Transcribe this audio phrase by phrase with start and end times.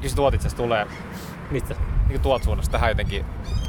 [0.00, 0.86] Eikö se tuot itse tulee
[1.50, 1.74] Mistä?
[2.08, 3.24] niin tuolta suunnasta tähän jotenkin,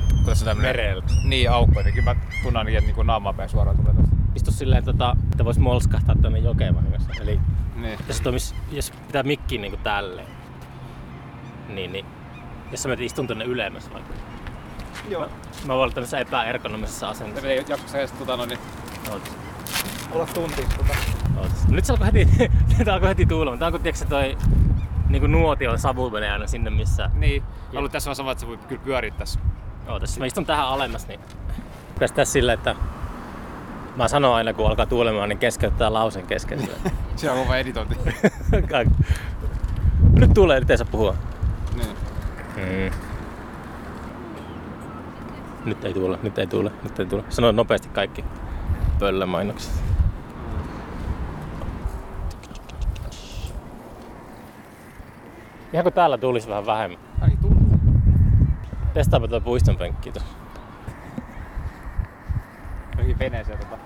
[0.10, 0.76] kun tässä on tämmönen...
[0.76, 1.08] Mereltä.
[1.28, 1.80] Niin, aukko.
[1.80, 4.16] Jotenkin mä tunnen niin, että niin naamaa päin suoraan tulee tästä.
[4.36, 7.10] Istu silleen, tota, että vois molskahtaa tuonne jokeen vahingossa.
[7.22, 7.40] Eli
[7.76, 8.00] Niin.
[8.08, 10.28] jos, toimis, jos pitää mikkiin niinku tälleen,
[11.70, 12.06] niin, niin
[12.72, 14.14] jos sä menet istun tonne ylemmäs vaikka.
[15.10, 15.22] Joo.
[15.66, 17.48] Mä voin olla tämmöisessä epäergonomisessa Mä asennossa.
[17.48, 18.60] ei jaksa edes tota noin, niin
[19.12, 19.32] Ootas,
[20.12, 20.94] olla tunti tota.
[21.38, 21.68] ootas.
[21.68, 22.28] Nyt se alkoi heti,
[22.78, 23.60] nyt alkoi heti tuulemaan.
[23.60, 24.38] Tää on kun tiiäksä toi
[25.12, 27.10] niinku nuotion savu menee aina sinne missä...
[27.14, 27.44] Niin.
[27.74, 29.40] Ja- Ollut tässä on sama, että se voi kyllä pyöriä tässä.
[29.88, 31.20] Ootas, jos mä istun tähän alemmas, niin
[31.94, 32.76] pitäis tässä silleen, että
[33.96, 36.70] Mä sanon aina, kun alkaa tuulemaan, niin keskeyttää lausen kesken.
[37.16, 37.96] Siellä on kova editointi.
[40.20, 41.16] nyt tulee, nyt ei saa puhua.
[41.76, 41.88] niin.
[42.56, 42.92] Mm.
[45.66, 47.24] Nyt ei tule, nyt ei tule, nyt ei tule.
[47.30, 48.26] Sano nopeasti kaikki
[49.00, 49.72] pöllömainokset.
[55.74, 57.00] Ihan kun täällä tulisi vähän vähemmän.
[57.22, 57.58] Ai tullut.
[58.94, 60.34] Testaapa tuo puiston penkki tuossa.
[62.92, 63.78] Johonkin veneeseen tota.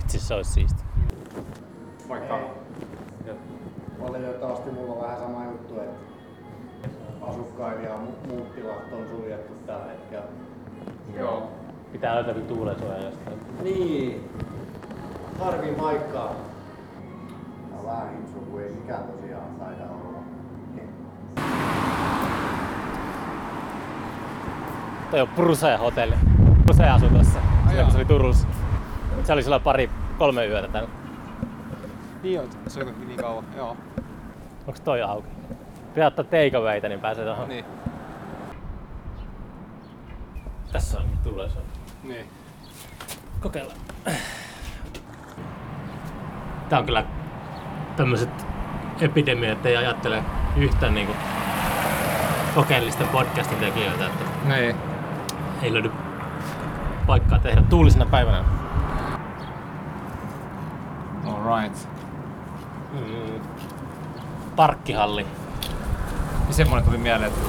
[0.00, 0.82] Itse se olisi siisti.
[2.08, 2.38] Vaikka.
[4.00, 5.98] Valitettavasti mulla on vähän sama juttu, että
[7.22, 10.26] asukkaiden ja mu- muut tilat on suljettu tällä hetkellä.
[11.18, 11.50] Joo.
[11.92, 13.38] Pitää löytää kyllä tuulensuoja jostain.
[13.62, 14.30] Niin.
[15.40, 16.34] Harvi paikkaa.
[17.70, 20.07] Tää on vähän hipsu, kun ei mikään tosiaan taida olla.
[25.10, 26.14] Toi on Brusea hotelli.
[26.64, 27.38] Brusea asui tossa.
[27.40, 27.84] Silloin jaa.
[27.84, 28.48] kun se oli Turussa.
[29.24, 30.88] Se oli silloin pari, kolme yötä täällä.
[32.22, 32.48] Niin on.
[32.66, 33.44] Se on niin kauan.
[33.56, 33.76] Joo.
[34.66, 35.28] Onks toi auki?
[35.94, 37.48] Pitää ottaa takeawayta, niin pääsee tohon.
[37.48, 37.64] Niin.
[40.72, 41.66] Tässä on tuulensuoja.
[42.02, 42.26] Niin.
[43.40, 43.78] Kokeillaan.
[46.68, 47.04] Tää on kyllä
[47.96, 48.46] tämmöiset
[49.00, 50.22] epidemiat ei ajattele
[50.56, 51.12] yhtään niinku
[52.54, 54.87] kokeellisten podcastin tekijöitä, että Niin.
[55.62, 55.92] Ei löydy
[57.06, 58.44] paikkaa tehdä tuulisena päivänä.
[61.26, 61.88] Alright.
[62.92, 63.40] Mm.
[64.56, 65.26] Parkkihalli.
[66.48, 67.40] Ja semmonen tuli mieleen, että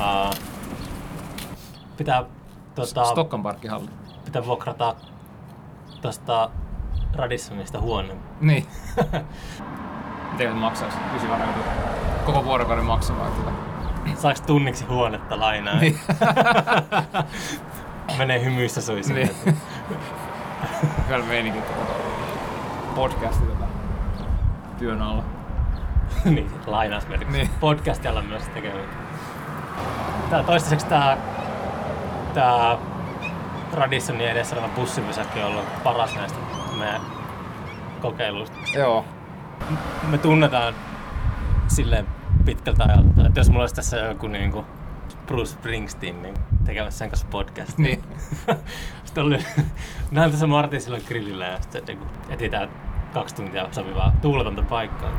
[0.00, 0.30] Aa.
[1.96, 2.24] Pitää,
[2.74, 3.88] tota, Stokkan parkkihalli.
[4.24, 4.94] pitää vuokrata
[6.00, 6.50] tosta
[7.14, 8.16] Radissonista huone.
[8.40, 8.66] Niin.
[10.32, 10.96] Miten se maksaisi?
[11.30, 11.54] Varmaan.
[12.26, 13.32] Koko vuorokauden maksamaan.
[13.32, 13.67] Tuota.
[14.16, 15.78] Saaks tunniksi huonetta lainaa?
[15.78, 15.98] Niin.
[18.18, 19.14] Menee hymyissä suisi.
[19.14, 19.30] niin.
[21.08, 21.92] Hyvä meininki tuota.
[22.94, 23.64] Podcasti tota.
[24.78, 25.24] Työn alla.
[26.24, 27.36] niin, lainausmerkiksi.
[27.36, 27.50] Niin.
[27.60, 28.84] Podcastilla myös tekemään.
[30.30, 31.16] Tää toistaiseksi tää,
[32.34, 32.78] tää
[33.72, 36.38] Radissonin edessä oleva bussipysäkki on ollut paras näistä
[36.78, 37.00] meidän
[38.00, 38.56] kokeiluista.
[38.74, 39.04] Joo.
[40.10, 40.74] Me tunnetaan
[41.68, 42.06] silleen
[42.48, 44.64] pitkältä ajalta, että jos mulla olisi tässä joku niinku
[45.26, 47.78] Bruce Springsteen niin tekemässä sen kanssa podcast.
[47.78, 48.02] Niin.
[49.04, 49.38] sitten oli,
[50.10, 52.68] näin tässä Martin silloin grillillä ja sitten niinku etsitään
[53.14, 55.10] kaksi tuntia sopivaa tuuletonta paikkaa.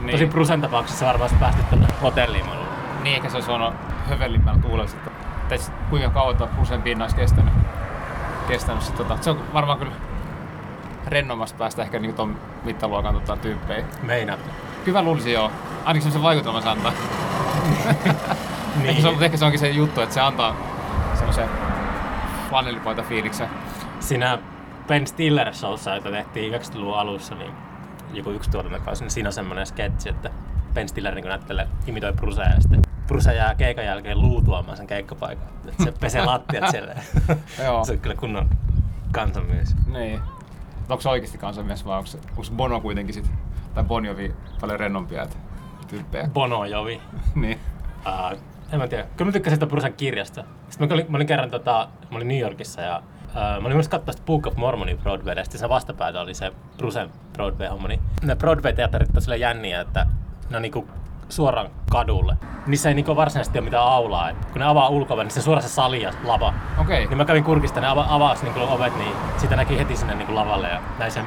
[0.00, 0.10] Niin.
[0.10, 2.46] Tosi Brusen tapauksessa varmaan olisi päästy tänne hotelliin.
[3.02, 3.74] Niin, ehkä se olisi voinut
[4.08, 5.12] hövellimmällä tuulella sitten.
[5.48, 5.58] Tai
[5.90, 7.54] kuinka kauan tuo Brusen pinna olisi kestänyt.
[8.48, 9.18] kestänyt sit, tota.
[9.20, 9.92] Se on varmaan kyllä
[11.06, 13.84] rennommasta päästä ehkä niinku ton mittaluokan tota, tyyppejä.
[14.02, 14.40] Meinaat.
[14.88, 15.50] Kyllä luulisin joo.
[15.84, 16.92] Ainakin se vaikutelman se antaa.
[18.76, 18.86] Niin.
[18.88, 20.56] Ehkä, se on, ehkä se onkin se juttu, että se antaa
[21.14, 21.48] semmoisen
[22.48, 23.48] flanellipoita fiiliksen.
[24.00, 24.38] Siinä
[24.86, 27.52] Ben Stiller showssa, jota tehtiin 90-luvun alussa, niin
[28.12, 30.30] joku yksi tuotantokausi, niin siinä on semmoinen sketsi, että
[30.74, 35.48] Ben Stiller niin näyttelee, imitoi Brusea ja sitten Bruce jää keikan jälkeen luutuamaan sen keikkapaikan.
[35.68, 36.94] Että se pesee lattiat siellä.
[37.64, 37.84] Joo.
[37.84, 38.50] se on kyllä kunnon
[39.12, 39.76] kansanmies.
[39.86, 40.20] Niin.
[40.88, 43.30] Onko se oikeasti kansanmies vai onko, onko Bono kuitenkin sit,
[43.78, 45.26] tai Bon Jovi paljon rennompia
[45.88, 46.28] tyyppejä?
[46.32, 47.00] Bono Jovi.
[47.34, 47.58] niin.
[48.06, 48.38] Uh,
[48.72, 49.04] en mä tiedä.
[49.16, 50.44] Kyllä mä tykkäsin sitä Brucen kirjasta.
[50.68, 53.76] Sitten mä olin, mä olin kerran tota, mä olin New Yorkissa ja uh, mä olin
[53.76, 57.88] myös katsoa sitä Book of Mormonin Broadwaylla ja sitten sen vastapäätä oli se Brucen Broadway-homma.
[57.88, 60.06] Niin ne Broadway-teatterit on silleen jänniä, että
[60.50, 60.88] ne on niinku
[61.28, 62.36] suoraan kadulle.
[62.66, 64.30] Niissä ei niinku varsinaisesti ole mitään aulaa.
[64.30, 66.54] Et kun ne avaa ulkoven, niin se suoraan se sali ja lava.
[66.78, 67.06] Okei.
[67.06, 70.34] Niin mä kävin kurkista, ne ava, avasi niinku ovet, niin siitä näki heti sinne niinku
[70.34, 71.24] lavalle ja näin sen,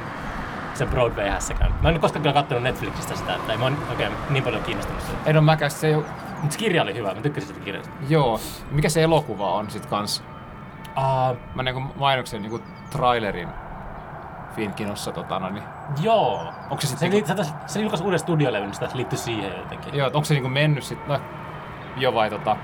[0.74, 1.74] sen Broadway-hässäkään.
[1.82, 5.02] Mä en koskaan kyllä kattonut Netflixistä sitä, että ei mä oon oikein niin paljon kiinnostunut
[5.02, 5.18] siitä.
[5.26, 6.04] En ole mäkään, se ei oo-
[6.40, 7.92] Mutta se kirja oli hyvä, mä tykkäsin sitä kirjasta.
[8.08, 8.40] Joo.
[8.70, 10.24] Mikä se elokuva on sit kans?
[10.98, 12.60] Uh, Mä näin mainoksen niinku
[12.90, 13.48] trailerin
[14.56, 15.64] Finkinossa tota no, niin.
[16.02, 16.52] joo.
[16.70, 17.12] Onko se Se, sitten...
[17.20, 19.94] li, se, taas- se julkaisi uuden studiolevyn, niin sitä liittyy siihen jotenkin.
[19.94, 21.20] Joo, onko se niinku mennyt sit, no,
[21.96, 22.56] jo vai tota,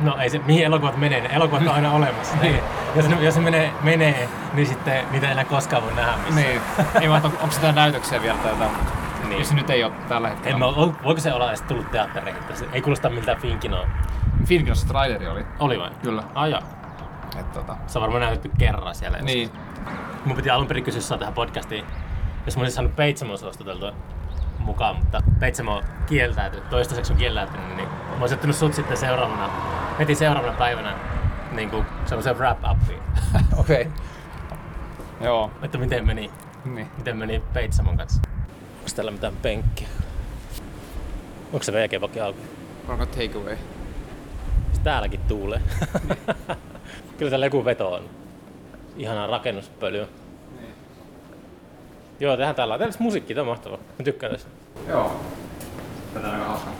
[0.00, 2.36] No ei se, mihin elokuvat menee, ne elokuvat on aina olemassa.
[2.42, 2.60] Niin.
[2.96, 6.36] jos, ne, jos se menee, menee, niin sitten niitä ei enää koskaan voi nähdä missään.
[6.36, 6.60] niin,
[7.00, 8.70] ei mä, onko, sitä näytöksiä vielä tai jotain
[9.28, 9.38] Niin.
[9.38, 10.58] Jos se nyt ei ole tällä En hetkellä.
[10.58, 12.42] mä, vo- voiko se olla edes tullut teattereihin?
[12.72, 13.86] Ei kuulosta miltään Finkinoa.
[14.46, 15.46] Finkinossa traileri oli.
[15.58, 15.90] Oli vai?
[16.02, 16.22] Kyllä.
[16.34, 16.60] Ai joo.
[17.40, 19.18] Et, tota, Se on varmaan näytetty kerran siellä.
[19.18, 19.50] niin.
[20.24, 21.84] Mun piti alun perin kysyä sua tähän podcastiin,
[22.46, 23.92] jos mä olisin saanut Peitsamon suositeltua
[24.58, 29.48] mukaan, mutta Peitsamo kieltäytyi, toistaiseksi on kieltäytynyt, niin mä olisin ottanut sut sitten seuraavana,
[29.98, 30.94] heti seuraavana päivänä
[31.52, 33.00] niin kuin semmoisen wrap-upiin,
[33.60, 33.80] Okei.
[33.80, 33.92] Okay.
[35.20, 35.50] Joo.
[35.62, 36.30] että miten meni,
[36.64, 36.88] Niin.
[36.98, 38.20] miten meni Peitsamon kanssa.
[38.78, 39.88] Onko täällä mitään penkkiä?
[41.52, 42.40] Onko se VG-vakki auki?
[42.88, 43.56] Onko take away?
[44.84, 45.60] Täälläkin tuulee.
[47.18, 48.02] Kyllä täällä joku veto on.
[48.96, 50.06] Ihanaa rakennuspölyä.
[52.20, 52.78] Joo, tehdään täällä.
[52.78, 53.78] Täällä musiikki, tämä on mahtavaa.
[53.78, 54.50] Mä tykkään tästä.
[54.88, 55.20] Joo.
[56.14, 56.70] Tätä on aika hauska.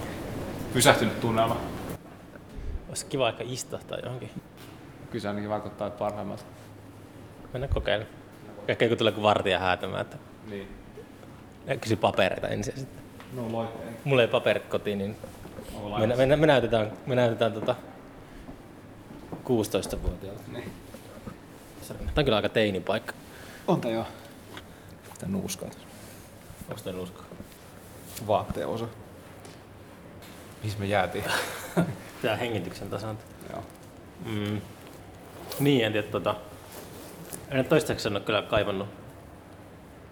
[0.72, 1.56] Pysähtynyt tunnelma.
[2.94, 4.30] Olisi kiva aika istahtaa johonkin.
[5.10, 6.44] Kyllä se ainakin vaikuttaa parhaimmalta.
[7.52, 8.16] Mennään kokeilemaan.
[8.68, 10.16] Ehkä kun tulee vartija häätämään, että
[10.50, 10.68] Niin.
[11.80, 13.02] kysy papereita ensin sitten.
[13.32, 13.96] No loikeen.
[14.04, 15.16] Mulla ei paperit kotiin, niin
[16.06, 17.74] me, me, me, näytetään, me näytetään tota
[19.44, 20.42] 16-vuotiaalta.
[20.52, 20.72] Niin.
[21.88, 23.14] Tämä on kyllä aika teinipaikka.
[23.68, 24.06] On tää joo.
[25.18, 25.86] Tää nuuskaa tässä.
[26.68, 27.22] Onko toi nusko?
[28.26, 28.86] Vaatteen osa.
[30.62, 31.24] Missä me jäätiin?
[32.24, 33.24] Tää hengityksen tasanta.
[33.50, 33.62] joo.
[34.24, 34.60] Mm.
[35.60, 36.34] Niin, en tiedä, tota...
[37.50, 38.88] En toistaiseksi ole kyllä kaivannut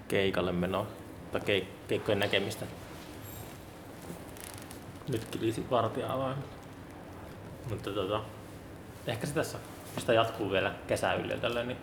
[0.09, 0.87] keikalle menoa
[1.33, 2.67] tai keik- keikkojen näkemistä.
[5.09, 6.37] Nyt kilisi vartijaa vain.
[7.71, 8.21] Mutta tota,
[9.07, 9.59] ehkä se tässä,
[9.95, 11.79] jos sitä jatkuu vielä kesä tällä, niin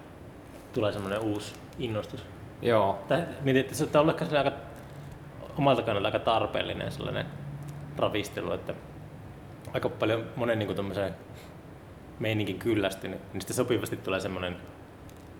[0.73, 2.25] tulee semmoinen uusi innostus.
[2.61, 2.99] Joo.
[3.07, 4.51] Tää, mietin, että se on ollut ehkä aika,
[5.57, 7.25] omalta kannalta aika tarpeellinen sellainen
[7.97, 8.73] ravistelu, että
[9.73, 11.15] aika paljon monen niin tommoseen
[12.19, 14.57] meininkin kyllästynyt, niin sitten sopivasti tulee semmoinen,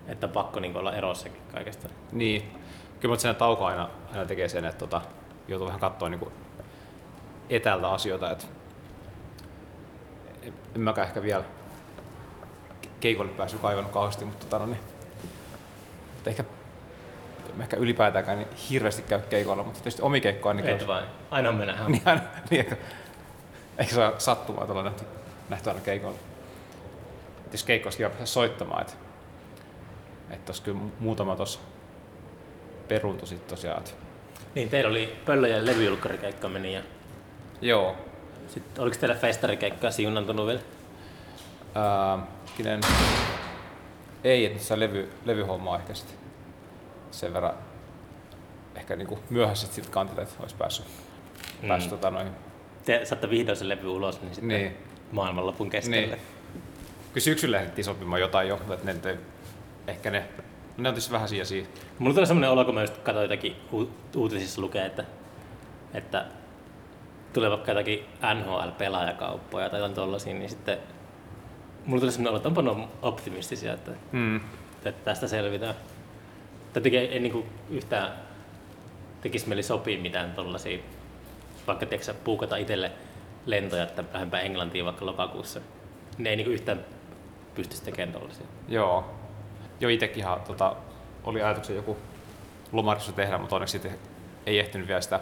[0.08, 1.90] että on pakko niin olla erossakin kaikesta.
[2.12, 2.52] Niin.
[3.00, 5.02] Kyllä mutta sen tauko aina, aina tekee sen, että tota,
[5.48, 6.32] joutuu vähän katsoa niin
[7.50, 8.32] etäältä asioita.
[8.32, 8.48] Et
[10.76, 11.44] en, mäkään ehkä vielä
[13.00, 14.80] keikolle päässyt kaivannut kauheasti, mutta tota, no niin,
[16.14, 16.44] mutta ehkä,
[17.56, 21.06] mä ehkä ylipäätäänkään niin hirveästi käy keikoilla, mutta tietysti omi keikko ainakin Et vain.
[21.32, 21.76] Aina on mennä.
[21.88, 22.66] niin, aina, niin
[23.80, 25.06] ehkä se on sattumaa, että ollaan nähty,
[25.50, 26.20] nähty aina keikoilla.
[27.46, 28.94] Et jos keikko olisi kiva päästä soittamaan, että
[30.30, 31.60] et tos kyllä mu- muutama tuossa
[32.88, 33.84] peruuntu sit tosiaan.
[34.56, 36.82] Niin, teillä oli pöllöjen levyjulkkarikeikka meni ja
[37.62, 37.96] Joo.
[38.48, 40.62] sitten oliko teillä festarikeikkaa siunantunut vielä?
[41.76, 42.20] Ää,
[42.58, 42.82] kinen,
[44.24, 46.16] ei, että se levy, levyhomma on ehkä sit
[47.12, 47.54] sen verran
[48.76, 50.86] ehkä niinku myöhässä sit kantilta, että olisi päässyt,
[51.62, 51.68] mm.
[51.68, 52.49] päässyt tota noin.
[52.86, 54.78] Te saatte vihdoin sen levy ulos, niin sitten Niin.
[55.12, 56.02] maailmanlopun keskelle.
[56.08, 56.20] Niin.
[57.14, 59.18] Kyllä syksyllä lähdettiin sopimaan jotain jo, mutta ne, ei-
[59.88, 60.20] ehkä ne,
[60.78, 61.68] ne on tietysti vähän siinä siinä.
[62.00, 63.56] Mulla tuli semmoinen olo, kun mä just katsoin jotakin
[64.16, 65.04] uutisissa lukee, että,
[65.94, 66.26] että
[67.34, 70.78] tulee vaikka jotakin NHL-pelaajakauppoja tai jotain tollasia, niin sitten
[71.86, 74.36] mulla tuli semmoinen olo, että onpa ne optimistisia, että, Mm.
[74.86, 75.76] että tästä selvitään.
[76.74, 78.12] Teki, ei niinku yhtään
[79.22, 80.80] tekisi mieli sopia mitään tollasia,
[81.70, 82.92] vaikka tiedätkö, puukata itselle
[83.46, 85.60] lentoja, että lähempää Englantiin vaikka lokakuussa.
[86.18, 86.86] Ne ei niinku yhtään
[87.56, 88.46] pystyisi tekemään tollasia.
[88.68, 89.10] Joo.
[89.80, 90.76] Jo itekin ihan tota,
[91.24, 91.98] oli ajatuksen joku
[92.72, 94.00] lomareissu tehdä, mutta onneksi sitten
[94.46, 95.20] ei ehtinyt vielä sitä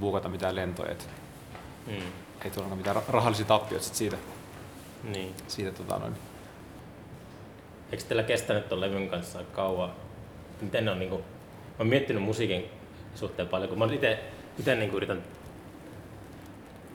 [0.00, 0.92] buukata mitään lentoja.
[0.92, 1.08] Et
[1.86, 1.96] Mm.
[2.44, 4.16] ei tullut mitään ra- rahallisia tappioita sit siitä.
[5.04, 5.34] Niin.
[5.48, 6.14] siitä tota, noin.
[7.92, 9.92] Eikö teillä kestänyt tuon levyn kanssa kauan?
[10.60, 11.24] Miten ne on niinku, mä
[11.78, 12.70] oon miettinyt musiikin
[13.14, 14.18] suhteen paljon, kun mä itse
[14.58, 15.22] ite niinku yritän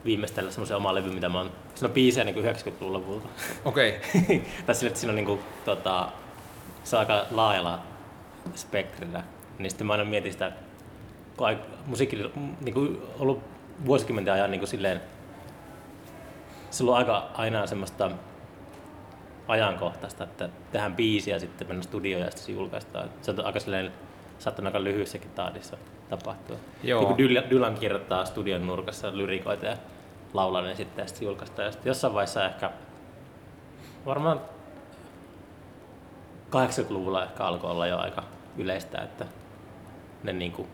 [0.06, 3.28] viimeistellä semmoisen oman levyn, mitä mä oon, siinä on biisejä 90-luvun lopulta.
[3.64, 4.00] Okei.
[4.14, 4.40] Okay.
[4.66, 6.08] tai sille, että siinä on niinku, tota,
[6.84, 7.78] se on aika laajalla
[8.54, 9.22] spektrillä.
[9.58, 10.52] Niin sitten mä aina mietin sitä,
[11.36, 13.40] kun ai- musiikki on niinku, ollut
[13.86, 15.00] vuosikymmenten ajan niinku silleen,
[16.70, 18.10] se on aika aina semmoista
[19.48, 23.10] ajankohtaista, että tehdään biisi ja sitten mennään studioon ja sitten se julkaistaan.
[23.22, 23.92] Se on aika silleen,
[24.38, 25.76] saattanut aika lyhyessäkin tahdissa
[26.08, 26.56] tapahtua.
[26.82, 27.00] Joo.
[27.00, 29.76] Niin kuin Dylan, Dylan kirjoittaa studion nurkassa lyrikoita ja
[30.36, 31.66] laulaa ne sitten ja sitten julkaistaan.
[31.66, 32.70] Ja sitten jossain vaiheessa ehkä,
[34.06, 34.40] varmaan
[36.50, 38.22] 80-luvulla ehkä alkoi olla jo aika
[38.56, 39.26] yleistä, että
[40.22, 40.68] ne niin kuin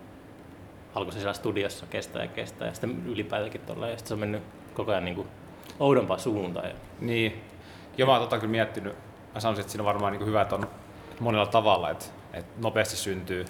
[0.94, 4.20] alkoi se siellä studiossa kestää ja kestää ja sitten ylipäätänkin tuolla ja sitten se on
[4.20, 4.42] mennyt
[4.74, 5.28] koko ajan niin kuin
[5.80, 6.70] oudompaan suuntaan.
[7.00, 7.44] Niin.
[7.98, 8.94] Joo, mä oon tota kyllä miettinyt.
[9.34, 10.68] Mä sanoisin, että siinä on varmaan niin hyvä, että on
[11.20, 13.44] monella tavalla, että, että nopeasti syntyy.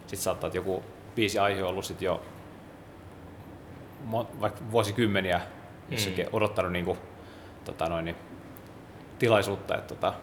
[0.00, 0.82] Sitten saattaa, että joku
[1.14, 2.22] biisi aihe on ollut sit jo
[4.40, 5.40] vaikka vuosikymmeniä
[5.88, 6.30] jossakin mm.
[6.32, 6.98] odottanut niin kuin,
[7.64, 8.16] tota noin, niin,
[9.18, 9.74] tilaisuutta.
[9.74, 10.14] Että, tota,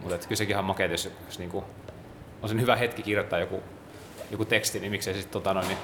[0.00, 1.64] mutta että kyllä sekin ihan makea, jos, jos niin kuin,
[2.42, 3.62] on sen hyvä hetki kirjoittaa joku
[4.30, 5.78] joku teksti, niin miksei se sitten tota noin, niin,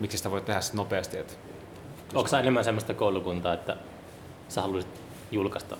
[0.00, 1.18] miksi sitä voi tehdä sit nopeasti.
[1.18, 1.38] Et,
[2.14, 3.76] Onko sä enemmän semmoista koulukuntaa, että
[4.48, 5.00] sä haluaisit
[5.30, 5.76] julkaista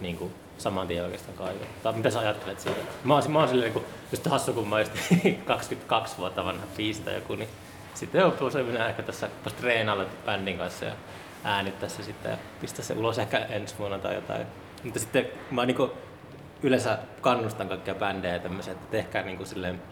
[0.00, 1.68] niin kuin, saman tien oikeastaan kaiken?
[1.82, 2.80] Tai mitä sä ajattelet siitä?
[3.04, 4.92] Mä oon, mä oon silleen, niin kuin, just hassu, kun mä oon just
[5.46, 7.48] 22 vuotta vanha biisi tai joku, niin
[7.98, 8.32] sitten on
[8.66, 9.28] minä ehkä tässä
[9.60, 10.92] treenailla bändin kanssa ja
[11.44, 14.46] äänittää se sitten ja pistää se ulos ehkä ensi vuonna tai jotain.
[14.84, 15.90] Mutta sitten mä niin kuin,
[16.62, 19.82] yleensä kannustan kaikkia bändejä ja tämmöisiä, että tehkää niin kuin silleen,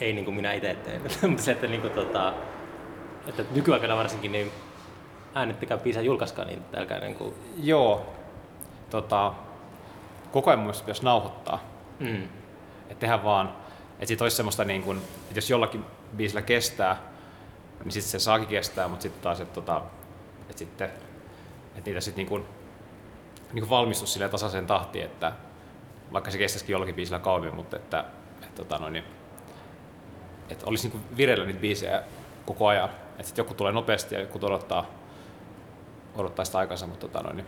[0.00, 2.34] ei niin kuin minä itse teen, mutta se, että, niin kuin, tota,
[3.26, 4.52] että nykyaikana varsinkin niin
[5.34, 8.14] äänittäkää biisää, julkaiskaa niin älkää niin kuin, joo,
[8.90, 9.32] tota,
[10.32, 11.64] koko ajan mielestä pitäisi nauhoittaa.
[11.98, 12.22] mm,
[12.82, 13.52] Että tehdään vaan,
[13.92, 15.84] että sit olisi semmoista niin kuin, että jos jollakin
[16.16, 17.02] biisillä kestää,
[17.84, 19.82] niin sitten se saakin kestää, mutta sitten taas, että tota,
[20.40, 20.90] että sitten,
[21.76, 22.46] että niitä sitten niin kuin,
[23.52, 25.32] niin kuin valmistus silleen tasaiseen tahtiin, että
[26.12, 28.04] vaikka se kestäisikin jollakin biisillä kauemmin, mutta että,
[28.42, 29.04] että, tota noin, niin,
[30.50, 32.02] että olisi niin kuin vireillä niitä biisejä
[32.46, 32.90] koko ajan.
[33.10, 34.86] Että sitten joku tulee nopeasti ja joku odottaa,
[36.16, 37.46] odottaa sitä aikansa, mutta tota noin, niin,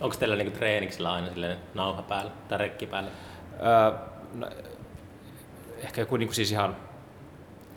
[0.00, 3.10] onko teillä niin kuin, treeniksillä aina silleen nauha päällä tai rekki päällä?
[3.60, 3.98] Öö,
[4.34, 4.46] no,
[5.78, 6.76] ehkä joku niin kuin siis ihan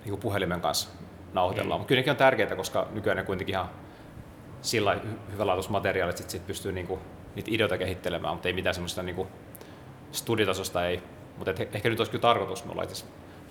[0.06, 0.90] niin puhelimen kanssa
[1.34, 1.82] nauhoitellaan, Mm.
[1.82, 3.70] mutta kyllä nekin on tärkeää, koska nykyään ne kuitenkin ihan
[4.62, 4.98] sillä
[5.32, 7.00] hyvälaatuiset materiaalit, että sit pystyy niin kuin,
[7.36, 9.28] niitä ideoita kehittelemään, mutta ei mitään semmoista niin kuin
[10.12, 11.04] studiotasosta ei.
[11.38, 13.06] Mutta ehkä nyt olisi kyllä tarkoitus, me ollaan itse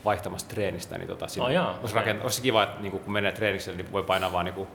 [0.04, 2.12] vaihtamassa treenistä, niin tota, Oh, jaa, olisi, okei.
[2.14, 4.68] rakent- olisi kiva, että niin kuin, kun menee treenikselle, niin voi painaa vaan niin kuin,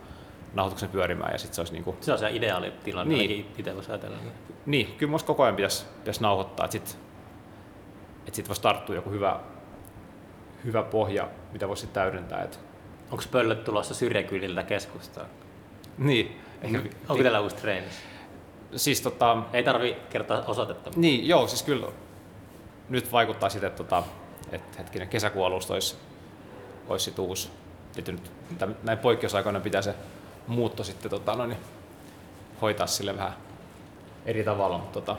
[0.53, 3.29] nauhoituksen pyörimään ja sitten se olisi niin kuin, Se on se ideaali tilanne, Niin.
[3.29, 3.51] niin.
[3.57, 4.17] itse voisi ajatella.
[4.17, 4.31] Niin.
[4.65, 6.95] niin, kyllä musta koko ajan pitäisi, pitäisi nauhoittaa, että sitten
[8.27, 9.39] et sit voisi tarttua joku hyvä,
[10.65, 12.43] hyvä pohja, mitä voisi täydentää.
[12.43, 12.59] Et,
[13.11, 15.27] Onko pöllöt tulossa syrjäkyliltä keskustaan?
[15.97, 17.87] niin, ehkä, Onko teillä uusi treeni?
[18.75, 20.91] siis tota, Ei tarvi kertoa osoitetta.
[20.95, 21.87] niin, joo, siis kyllä
[22.89, 24.03] nyt vaikuttaa sitten, että, tota,
[24.51, 25.95] että hetkinen, kesäkuun alusta olisi,
[26.89, 27.49] olisi sit uusi.
[27.97, 28.31] Että nyt
[28.83, 29.95] näin poikkeusaikoina pitää se
[30.47, 31.57] muutto sitten tota, noin,
[32.61, 33.33] hoitaa sille vähän
[34.25, 35.15] eri tavalla, mutta tota,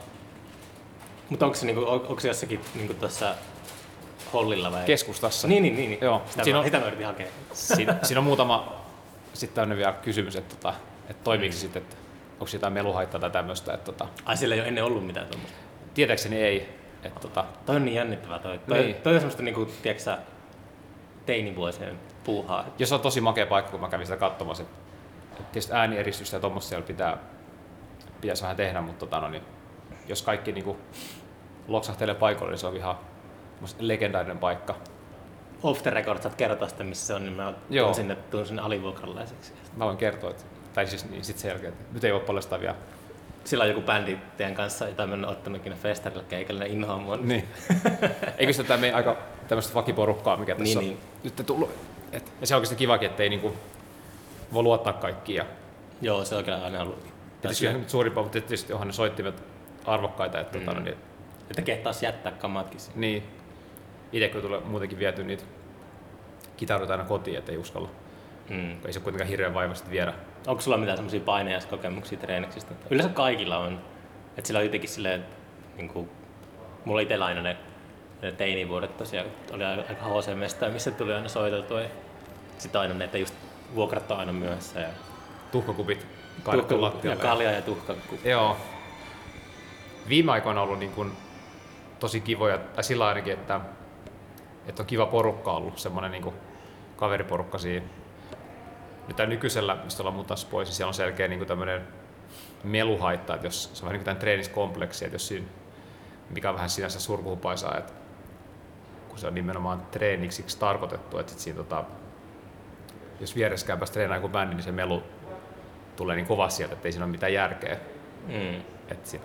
[1.29, 3.35] Mutta onko se, niinku, on- onko se jossakin niinku tuossa
[4.33, 4.85] hollilla vai?
[4.85, 5.49] keskustassa.
[5.49, 5.91] Niin, niin, niin.
[5.91, 5.99] niin.
[6.03, 7.27] Joo, Sitä, siinä on- sitä mä yritin hakea.
[7.53, 8.73] Siinä, siinä on muutama
[9.35, 10.75] sitten tämmöinen vielä kysymys, että, tota,
[11.09, 11.97] että toimiiko se sitten, että
[12.33, 13.73] onko jotain meluhaittaa tai tämmöistä.
[13.75, 15.59] Että, tota, Ai sillä ei ole ennen ollut mitään tuommoista.
[15.95, 16.69] tietääkseni ei.
[17.05, 18.59] Että, tota, Toi on niin jännittävää toi.
[18.59, 18.95] Toi, Niin.
[18.97, 20.17] toi on semmoista niinku, tiedätkö
[21.27, 22.67] teinivuosien puuhaa.
[22.79, 24.65] jos on tosi makea paikka, kun mä kävin sitä katsomassa,
[25.53, 27.17] tietysti äänieristystä ja tuommoista siellä pitää,
[28.21, 29.43] pitäisi vähän tehdä, mutta tota, no, niin,
[30.09, 30.79] jos kaikki niin kuin,
[31.69, 32.99] loksahtelee paikoille, niin se on ihan
[33.61, 34.75] semmoista legendaarinen paikka.
[35.63, 37.85] Off the record saat kertoa sitä, missä se on, niin mä Joo.
[37.85, 39.53] tuun sinne, tuun sinne alivuokralaiseksi.
[39.77, 40.43] Mä voin kertoa, että,
[40.75, 42.75] tai siis niin, sit sen jälkeen, että nyt ei voi paljastaa vielä.
[43.45, 47.17] Sillä on joku bändi teidän kanssa, jota mä en ole ottanut ikinä festarilla inhoaa mua.
[47.17, 47.49] Niin.
[48.39, 49.17] Eikö sitä meidän aika
[49.49, 51.35] tämmöistä vakiporukkaa, mikä tässä Niin, on niin.
[51.39, 51.71] nyt tullut.
[52.13, 53.53] Et, ja se on oikeasti kivakin, että ei niinku
[54.53, 55.37] voi luottaa kaikkiin.
[55.37, 55.45] Ja,
[56.01, 57.07] Joo, se on kyllä aina ollut.
[57.43, 59.43] tietysti nyt suurimpaa, mutta tietysti onhan ne soittimet
[59.87, 60.41] arvokkaita.
[60.41, 60.65] Että, mm.
[60.65, 60.97] tota, no niin,
[61.51, 63.01] Että kehtaas jättää kamatkin sinne.
[63.01, 63.23] niin,
[64.13, 65.45] itse kun tulee muutenkin viety niitä
[66.57, 67.89] kitaroita aina kotiin, ettei uskalla.
[68.49, 68.77] Mm.
[68.87, 70.13] Ei se kuitenkaan hirveän vaivaista viedä.
[70.47, 72.75] Onko sulla mitään semmoisia painajaiskokemuksia treeniksistä?
[72.91, 73.81] Yleensä kaikilla on.
[74.37, 75.25] Että sillä on jotenkin silleen,
[75.77, 76.11] niin kuin,
[76.85, 77.57] mulla itsellä aina ne,
[78.23, 81.81] ne teinivuodet tosiaan, oli aika HC-mesta, missä tuli aina soiteltua.
[82.59, 83.35] Sitten aina ne, että just
[83.75, 84.81] vuokrat on aina myöhässä.
[84.81, 84.89] Ja,
[85.53, 86.07] Tuhkakupit
[86.43, 87.23] kaadettu tuhka, ja lattialle.
[87.23, 87.95] kalja ja tuhka.
[88.25, 88.57] Joo.
[90.09, 91.13] Viime aikoina on ollut niin kuin
[92.01, 93.61] tosi kivoja, tai sillä ainakin, että,
[94.67, 96.35] että on kiva porukka ollut, semmoinen niin kuin
[96.97, 97.87] kaveriporukka siinä.
[99.09, 101.83] Nyt täällä nykyisellä, mistä ollaan muutamassa pois, niin siellä on selkeä niin kuin tämmöinen
[102.65, 105.47] meluhaitta, että jos se on vähän niin kuin treeniskompleksi, että jos siinä,
[106.31, 107.93] mikä on vähän sinänsä surkuhupaisaa, että
[109.09, 111.85] kun se on nimenomaan treeniksiksi tarkoitettu, että sit siinä tota,
[113.21, 115.03] jos viereskään päästä treenaamaan joku bändi, niin se melu
[115.97, 117.77] tulee niin kovasti sieltä, että ei siinä ole mitään järkeä
[118.27, 118.61] Mm.
[118.89, 119.23] että sit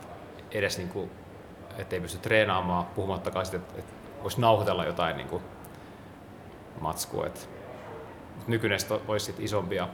[0.51, 1.09] edes niinku,
[1.77, 3.93] ettei pysty treenaamaan, puhumattakaan sitten, että, että
[4.25, 5.41] voisi nauhoitella jotain niinku
[6.81, 7.27] matskua.
[7.27, 7.49] Et,
[8.47, 9.87] nykyinen sit olisi sit isompia,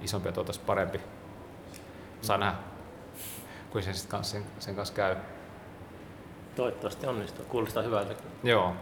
[0.00, 1.00] isompia tuotais parempi.
[2.20, 2.58] Saa nähdä,
[3.70, 5.16] kuin sen, sit kanssa, sen, sen kanssa käy.
[6.56, 7.44] Toivottavasti onnistuu.
[7.44, 8.14] Kuulostaa hyvältä.
[8.42, 8.74] Joo,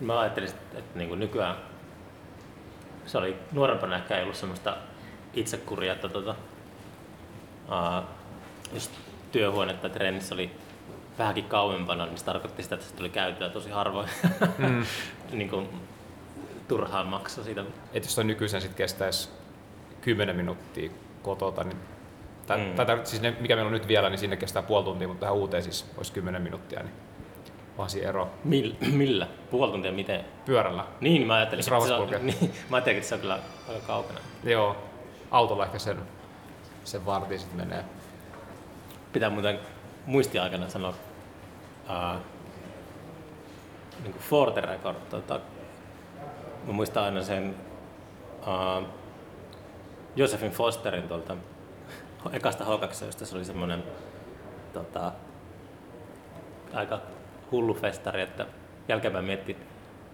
[0.00, 1.56] Mä ajattelin, että, niin kuin nykyään
[3.06, 4.76] se oli nuorempana ehkä ei ollut semmoista
[5.34, 6.34] itsekuria, että tota,
[7.68, 8.08] aa,
[8.72, 8.90] jos
[9.32, 10.50] työhuone tai treenissä oli
[11.20, 14.08] vähänkin kauempana, niin se tarkoitti sitä, että se tuli käytyä tosi harvoin.
[14.58, 14.84] mm.
[15.38, 15.68] niin kuin,
[16.68, 17.60] turhaan maksaa siitä.
[17.92, 19.28] että jos toi nykyisen sit kestäisi
[20.00, 20.90] 10 minuuttia
[21.22, 21.76] kotota, niin
[22.46, 22.74] tai, Mm.
[22.74, 25.34] tai, siis ne, mikä meillä on nyt vielä, niin sinne kestää puoli tuntia, mutta tähän
[25.36, 26.94] uuteen siis olisi 10 minuuttia, niin
[27.76, 28.74] Pasi ero Millä?
[28.92, 29.26] Millä?
[29.50, 30.24] Puoli tuntia miten?
[30.44, 30.84] pyörällä.
[31.00, 34.18] Niin, mä ajattelin, että se on, niin, mä ajattelin, että se on kyllä aika kaukana.
[34.44, 34.76] Joo,
[35.30, 35.98] autolla ehkä sen,
[36.84, 37.84] sen vartin sitten menee.
[39.12, 39.58] Pitää muuten
[40.06, 40.94] muistiaikana sanoa
[41.88, 42.20] uh,
[44.02, 44.96] niin kuin Forte Record.
[45.10, 45.40] Tota,
[46.66, 47.54] mä muistan aina sen
[48.40, 48.86] uh,
[50.16, 51.36] Josephine Fosterin tuolta
[52.32, 53.84] ekasta H2, se oli semmoinen
[54.72, 55.12] tota,
[56.74, 57.00] aika
[57.50, 58.46] hullu festari, että
[58.88, 59.56] jälkeenpäin mietti,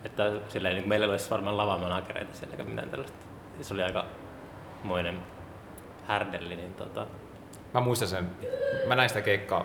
[0.04, 3.16] että sillä niin meillä olisi varmaan lavamanagereita siellä eikä mitään tällaista.
[3.60, 4.04] Se oli aika
[4.82, 5.22] moinen
[6.06, 7.06] härdelli, niin tota,
[7.74, 8.30] Mä muistan sen,
[8.86, 9.64] mä näin sitä keikkaa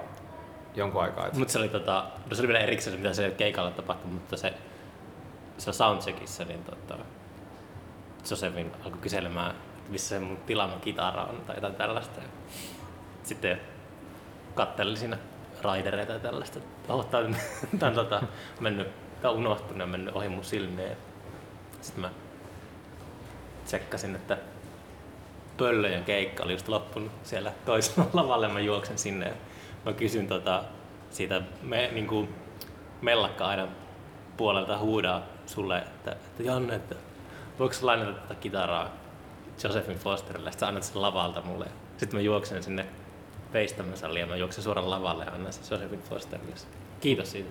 [0.75, 1.27] jonkun aikaa.
[1.27, 4.37] Et Mutta se oli, tota, no se oli vielä erikseen, mitä se keikalla tapahtui, mutta
[4.37, 4.53] se,
[5.57, 6.97] se soundcheckissa, niin tota,
[8.29, 12.21] Josefin alkoi kyselemään, että missä se mun tilaama kitara on tai jotain tällaista.
[13.23, 13.61] Sitten
[14.55, 15.17] katteli siinä
[15.61, 16.59] raidereita ja tällaista.
[16.89, 17.35] Oh, tää on,
[17.79, 18.23] tää on tota,
[18.59, 18.87] mennyt,
[19.23, 20.97] on unohtunut ja mennyt ohi mun silmien.
[21.81, 22.09] Sitten mä
[23.65, 24.37] tsekkasin, että
[25.57, 28.47] Pöllöjen keikka oli just loppunut siellä toisella lavalle.
[28.47, 29.33] Mä juoksen sinne
[29.85, 30.63] mä kysyn tota,
[31.09, 32.29] siitä me, niin kuin
[33.01, 33.67] mellakka aina
[34.37, 36.95] puolelta huudaa sulle, että, että Janne, että
[37.59, 38.89] voiko sä lainata tätä kitaraa
[39.63, 41.65] Josephine Fosterille, sitten sä annat sen lavalta mulle.
[41.97, 42.85] Sitten mä juoksen sinne
[43.53, 46.55] veistämösalliin ja mä juoksen suoraan lavalle ja annan sen Josephine Fosterille.
[46.99, 47.49] Kiitos siitä.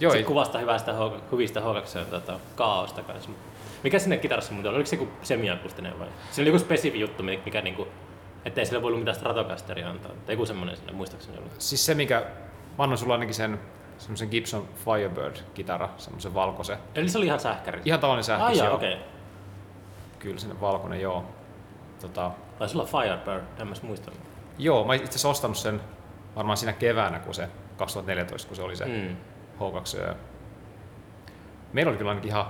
[0.00, 0.94] Joo, se ei- kuvastaa hyvästä,
[1.32, 3.30] hyvistä H2 tota, kaaosta kanssa.
[3.82, 4.76] Mikä sinne kitarassa muuten oli?
[4.76, 6.08] Oliko se joku semiakustinen vai?
[6.30, 7.62] Se oli joku spesifi juttu, mikä, mikä
[8.44, 10.12] niinku, ettei sille voi ollut mitään Stratocasteria antaa.
[10.26, 11.52] Tai joku semmoinen sinne, muistaakseni ollut.
[11.58, 12.20] Siis se, mikä,
[12.78, 13.60] mä annan sulla ainakin sen
[13.98, 16.78] semmoisen Gibson Firebird-kitara, semmoisen valkoisen.
[16.94, 17.80] Eli se oli ihan sähkäri.
[17.84, 18.74] Ihan tavallinen jaa, joo.
[18.74, 18.94] okei.
[18.94, 19.06] Okay.
[20.18, 21.24] Kyllä sinne valkoinen, joo.
[22.00, 23.74] Tota, Taisi olla Firebird, en mä
[24.58, 25.80] joo, mä itse asiassa ostanut sen
[26.36, 29.16] varmaan siinä keväänä, kun se 2014, kun se oli se Mm.
[29.60, 30.00] H2.
[30.08, 30.14] ja
[31.72, 32.46] Meillä oli kyllä ainakin ihan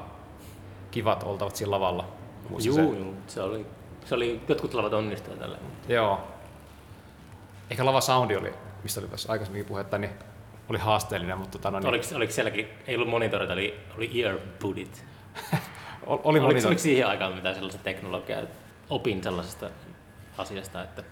[0.90, 2.08] kivat oltavat siinä lavalla.
[2.50, 2.82] Juu, se.
[2.82, 3.66] juu, se oli,
[4.04, 5.58] se oli, jotkut lavat onnistuivat tällä.
[5.88, 6.20] Joo.
[7.70, 10.10] Ehkä lava soundi oli, mistä oli tässä aikaisemminkin puhetta, niin
[10.68, 15.04] oli haasteellinen, mutta tota, no, niin, Oliko, oliko sielläkin, ei ollut monitoreita, oli, oli earbudit.
[15.52, 18.42] oli, oli Oliko, monitor- oliko siihen aikaan mitään sellaista teknologiaa,
[18.90, 19.70] opin sellaisesta
[20.38, 21.02] asiasta, että,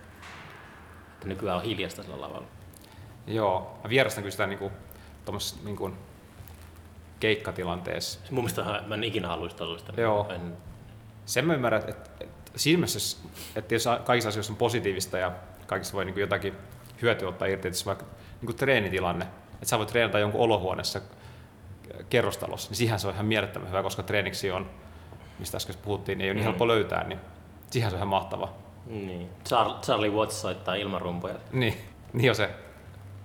[1.12, 2.46] että nykyään on hiljasta sillä lavalla.
[3.26, 4.72] Joo, mä vierastan kyllä sitä niinku,
[5.24, 5.90] tommosessa niinku,
[7.20, 8.20] keikkatilanteessa.
[8.30, 10.00] Mun mielestä mä en ikinä haluaisi tollaista.
[10.00, 10.26] Joo.
[10.30, 10.56] En,
[11.26, 13.18] Sen mä ymmärrän, että, että siinä mielessä,
[13.56, 15.32] että jos kaikissa asioissa on positiivista ja
[15.66, 16.54] kaikissa voi niinku jotakin
[17.02, 18.06] hyötyä ottaa irti, että vaikka
[18.40, 21.00] niinku treenitilanne, että sä voit treenata jonkun olohuoneessa
[22.10, 24.70] kerrostalossa, niin siihen se on ihan mielettömän hyvä, koska treeniksi on,
[25.38, 26.44] mistä äsken puhuttiin, niin ei ole niin Mm.
[26.44, 27.20] helppo löytää, niin
[27.70, 28.48] siihen se on ihan mahtava.
[28.86, 29.28] niin.
[29.48, 31.34] Char- Charlie Watts soittaa ilman rumpuja.
[31.52, 31.74] Niin,
[32.12, 32.50] niin on se.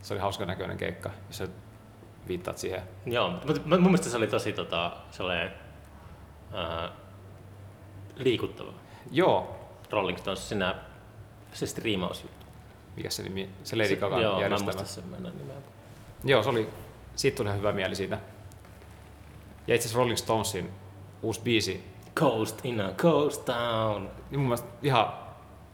[0.01, 1.43] Se oli hauska näköinen keikka, jos
[2.27, 2.81] viittaat siihen.
[3.05, 5.51] Joo, mutta mun mielestä se oli tosi tota, sellainen,
[6.53, 6.89] ää,
[8.15, 8.73] liikuttava.
[9.11, 9.55] Joo,
[9.89, 10.75] Rolling Stones, siinä
[11.53, 12.45] se striimausjuttu.
[12.95, 14.71] mikä se nimi, se Lady Se- Gaga Joo, mä en järjestämä.
[14.73, 15.55] muista sen mennä nimeä.
[16.23, 16.69] Joo, se oli,
[17.15, 18.19] siitä tuli ihan hyvä mieli siitä.
[19.67, 20.71] Ja itse asiassa Rolling Stonesin
[21.21, 21.83] uusi biisi,
[22.15, 24.09] Coast in a coast town.
[24.31, 25.13] niin mun mielestä ihan,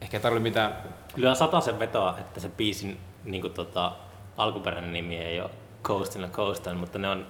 [0.01, 0.77] ehkä ei tarvitse mitään,
[1.15, 3.91] Kyllä sen vetoa, että se biisin niin kuin, tota,
[4.37, 5.49] alkuperäinen nimi ei ole
[5.83, 7.27] Coast in a Coast Town, mutta ne on,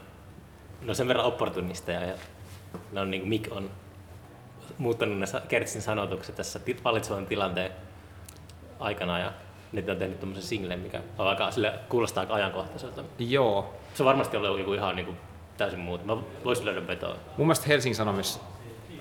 [0.81, 2.13] ne on sen verran opportunisteja ja
[2.91, 3.69] ne on niin kuin Mick on
[4.77, 7.71] muuttanut ne Kertsin sanotukset tässä vallitsevan tilanteen
[8.79, 9.33] aikana ja
[9.71, 13.03] nyt ne on tehnyt tämmöisen singlen, mikä on aika, sille kuulostaa aika ajankohtaiselta.
[13.19, 13.73] joo.
[13.93, 15.17] Se on varmasti ollut joku ihan niin kuin,
[15.57, 16.03] täysin muuta.
[16.03, 17.15] Mä voisin löydä vetoa.
[17.37, 18.39] Mun mielestä Helsingin Sanomissa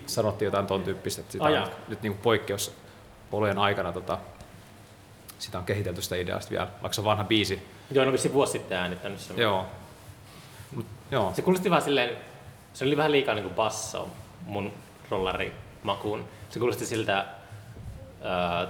[0.06, 4.18] sanottiin jotain ton tyyppistä, että sitä Ai on nyt, niin poikkeusolojen aikana tota,
[5.38, 7.68] sitä on kehitelty sitä ideasta vielä, vaikka se on vanha biisi.
[7.90, 9.38] Joo, no vissiin vuosi sitten äänittänyt sen.
[9.38, 9.66] Joo.
[10.74, 11.32] Mut, joo.
[11.34, 12.16] Se kuulosti vähän silleen,
[12.72, 14.08] se oli vähän liikaa niinku basso
[14.46, 14.72] mun
[15.12, 16.24] rollarimakuun.
[16.48, 17.26] Se kuulosti siltä
[18.20, 18.68] uh,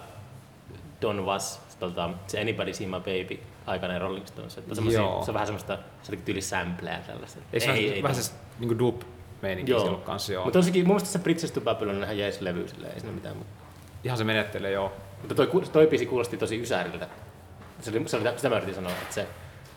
[1.03, 4.59] Don Was, tolta, se Anybody See My Baby aikainen Rolling Stones.
[4.59, 7.41] Että se on vähän semmoista se oli tyyli sampleja tällaista.
[7.53, 9.03] Eikö se vähän, vähän se niin dub
[9.43, 9.81] meininki Joo.
[9.81, 10.45] silloin kanssa, joo.
[10.45, 13.15] Mutta tosikin, mun mielestä se Bridges to Babylon on ihan jees levy, silleen, ei siinä
[13.15, 13.51] mitään muuta.
[14.05, 14.93] Ihan se menettelee, joo.
[15.21, 17.09] Mutta toi, toi biisi kuulosti tosi ysäriltä.
[17.81, 19.27] Se oli, se oli, sitä mä yritin sanoa, että se,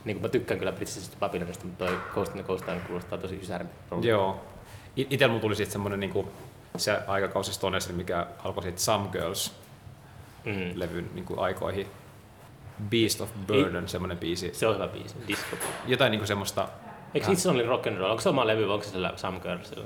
[0.05, 3.17] niin kuin mä tykkään kyllä Bridges to Babylonista, mutta toi Coast in the Coast kuulostaa
[3.17, 3.73] tosi ysäriltä.
[4.01, 4.41] Joo.
[4.95, 6.31] Itellä mun tuli sitten semmonen niinku,
[6.79, 11.09] se aikakausi Stonesille, mikä alkoi siitä Some Girls-levyn Mm.
[11.15, 11.87] niinku aikoihin.
[12.89, 14.49] Beast of Burden, semmonen biisi.
[14.53, 15.55] Se on hyvä biisi, disco.
[15.87, 16.67] Jotain niinku semmoista,
[17.13, 18.09] Eikö It's Only Rock and Roll?
[18.11, 19.85] Onko se oma levy vai onko se sillä Some Girlsilla?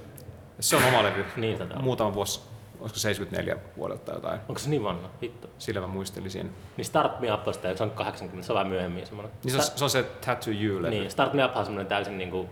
[0.59, 1.25] se on oma levy.
[1.35, 1.79] Niin, tota.
[1.79, 2.41] Muutama vuosi
[2.79, 4.39] olisiko 74 vuodelta tai jotain.
[4.49, 5.09] Onko se niin vanha?
[5.21, 5.49] Vittu.
[5.57, 6.51] Sillä mä muistelisin.
[6.77, 9.31] Niin Start Me Up on sitä, se on 80, se on vähän myöhemmin semmoinen.
[9.43, 10.89] Niin se, on, se on se Tattoo You-levy.
[10.89, 12.49] Niin, Start Me Up on semmoinen täysin niinku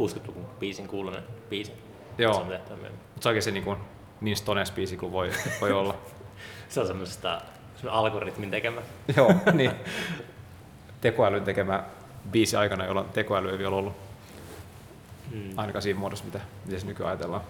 [0.00, 1.72] 60-luvun biisin kuulunen biisi.
[2.18, 2.34] Joo.
[2.34, 2.92] Se myöhemmin.
[2.92, 3.78] Mutta se on se niin, kuin,
[4.20, 5.94] niin stones biisi kuin voi, voi olla.
[6.68, 7.40] Se on semmoisesta
[7.90, 8.80] algoritmin tekemä.
[9.16, 9.70] Joo, niin.
[11.00, 11.84] Tekoälyn tekemä
[12.30, 14.08] biisi aikana, jolloin tekoäly ei vielä ollut
[15.32, 15.50] Mm.
[15.56, 17.42] ainakaan siinä muodossa, mitä, mitä se nykyään ajatellaan.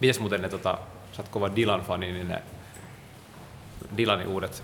[0.00, 0.78] Mites muuten ne, tota,
[1.12, 2.42] sä oot kova Dylan-fani, niin ne
[3.96, 4.62] Dylanin uudet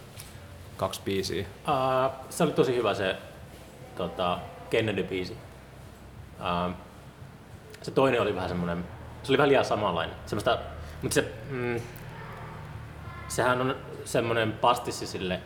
[0.77, 1.46] kaksi biisiä.
[1.68, 3.16] Uh, se oli tosi hyvä se
[3.96, 4.38] tota,
[4.70, 5.33] Kennedy-biisi.
[6.40, 6.75] Uh,
[7.83, 8.85] se toinen oli vähän semmoinen,
[9.23, 10.17] se oli vähän liian samanlainen.
[10.27, 10.59] Semmoista,
[11.03, 11.81] mutta se, mm,
[13.29, 15.41] sehän on semmoinen pastissi sille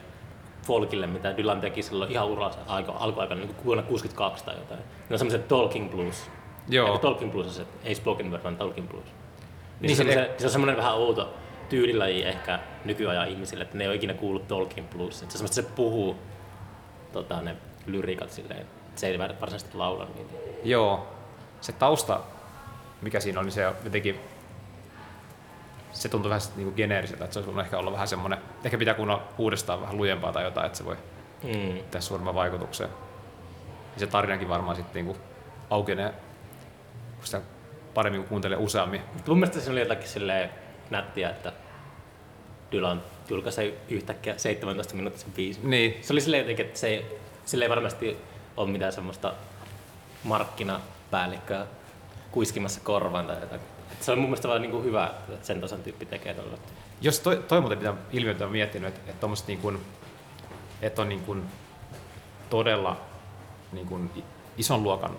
[0.62, 4.80] folkille, mitä Dylan teki silloin ihan uransa aika, alkuaikana, niin vuonna 62 tai jotain.
[4.80, 6.30] Ne on semmoiset talking blues.
[6.68, 6.86] Joo.
[6.86, 9.04] Eikä talking blues on se, ei spoken word, vaan talking blues.
[9.04, 9.16] Niin,
[9.80, 11.34] Niin se, se- se, on semmoinen vähän outo
[11.68, 15.22] tyylilaji ehkä nykyajan ihmisille, että ne ei ole ikinä kuullut talking blues.
[15.22, 16.16] Että se, semmoista, se puhuu
[17.12, 20.34] tota, ne lyriikat silleen, se ei varsinaisesti laula niitä.
[20.64, 21.06] Joo,
[21.60, 22.20] se tausta,
[23.02, 24.20] mikä siinä niin se jotenkin
[25.92, 28.78] se tuntui vähän niin kuin geneeriseltä, että se olisi voinut ehkä olla vähän semmoinen, ehkä
[28.78, 30.96] pitää kuunnella uudestaan vähän lujempaa tai jotain, että se voi
[31.42, 31.50] Mm.
[31.90, 32.88] tehdä suuremman vaikutuksen.
[33.94, 35.18] Ja se tarinakin varmaan sitten niin kuin
[35.70, 36.10] aukenee,
[37.16, 37.40] kun sitä
[37.94, 39.00] paremmin kun kuuntelee useammin.
[39.26, 40.50] Mun mielestä se oli jotakin silleen
[40.90, 41.52] nättiä, että
[42.72, 45.70] Dylan julkaisi yhtäkkiä 17 minuuttisen biisin.
[45.70, 48.16] Niin, Se oli silleen jotenkin, että se ei, sille ei varmasti
[48.56, 49.32] ole mitään semmoista
[50.24, 51.66] markkinapäällikköä
[52.30, 53.60] kuiskimassa korvaan tai jotain.
[53.92, 56.58] Et se on mun mielestä vaan niinku hyvä, että sen tason tyyppi tekee tuolla.
[57.00, 59.78] jos toi, toi muuten mitä ilmiötä on miettinyt, että, että, tommoset niin kuin,
[60.82, 61.42] että on niin kuin
[62.50, 63.00] todella
[63.72, 64.24] niin kuin
[64.58, 65.18] ison luokan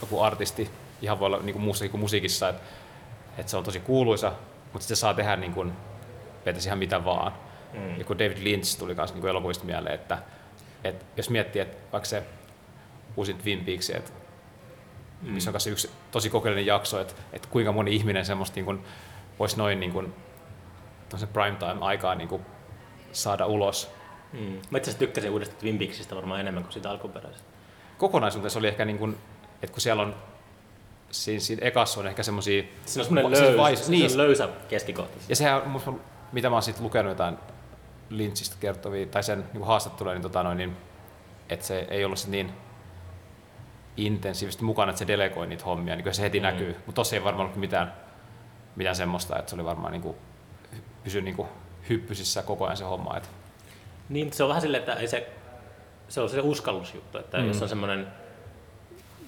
[0.00, 0.70] joku artisti,
[1.02, 2.62] ihan voi olla niin kuin muussakin kuin musiikissa, että,
[3.38, 4.32] että se on tosi kuuluisa,
[4.72, 5.72] mutta sitten se saa tehdä niin kuin,
[6.66, 7.32] ihan mitä vaan.
[7.72, 7.98] Mm.
[7.98, 10.18] Ja kun David Lynch tuli myös niin elokuvista mieleen, että,
[10.84, 12.22] että jos miettii, että vaikka se
[13.16, 14.10] uusin Twin Peaks, että
[15.22, 15.30] Mm.
[15.30, 18.84] missä on kanssa yksi tosi kokeellinen jakso, että, että kuinka moni ihminen semmoista niin kuin,
[19.38, 20.14] voisi noin niin kuin,
[21.32, 22.42] primetime-aikaa niin kuin,
[23.12, 23.90] saada ulos.
[24.32, 24.38] Mm.
[24.40, 27.48] Mä itse asiassa tykkäsin uudesta Twin Peaksista varmaan enemmän kuin siitä alkuperäisestä.
[27.98, 29.18] Kokonaisuudessa oli ehkä, niin kuin,
[29.62, 30.14] että kun siellä on,
[31.10, 34.06] siinä, siinä ekassa on ehkä semmoisia, Siinä on semmoinen siis löysä, vais- niin.
[34.06, 34.16] niin.
[34.18, 35.18] löysä keskikohta.
[35.28, 35.92] ja sehän, musta,
[36.32, 37.36] mitä mä oon sitten lukenut jotain
[38.10, 40.76] Lynchistä kertovia, tai sen niin haastatteluja, niin, tota noin, niin
[41.48, 42.52] että se ei ollut sit niin
[43.96, 46.42] intensiivisesti mukana, että se delegoi niitä hommia, niin kyllä se heti Mm.
[46.42, 46.72] näkyy.
[46.86, 47.92] Mutta tossa ei varmaan ollut mitään,
[48.76, 50.16] mitään semmoista, että se oli varmaan niin kuin,
[51.04, 51.48] pysy niin kuin
[51.88, 53.16] hyppysissä koko ajan se homma.
[53.16, 53.28] Että,
[54.08, 55.28] Niin, se on vähän silleen, että ei se,
[56.08, 57.46] se on se uskallusjuttu, että mm.
[57.48, 58.06] Jos on semmoinen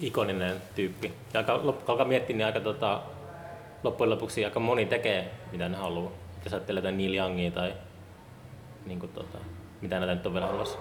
[0.01, 1.13] ikoninen tyyppi.
[1.35, 1.53] Ja aika,
[1.89, 3.03] alkaa miettiä, niin aika tota,
[3.83, 6.13] loppujen lopuksi aika moni tekee, mitä ne haluaa.
[6.45, 7.75] Jos ajattelee jotain Neil Youngia tai
[8.87, 9.39] niin kuin, tota,
[9.81, 10.79] mitä näitä nyt on vielä olemassa.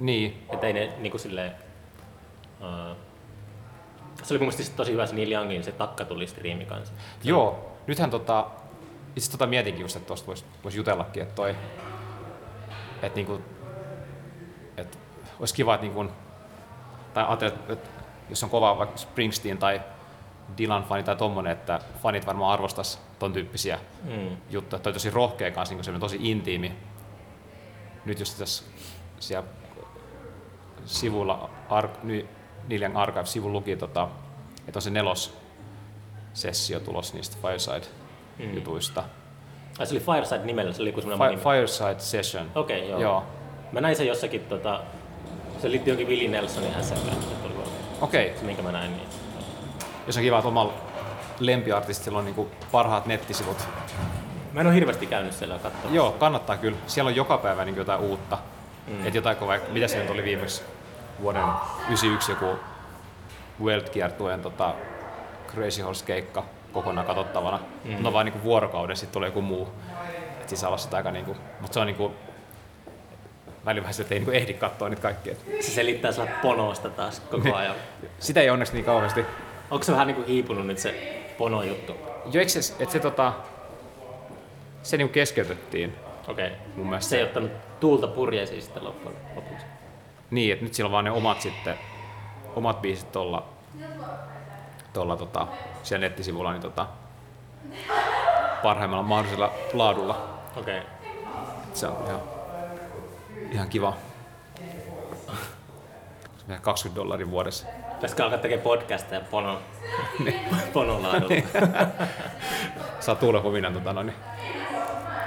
[0.00, 1.52] niin, Että ei ne niin kuin silleen,
[2.60, 2.96] uh,
[4.22, 6.94] se oli mun mielestä tosi hyvä se Neil Youngin se takka tuli striimi kanssa.
[7.24, 8.46] Joo, nythän tota,
[9.16, 11.50] itse tota mietinkin just, että tuosta voisi vois jutellakin, että toi,
[13.02, 13.40] että niinku,
[14.76, 14.98] että
[15.40, 16.06] olisi kiva, että niinku,
[17.14, 17.88] tai ajattelin, että,
[18.30, 19.80] jos on kova vaikka Springsteen tai
[20.58, 24.36] Dylan fani tai tommonen, että fanit varmaan arvostas ton tyyppisiä Mm.
[24.50, 24.80] juttuja.
[24.80, 26.72] Toi tosi rohkea kanssa, niin se on tosi intiimi.
[28.04, 28.64] Nyt just tässä
[29.20, 29.48] siellä
[30.84, 32.28] sivulla, Ar- Ny-
[32.70, 34.08] Neil Young Archive-sivun luki, tota,
[34.68, 35.36] että on se nelos
[36.32, 39.02] sessio tulos niistä Fireside-jutuista.
[39.78, 41.42] Ai se oli Fireside nimellä, se oli joku Fi- semmoinen nimi.
[41.42, 42.50] Fireside Session.
[42.54, 43.00] Okei, joo.
[43.00, 43.24] Joo.
[43.72, 44.80] Mä näin sen jossakin, tota,
[45.62, 47.16] se liittyy jonkin Willie Nelsonin hässäkään,
[48.00, 48.90] Okei, se minkä mä näin.
[48.96, 49.08] Niin.
[50.06, 50.72] jos on kiva, että omalla
[51.40, 53.56] lempiartistilla on niinku parhaat nettisivut.
[54.52, 55.94] Mä en ole hirveästi käynyt siellä katsomaan.
[55.94, 56.78] Joo, kannattaa kyllä.
[56.86, 58.38] Siellä on joka päivä niin jotain uutta.
[58.86, 58.94] Mm.
[58.94, 59.06] Mm.
[59.06, 60.62] Et jotain, vaikka, mitä se nyt oli viimeksi
[61.22, 61.44] vuoden
[61.88, 62.58] 91 joku
[63.62, 64.74] World Kiertueen tota,
[65.48, 67.60] Crazy Horse keikka kokonaan katsottavana.
[67.84, 67.96] Mm.
[68.02, 69.68] No vaan niinku vuorokauden, sitten tulee joku muu.
[70.40, 72.12] Et siis sitä aika niinku, mutta se on niinku,
[73.64, 75.34] välillä vähän sitä, että ei niinku ehdi katsoa niitä kaikkia.
[75.60, 77.74] Se selittää sulla ponosta taas koko ajan.
[78.18, 79.24] Sitä ei onneksi niin kauheasti.
[79.70, 81.96] Onko se vähän niinku hiipunut nyt se pono juttu?
[82.32, 83.32] Jo, eikö se, että se, tota,
[84.82, 85.96] se niinku keskeytettiin
[86.28, 86.50] Okei.
[86.76, 87.10] mun mielestä.
[87.10, 89.66] Se ei ottanut tuulta purjeisiin sitten loppujen lopuksi.
[90.30, 91.78] Niin, että nyt sillä on vaan ne omat sitten,
[92.56, 93.48] omat biisit tuolla,
[94.92, 95.46] tuolla tota,
[95.82, 96.86] siellä nettisivulla niin tota,
[98.62, 100.28] parhaimmalla mahdollisella laadulla.
[100.56, 100.78] Okei.
[100.78, 102.20] Et Se on ihan,
[103.50, 103.96] ihan kiva.
[104.56, 107.66] Se on ihan 20 dollaria vuodessa.
[107.94, 109.58] Pitäisikö alkaa tekemään podcasteja ponon,
[110.72, 111.42] ponon laadulla?
[113.00, 114.16] saa Tuule Huminan tota, no, niin,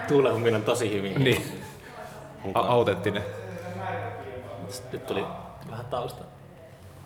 [0.08, 1.24] Tuulen on tosi hyvin.
[1.24, 1.62] niin,
[2.54, 3.24] autenttinen.
[4.92, 5.26] Nyt tuli
[5.72, 6.24] vähän tausta.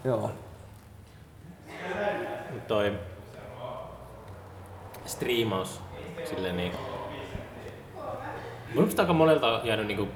[0.04, 0.32] Joo.
[2.52, 2.94] Mut toi
[5.06, 5.82] striimaus
[6.26, 6.72] silleen niin...
[8.68, 10.08] Mun mielestä aika monelta on jäänyt niinku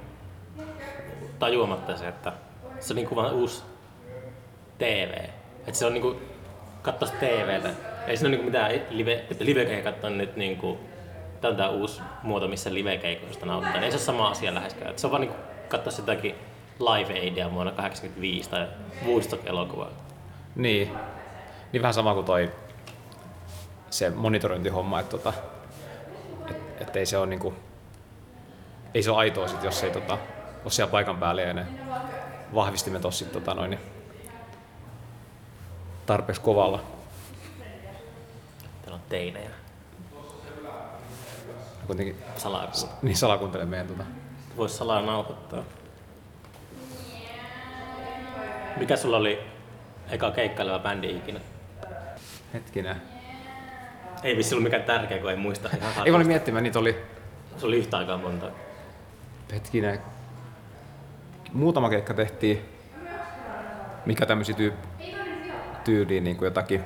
[1.39, 2.33] tajuamatta se, että
[2.79, 3.63] se on niinku vaan uusi
[4.77, 5.13] TV.
[5.59, 6.21] Että se on niinku
[6.81, 7.69] katsoisi TVtä.
[8.07, 10.79] Ei siinä ole niinku mitään live, että livekeikat on nyt niinku
[11.41, 13.83] Tämä on tämä uusi muoto, missä livekeikoista nautitaan.
[13.83, 14.91] Ei se ole sama asia läheskään.
[14.91, 15.37] Et se on vaan niinku
[15.69, 16.35] katsoa jotakin
[16.79, 18.67] Live Aidia vuonna 1985 tai
[19.05, 19.91] Woodstock-elokuvaa.
[20.55, 20.91] Niin.
[21.73, 22.51] Niin vähän sama kuin toi
[23.89, 25.33] se monitorointihomma, että tota,
[26.49, 27.53] et, et ei se ole niinku,
[28.93, 30.17] ei se ole aitoa sit, jos ei tota,
[30.63, 31.65] ole siellä paikan päällä ja ne
[32.55, 33.81] vahvistimet ole sit, tota, noin, niin
[36.05, 36.83] tarpeeksi kovalla.
[38.81, 39.49] Täällä on teinejä.
[41.87, 42.71] Kuitenkin Salaa.
[43.01, 44.03] niin salakuuntele meidän tota.
[44.57, 45.63] Voisi salaa nauhoittaa.
[48.77, 49.39] Mikä sulla oli
[50.09, 51.39] eka keikkaileva bändi ikinä?
[52.53, 52.95] Hetkinen.
[54.23, 56.95] Ei vissi ollut mikään tärkeä, kun ei muista ihan Ei mä olin miettimään, niitä oli
[57.57, 58.45] Se oli yhtä aikaa monta.
[59.53, 59.99] hetkinen.
[61.53, 62.61] Muutama keikka tehtiin,
[64.05, 64.73] mikä tämmöisiä tyy-
[65.83, 66.83] tyyliin niin kuin jotakin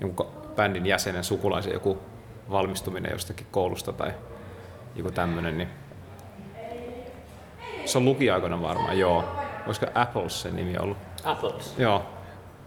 [0.00, 1.98] jonkun bändin jäsenen sukulaisen joku
[2.50, 4.12] valmistuminen jostakin koulusta tai
[4.96, 5.68] joku tämmönen, niin
[7.84, 9.43] se on lukioaikoina varmaan, joo.
[9.66, 10.98] Olisiko Apples se nimi ollut?
[11.24, 11.74] Apples.
[11.78, 12.06] Joo,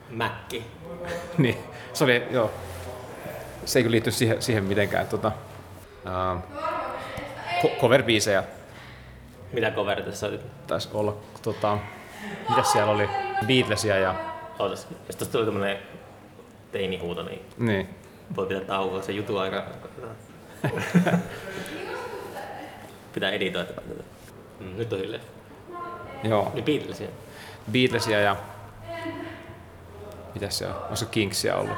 [0.09, 0.65] Mäkki.
[1.37, 1.57] niin.
[1.93, 2.51] Se oli, joo.
[3.65, 5.07] Se ei kyllä liitty siihen, siihen mitenkään.
[5.07, 5.31] Tota,
[6.05, 6.41] uh,
[7.81, 8.43] cover-biisejä
[9.53, 10.41] Mitä coverit sä otit?
[10.67, 11.77] taisi olla, tota,
[12.49, 13.09] mitä siellä oli,
[13.47, 14.15] Beatlesia ja
[14.59, 14.87] Ootas.
[15.07, 15.77] Jos tosta tuli tämmönen
[16.71, 17.89] teinihuuto, niin niin,
[18.35, 19.63] voi pitää taukoa se jutu aika.
[23.13, 23.69] Pitää editoida.
[24.59, 25.21] Mm, nyt on hilleen.
[26.23, 27.07] Joo, Niin Beatlesia.
[27.71, 28.35] Beatlesia ja
[30.33, 31.77] mitä se on, onko Kingsia ollut?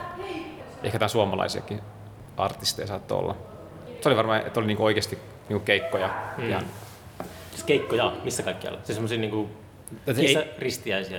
[0.83, 1.81] Ehkä jotain suomalaisiakin
[2.37, 3.35] artisteja saattoi olla.
[4.01, 6.09] Se oli varmaan, että oli niinku oikeasti niinku keikkoja.
[6.37, 6.49] Mm.
[6.49, 6.61] Ja,
[7.51, 8.79] Siis keikkoja, missä kaikkialla?
[8.83, 9.49] Siis semmosia niinku
[10.07, 10.35] Että ei-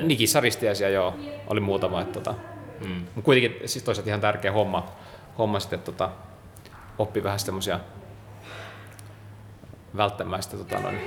[0.03, 1.15] niin kissaristiaisia joo,
[1.47, 2.01] oli muutama.
[2.01, 2.35] Että, tota,
[2.85, 2.95] Mm.
[2.95, 4.87] Mutta kuitenkin siis toisaalta ihan tärkeä homma,
[5.39, 6.11] homma sitten, että tota,
[6.99, 7.81] oppi vähän semmoisia
[9.97, 11.01] välttämään sitä tota, noin,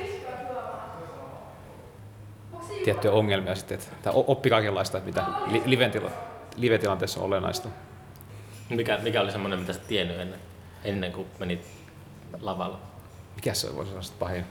[2.84, 6.10] tiettyjä ongelmia sitten, että, oppi kaikenlaista, että mitä li, live-tila,
[6.58, 7.70] live-tilanteessa on olennaista.
[8.70, 10.40] Mikä, mikä oli semmonen, mitä sä tiennyt ennen,
[10.84, 11.68] ennen kuin menit
[12.42, 12.78] lavalle?
[13.36, 14.46] Mikä se voisi olla sitten pahin?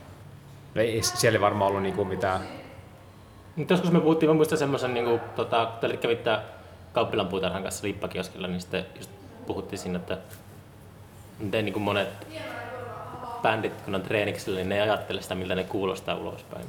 [0.75, 2.41] No ei, siellä ei varmaan ollut niinku mitään,
[3.55, 6.37] Mutta joskus me puhuttiin, mä muistan semmoisen, niin kuin, tota, kun te kävitte
[6.93, 9.09] Kauppilan puutarhan kanssa lippakioskilla, niin sitten just
[9.47, 10.17] puhuttiin siinä, että
[11.39, 12.27] miten niin kuin monet
[13.41, 16.65] bändit, kun on treeniksellä, niin ne ei ajattele sitä, miltä ne kuulostaa ulospäin.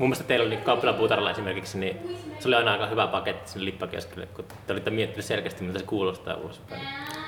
[0.00, 3.64] Mun mielestä teillä oli Kauppilan puutarhalla esimerkiksi, niin se oli aina aika hyvä paketti sinne
[3.64, 6.82] lippakioskille, kun te olitte miettineet selkeästi, miltä se kuulostaa ulospäin.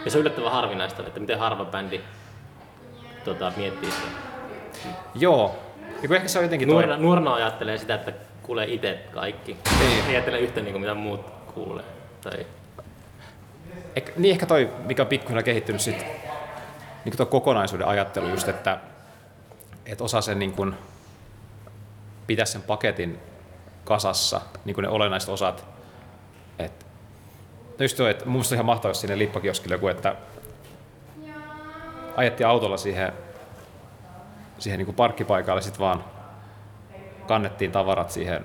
[0.04, 2.00] Ja se on yllättävän harvinaista, että miten harva bändi
[3.24, 4.06] tota, miettii sitä.
[5.14, 5.58] joo,
[6.02, 9.56] ja kun ehkä se on jotenkin toi, Nuorena, nuorena ajattelee sitä, että kuulee itse kaikki.
[9.78, 10.04] Niin.
[10.08, 11.20] Ei ajattele yhtä niin kuin mitä muut
[11.54, 11.84] kuulee.
[12.20, 12.46] Tai...
[13.96, 16.06] Ehkä, niin ehkä toi, mikä on pikkuhiljaa kehittynyt sit,
[17.04, 18.78] niin tuo kokonaisuuden ajattelu just, että,
[19.86, 20.74] että osaa sen niin kuin,
[22.26, 23.18] pitää sen paketin
[23.84, 25.64] kasassa, niin kuin ne olennaiset osat.
[26.58, 26.86] Et,
[27.78, 30.16] no just toi, että mun ihan mahtavaa, jos sinne lippakioskille joku, että
[32.16, 33.12] ajettiin autolla siihen,
[34.58, 36.04] siihen niin kuin parkkipaikalle, sitten vaan
[37.26, 38.44] kannettiin tavarat siihen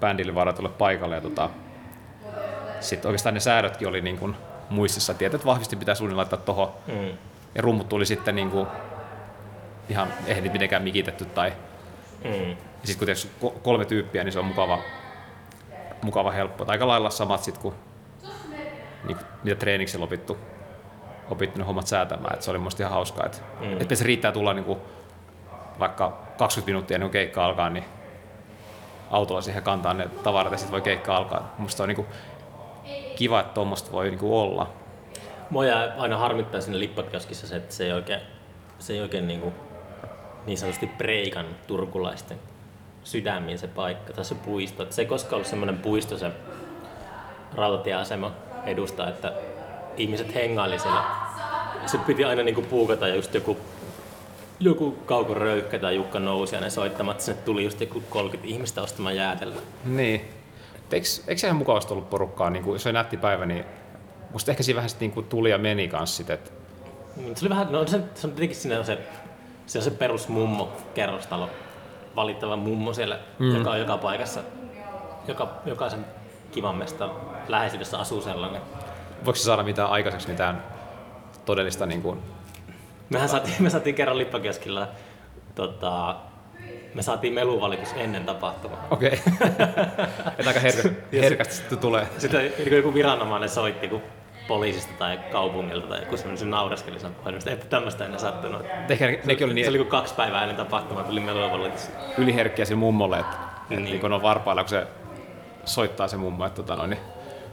[0.00, 1.50] bändille varatulle paikalle ja tota,
[2.80, 4.36] sitten oikeastaan ne säädötkin oli niin kuin
[4.70, 6.74] muistissa, tietää, että vahvisti pitää suunnilleen laittaa tuohon.
[6.86, 7.18] Mm.
[7.54, 8.66] Ja rummut tuli sitten niin kuin
[9.88, 11.24] ihan niitä mitenkään mikitetty.
[11.24, 11.52] Tai,
[12.24, 12.50] Mm.
[12.50, 13.08] ja sitten
[13.40, 14.78] kun ko- kolme tyyppiä, niin se on mukava,
[16.02, 16.64] mukava helppo.
[16.64, 17.74] Tai aika lailla samat sitten kuin,
[19.04, 20.38] niin kuin mitä treeniksellä opittu,
[21.30, 22.34] opittu ne hommat säätämään.
[22.34, 23.80] Et se oli musta ihan hauskaa, että Mm.
[23.80, 24.78] että se riittää tulla niin kuin,
[25.78, 27.84] vaikka 20 minuuttia ennen kuin keikka alkaa, niin
[29.10, 31.54] autolla siihen kantaa ne tavarat ja sitten voi keikka alkaa.
[31.58, 32.08] Musta on niin kuin,
[33.16, 34.70] kiva, että tuommoista voi niin kuin olla.
[35.50, 38.20] Mua jää aina harmittaa siinä lippakioskissa se, että se ei oikein,
[38.78, 39.54] se ei oikein niin, kuin,
[40.46, 42.38] niin sanotusti preikan turkulaisten
[43.04, 44.86] sydämiin se paikka tai se puisto.
[44.90, 46.30] Se ei koskaan ollut semmoinen puisto se
[47.54, 48.32] rautatieasema
[48.66, 49.32] edustaa, että
[49.96, 51.04] ihmiset hengaili siellä.
[51.86, 53.56] Se piti aina niin kuin puukata ja just joku
[54.60, 58.82] joku Kauko Röykkä tai Jukka nousi ja ne soittamat, sinne tuli just joku 30 ihmistä
[58.82, 59.60] ostamaan jäätelöä.
[59.84, 60.20] Niin.
[60.92, 63.64] Eikö, eikö se ihan mukavasti ollut porukkaa, niin kuin, jos oli nätti päivä, niin
[64.32, 66.52] musta ehkä siinä vähän sit, niin kuin tuli ja meni kanssa sit,
[67.16, 68.98] Niin, se oli vähän, no se, se on tietenkin siinä se,
[69.66, 71.50] se on se perus mummo kerrostalo,
[72.16, 73.56] valittava mummo siellä, mm.
[73.56, 74.40] joka on joka paikassa,
[75.28, 76.06] joka, jokaisen
[76.52, 77.10] kivan mestan
[77.48, 78.62] läheisyydessä asuu sellainen.
[79.24, 80.62] Voiko se saada mitään aikaiseksi, mitään
[81.44, 82.22] todellista niin kuin...
[83.10, 84.88] Mehän saatiin, me saatiin kerran lippakioskilla,
[85.54, 86.16] tota,
[86.94, 88.86] me saatiin meluvalitus ennen tapahtumaa.
[88.90, 89.20] Okei.
[90.34, 90.46] Okay.
[90.46, 92.06] aika herkä, herkästi sitten tulee.
[92.18, 94.02] Sitten joku viranomainen soitti, kun
[94.48, 98.62] poliisista tai kaupungilta tai joku semmoinen naureskeli sen puhelimesta, että tämmöistä ennen sattunut.
[98.90, 101.90] Ehkä nekin oli niin, Se oli kuin kaksi päivää ennen tapahtumaa, tuli meluvalitus.
[102.18, 103.36] yliherkkiä sille mummolle, että,
[103.68, 103.84] Niin.
[103.84, 104.00] niin.
[104.00, 104.86] kun on varpailla, kun se
[105.64, 107.00] soittaa se mummo, että tota, no, niin,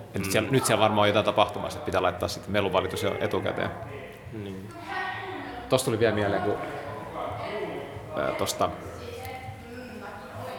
[0.06, 3.15] että nyt, siellä, nyt siellä varmaan on jotain tapahtumassa, että pitää laittaa sitten meluvalitus jo
[3.19, 3.69] etukäteen.
[4.34, 4.69] Niin.
[5.69, 6.56] Tosta tuli vielä mieleen, kun
[8.17, 8.69] ää, tosta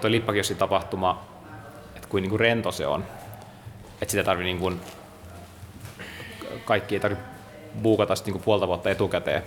[0.00, 1.24] toi Lippakiossin tapahtuma,
[1.96, 3.04] että kuin niinku rento se on.
[4.02, 4.72] Että sitä tarvii niinku,
[6.64, 7.24] kaikki ei tarvitse
[7.82, 9.42] buukata niinku puolta vuotta etukäteen.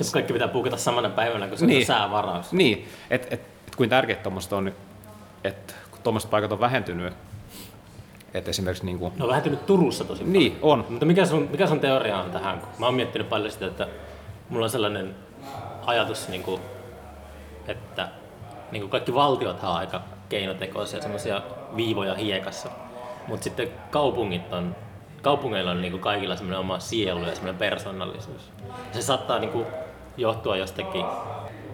[0.00, 1.78] Se kaikki pitää puukata samana päivänä, kun se Niin.
[1.82, 2.52] on säävaraus.
[2.52, 4.72] Niin, että et, et kuin tärkeää tuommoista on,
[5.44, 7.14] että kun tuommoiset paikat on vähentynyt,
[8.34, 10.32] että esimerkiksi niinku, Ne on vähentynyt Turussa tosi paljon.
[10.32, 12.62] niin on, Mutta mikä sun, mikä sun teoria on tähän?
[12.78, 13.88] Mä oon miettinyt paljon sitä, että
[14.48, 15.14] mulla on sellainen
[15.86, 16.60] ajatus, niin kuin,
[17.68, 18.08] että
[18.70, 21.42] niin kuin kaikki valtiothan on aika keinotekoisia, semmoisia
[21.76, 22.68] viivoja hiekassa.
[23.26, 24.76] Mutta sitten kaupungit on,
[25.26, 28.52] kaupungeilla on niin kuin kaikilla semmoinen oma sielu ja semmoinen persoonallisuus.
[28.92, 29.66] Se saattaa niin kuin,
[30.16, 31.06] johtua jostakin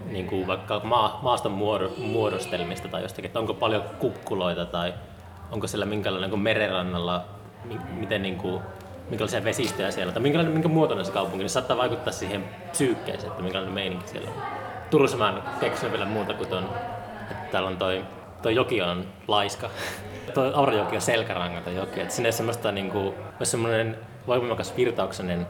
[0.07, 4.95] niin kuin vaikka maa, maaston muodo, muodostelmista tai jostakin, että onko paljon kukkuloita tai
[5.51, 7.25] onko siellä minkälainen kuin merenrannalla,
[7.65, 8.63] mi- miten niin kuin,
[9.09, 13.43] minkälaisia vesistöjä siellä tai minkälainen, minkä muotoinen se kaupunki, niin saattaa vaikuttaa siihen psyykkeeseen, että
[13.43, 14.43] minkälainen meininki siellä on.
[14.91, 16.65] Turussa mä en keksinyt vielä muuta kuin ton,
[17.31, 18.05] että täällä on toi,
[18.43, 19.71] toi joki on laiska.
[20.35, 25.47] Toi Aurajoki on selkärangaton joki, että sinne semmoista niinku, jos semmoinen voimakas virtauksenen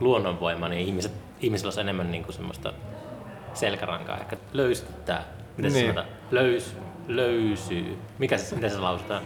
[0.00, 2.72] luonnonvoima, niin ihmiset, ihmisillä olisi enemmän niinku semmoista
[3.54, 5.24] selkärankaa, ehkä löystyttää.
[5.56, 5.86] Miten se Niin.
[5.94, 6.16] sanotaan?
[6.30, 6.76] Löys,
[7.08, 7.98] löysyy.
[8.18, 9.22] Mikä se, miten se lausutaan?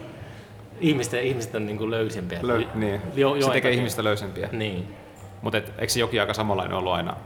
[0.80, 2.38] Ihmiset, ihmiset on niinku löysempiä.
[2.42, 3.00] löy, niin.
[3.14, 3.78] Jo, se joen tekee takia.
[3.78, 4.48] ihmistä löysempiä.
[4.52, 4.94] Niin.
[5.42, 7.16] Mutta eikö se joki aika samanlainen ollut aina?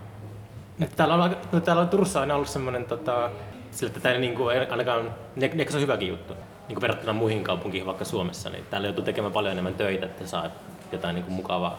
[0.79, 3.31] Nyt Täällä on, no, täällä on Turussa aina ollut semmoinen, tota,
[3.71, 6.35] sillä, että täällä niinku, ei ainakaan, ne, ne, se on hyväkin juttu.
[6.69, 10.49] Niin verrattuna muihin kaupunkiin vaikka Suomessa, niin täällä joutuu tekemään paljon enemmän töitä, että saa
[10.93, 11.79] jotain niinku mukavaa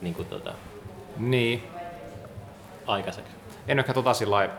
[0.00, 0.52] niinku, tota,
[1.16, 1.62] Niin.
[2.86, 3.30] aikaiseksi.
[3.68, 4.54] En ehkä tota sillä lailla-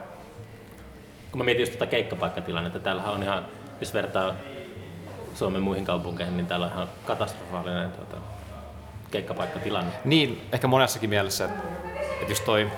[1.32, 3.46] Kun mä mietin just tota keikkapaikkatilannetta, täällähän on ihan,
[3.82, 4.34] jos vertaa
[5.34, 8.18] Suomen muihin kaupunkeihin, niin täällä on ihan katastrofaalinen tota,
[9.12, 9.92] keikkapaikkatilanne.
[10.06, 11.64] Niin, ehkä monessakin mielessä, että,
[12.22, 12.72] että just toi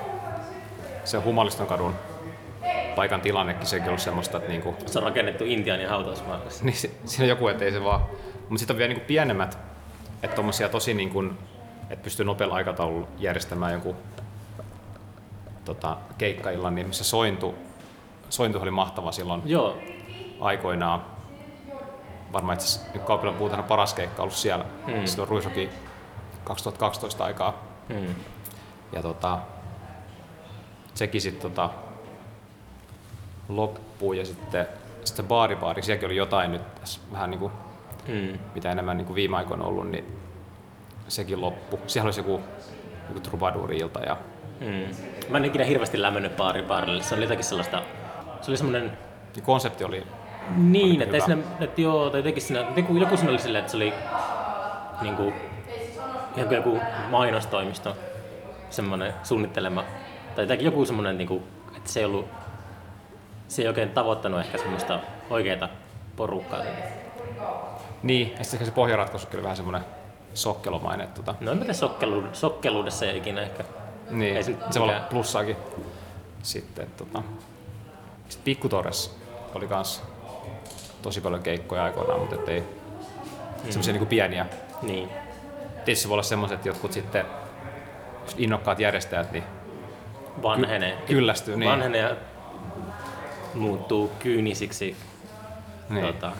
[1.03, 1.95] se Humaliston kadun
[2.97, 6.45] paikan tilannekin, sekin on semmoista, että niinku, Se on rakennettu Intian ja hautausmaalle.
[6.61, 8.01] niin siinä on joku, ettei se vaan...
[8.49, 9.57] Mutta sitten on vielä niinku pienemmät,
[10.23, 11.23] että tommosia tosi niinku,
[11.89, 13.95] että pystyy nopealla aikataululla järjestämään jonkun
[15.65, 17.55] tota, keikkaillan, niin missä sointu,
[18.29, 19.77] sointu oli mahtava silloin Joo,
[20.39, 21.05] aikoinaan.
[22.33, 24.65] Varmaan itse asiassa nyt Kaupilan puutana paras keikka ollut siellä.
[24.87, 24.93] Mm.
[24.93, 25.05] Mm.
[25.05, 25.69] Silloin Ruisoki
[26.43, 27.63] 2012 aikaa.
[27.93, 28.15] hmm.
[28.91, 29.37] Ja tota,
[30.93, 31.69] sekin sitten tota,
[33.49, 34.67] loppuu ja sitten,
[35.03, 37.51] sitten baaribaari, sielläkin oli jotain nyt tässä vähän niin kuin,
[38.07, 38.39] Hmm.
[38.55, 40.05] mitä enemmän niin kuin viime aikoina ollut, niin
[41.07, 41.79] sekin loppu.
[41.87, 42.41] Siellä olisi joku,
[43.07, 44.17] joku troubadour-ilta ja
[44.59, 44.95] Mm.
[45.29, 47.03] Mä en ikinä hirveästi lämmennyt baari baarille.
[47.03, 47.81] Se oli jotakin sellaista,
[48.41, 48.97] se oli semmoinen,
[49.35, 50.03] ja konsepti oli,
[50.57, 53.77] niin, että, siinä, että joo, tai jotenkin siinä, joku, joku siinä oli silleen, että se
[53.77, 53.93] oli
[55.01, 55.33] ihan kuin
[56.51, 56.79] joku
[57.09, 57.95] mainostoimisto,
[58.69, 59.83] semmoinen suunnittelema,
[60.35, 61.43] tai jotenkin joku semmoinen, niinku,
[61.77, 62.25] että se ei ollut,
[63.47, 65.69] se ei oikein tavoittanut ehkä semmoista oikeaa
[66.15, 66.61] porukkaa.
[68.03, 69.85] niin, ja sitten se pohjaratkaisu oli vähän semmoinen
[70.33, 71.07] sokkelomainen.
[71.07, 73.63] että Tota, No en mä sokkelu, sokkeluudessa ei ikinä ehkä.
[74.09, 75.55] niin, Ei se, se voi olla plussaakin.
[76.43, 77.23] Sitten, tota,
[78.29, 79.17] sitten Pikku Torres
[79.55, 80.03] oli kans
[81.01, 82.67] tosi paljon keikkoja aikoinaan, mutta ettei mm.
[83.69, 84.45] semmoisia niinku pieniä.
[84.81, 85.09] Niin.
[85.85, 87.25] Tietysti se voi olla semmoiset, että jotkut sitten
[88.37, 89.43] innokkaat järjestäjät, niin
[90.41, 90.97] Vanhenee.
[91.07, 91.55] kyllästyy.
[91.57, 92.15] Niin, Vanhenee ja
[93.59, 94.95] muuttuu kyynisiksi.
[95.89, 96.05] niin.
[96.05, 96.31] Tota,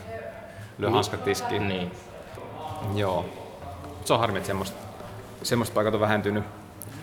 [0.78, 1.68] lyö hanskat tiskiin.
[1.68, 1.92] niin.
[2.96, 3.26] Joo.
[4.06, 4.78] Se on harmi, että semmoista,
[5.44, 6.44] semmoista paikat on vähentynyt.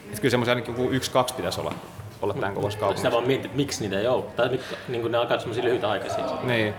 [0.07, 1.75] Että kyllä semmoisia ainakin joku yksi, kaksi pitäisi olla,
[2.23, 3.11] olla tämän kokoisessa Sitä kaupungissa.
[3.13, 4.23] vaan mietit, että miksi niitä ei ole.
[4.37, 6.25] Tai nyt, niin ne alkaa semmoisia lyhyitä aikaisia.
[6.43, 6.75] Niin.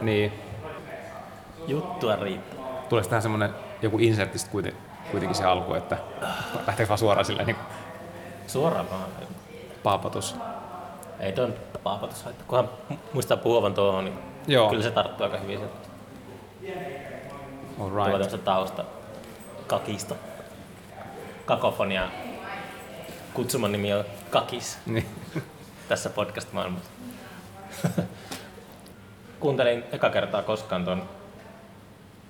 [0.00, 0.32] Niin.
[1.66, 2.58] Juttua riittää.
[2.88, 3.50] Tuleeko tähän semmoinen
[3.82, 4.80] joku insertistä kuitenkin,
[5.10, 5.96] kuitenkin se alku, että
[6.66, 7.56] lähteekö vaan suoraan silleen niin
[8.46, 9.04] Suoraan vaan.
[9.82, 10.36] paapatus.
[11.20, 12.46] Ei toi nyt paapatus haittaa.
[12.48, 12.70] Kunhan
[13.12, 14.70] muistaa puhuvan tuohon, niin Joo.
[14.70, 15.60] kyllä se tarttuu aika hyvin.
[15.60, 15.66] Se
[17.80, 18.10] All right.
[18.10, 18.84] tämmöistä tausta
[19.66, 20.14] kakista.
[21.44, 22.08] kakofonia.
[23.34, 25.06] Kutsuman nimi on Kakis Niin.
[25.88, 26.90] tässä podcast-maailmassa.
[29.40, 31.08] Kuuntelin eka kertaa koskaan ton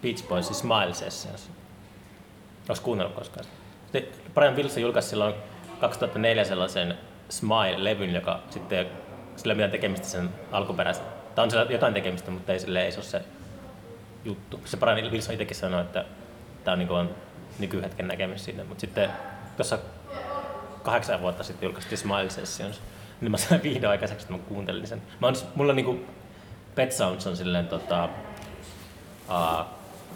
[0.03, 1.51] Beach Boysin Smile Sessions.
[2.69, 3.47] Oletko kuunnellut koskaan?
[4.35, 5.35] Brian Wilson julkaisi silloin
[5.81, 6.95] 2004 sellaisen
[7.29, 8.87] Smile-levyn, joka sitten
[9.37, 11.05] sillä ei mitään tekemistä sen alkuperäisen.
[11.35, 13.23] Tai on sillä jotain tekemistä, mutta ei, sille, ei se ole se
[14.25, 14.61] juttu.
[14.65, 16.05] Se Brian Wilson itsekin sanoi, että
[16.65, 17.11] tämä on, niin on
[17.59, 18.65] nykyhetken näkemys siitä.
[18.65, 19.11] Mutta sitten
[19.57, 19.79] tuossa
[20.83, 22.81] kahdeksan vuotta sitten julkaistiin Smile Sessions,
[23.21, 25.03] niin mä sain vihdoin aikaiseksi, että mä kuuntelin sen.
[25.21, 26.01] Mä on, mulla niinku
[26.75, 28.09] Pet Sounds on silleen tota,
[29.29, 29.67] uh,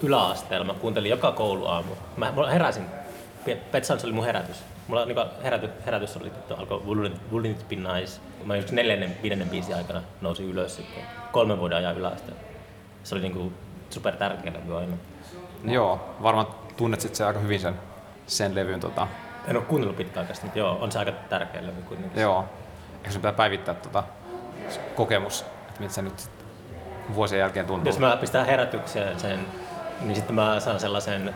[0.03, 1.95] yläasteella, mä kuuntelin joka kouluaamu.
[2.17, 2.85] Mä, mä heräsin,
[3.71, 4.65] Pet Sounds oli mun herätys.
[4.89, 8.21] Mulla niinku herät, herätys oli, että alkoi Wouldn't Wouldn't It Be Nice.
[8.45, 11.03] Mä just neljännen, viidennen biisin aikana nousin ylös sitten
[11.33, 12.41] kolmen vuoden ajan yläasteella.
[13.05, 13.53] Se oli niinku
[13.91, 14.97] super tärkeä levy aina.
[15.65, 17.75] Joo, varmaan tunnet sit se aika hyvin sen,
[18.27, 18.81] sen levyn.
[18.81, 19.09] Tota.
[19.49, 22.23] En ole kuunnellut aikaa, mutta joo, on se aika tärkeä levy kuitenkin.
[22.23, 22.45] Joo.
[22.95, 24.05] Ehkä sun pitää päivittää tota
[24.95, 26.31] kokemus, että miltä se nyt
[27.15, 27.89] vuosien jälkeen tuntuu.
[27.89, 29.47] Jos mä pistän herätykseen sen,
[30.01, 31.35] niin sitten mä saan sellaisen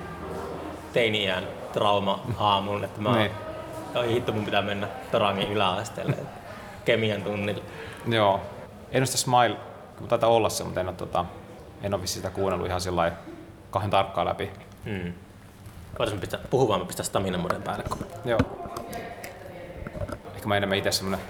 [1.76, 3.30] teiniään trauma-aamun, että mä Niin.
[4.08, 6.16] Hitto, mun pitää mennä Torangin yläasteelle
[6.84, 7.62] kemian tunnille.
[8.08, 8.40] Joo.
[8.92, 9.56] En ole sitä Smile,
[9.98, 11.24] kun taitaa olla se, mutta en ole, tota,
[11.82, 13.12] en ole sitä kuunnellut ihan sillä
[13.70, 14.50] kahden tarkkaan läpi.
[14.84, 15.12] Mm.
[15.98, 17.84] Mä pistää, vaan, mä pistän stamina päälle.
[17.88, 18.38] kun- Joo.
[20.34, 21.20] Ehkä mä enemmän itse semmonen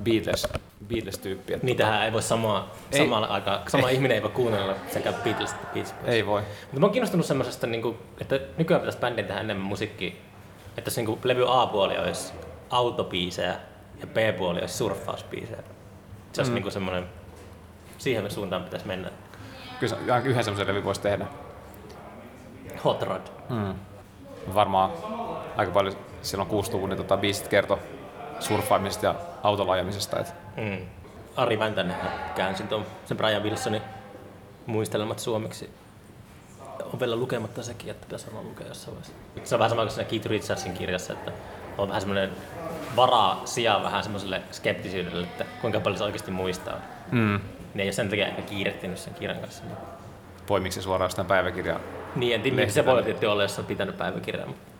[0.00, 0.48] Beatles,
[0.88, 1.54] Beatles-tyyppi.
[1.54, 2.98] Että Niitähän ei voi samaa, Ei.
[2.98, 6.08] samalla aikaa, sama ihminen ei voi kuunnella sekä Beatles että Beach Boys.
[6.08, 6.40] ei voi.
[6.40, 10.12] Mutta mä oon kiinnostunut semmoisesta, niin että nykyään pitäisi bändin tehdä enemmän musiikkia,
[10.76, 12.32] että se niin levy A-puoli olisi
[12.70, 13.54] autobiisejä
[14.00, 15.62] ja B-puoli olisi surffausbiisejä.
[16.32, 16.62] Se olisi mm.
[16.62, 17.04] niin semmoinen,
[17.98, 19.10] siihen suuntaan pitäisi mennä.
[19.80, 21.26] Kyllä yhden semmoisen levy voisi tehdä.
[22.84, 23.22] Hot Rod.
[23.50, 23.74] Mm.
[24.54, 24.90] Varmaan
[25.56, 27.78] aika paljon silloin 60-luvun niin tota, biisit kertoi
[28.40, 30.20] surffaamisesta ja autolla ajamisesta.
[30.20, 30.78] Et, Mm.
[31.36, 31.96] Ari Väntänen
[32.34, 33.82] käänsi tuon sen Brian Wilsonin
[34.66, 35.70] muistelemat suomeksi.
[36.92, 39.14] On vielä lukematta sekin, että pitäisi olla lukea jossain vaiheessa.
[39.44, 41.32] Se on vähän sama kuin siinä Keith Richardsin kirjassa, että
[41.78, 42.30] on vähän semmoinen
[42.96, 46.74] varaa sijaa vähän semmoiselle skeptisyydelle, että kuinka paljon se oikeasti muistaa.
[47.10, 47.40] mm.
[47.74, 49.64] Ne ei ole sen takia ehkä kiirehtinyt sen kirjan kanssa.
[50.46, 51.80] Poimiksi se suoraan jostain päiväkirjaa.
[52.16, 54.46] Niin, en tiedä, se voi tietysti olla, jos on pitänyt päiväkirjaa.
[54.46, 54.73] Mutta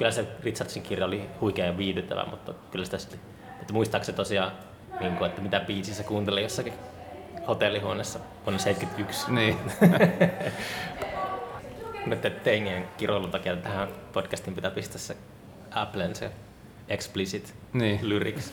[0.00, 3.20] kyllä se Richardsin kirja oli huikea ja viihdyttävä, mutta kyllä sitä sitten,
[3.60, 4.52] että muistaako se tosiaan,
[5.00, 6.72] niin kuin, että mitä biisiä se kuunteli jossakin
[7.48, 9.32] hotellihuoneessa vuonna 71.
[9.32, 9.56] Niin.
[12.06, 12.18] Nyt
[12.96, 15.16] kiroilun takia tähän podcastiin pitää pistää se
[15.70, 16.30] Applen se
[16.88, 18.08] explicit Niin.
[18.08, 18.52] lyrics.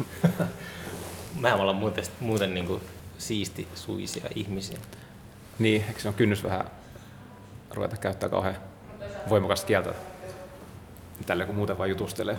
[1.42, 2.82] Mehän ollaan muuten, muuten niin kuin
[3.18, 4.78] siisti suisia ihmisiä.
[5.60, 6.66] niin, eikö se on kynnys vähän
[7.74, 8.56] ruveta käyttää kauhean
[9.30, 9.94] voimakasta kieltä
[11.26, 12.38] tälle, kun muuten vaan jutustelee.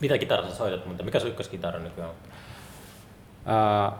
[0.00, 2.16] Mitä kitaraa sä soitat, mutta mikä sun ykköskitara nykyään on?
[3.46, 3.92] Ää,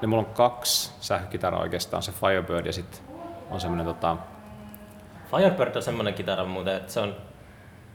[0.00, 3.00] niin mulla on kaksi sähkökitaraa oikeastaan, se Firebird ja sitten
[3.50, 4.16] on semmonen tota,
[5.30, 7.16] Firebird on semmoinen kitara muuten, että se on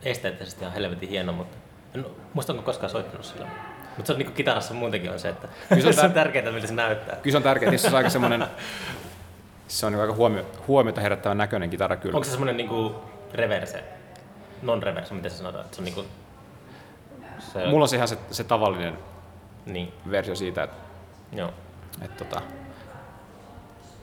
[0.03, 1.57] esteettisesti ihan helvetin hieno, mutta
[1.95, 3.47] en muista onko koskaan soittanut sillä.
[3.97, 6.13] Mutta se on niinku kitarassa muutenkin on se, että Kyllä se on se on tär-
[6.13, 7.15] tärkeää, miltä se näyttää.
[7.15, 8.47] Kyllä se on tärkeää, se on aika semmoinen,
[9.67, 12.15] se on niinku aika huomio, huomiota herättävän näköinen kitara kyllä.
[12.15, 12.95] Onko se semmoinen niinku
[13.33, 13.83] reverse,
[14.61, 16.05] non-reverse, miten se sanotaan, että se on niinku...
[17.39, 18.97] Se, Mulla on ihan se, se tavallinen
[19.65, 20.75] Niin, versio siitä, että,
[21.33, 21.51] joo.
[22.01, 22.41] että tota,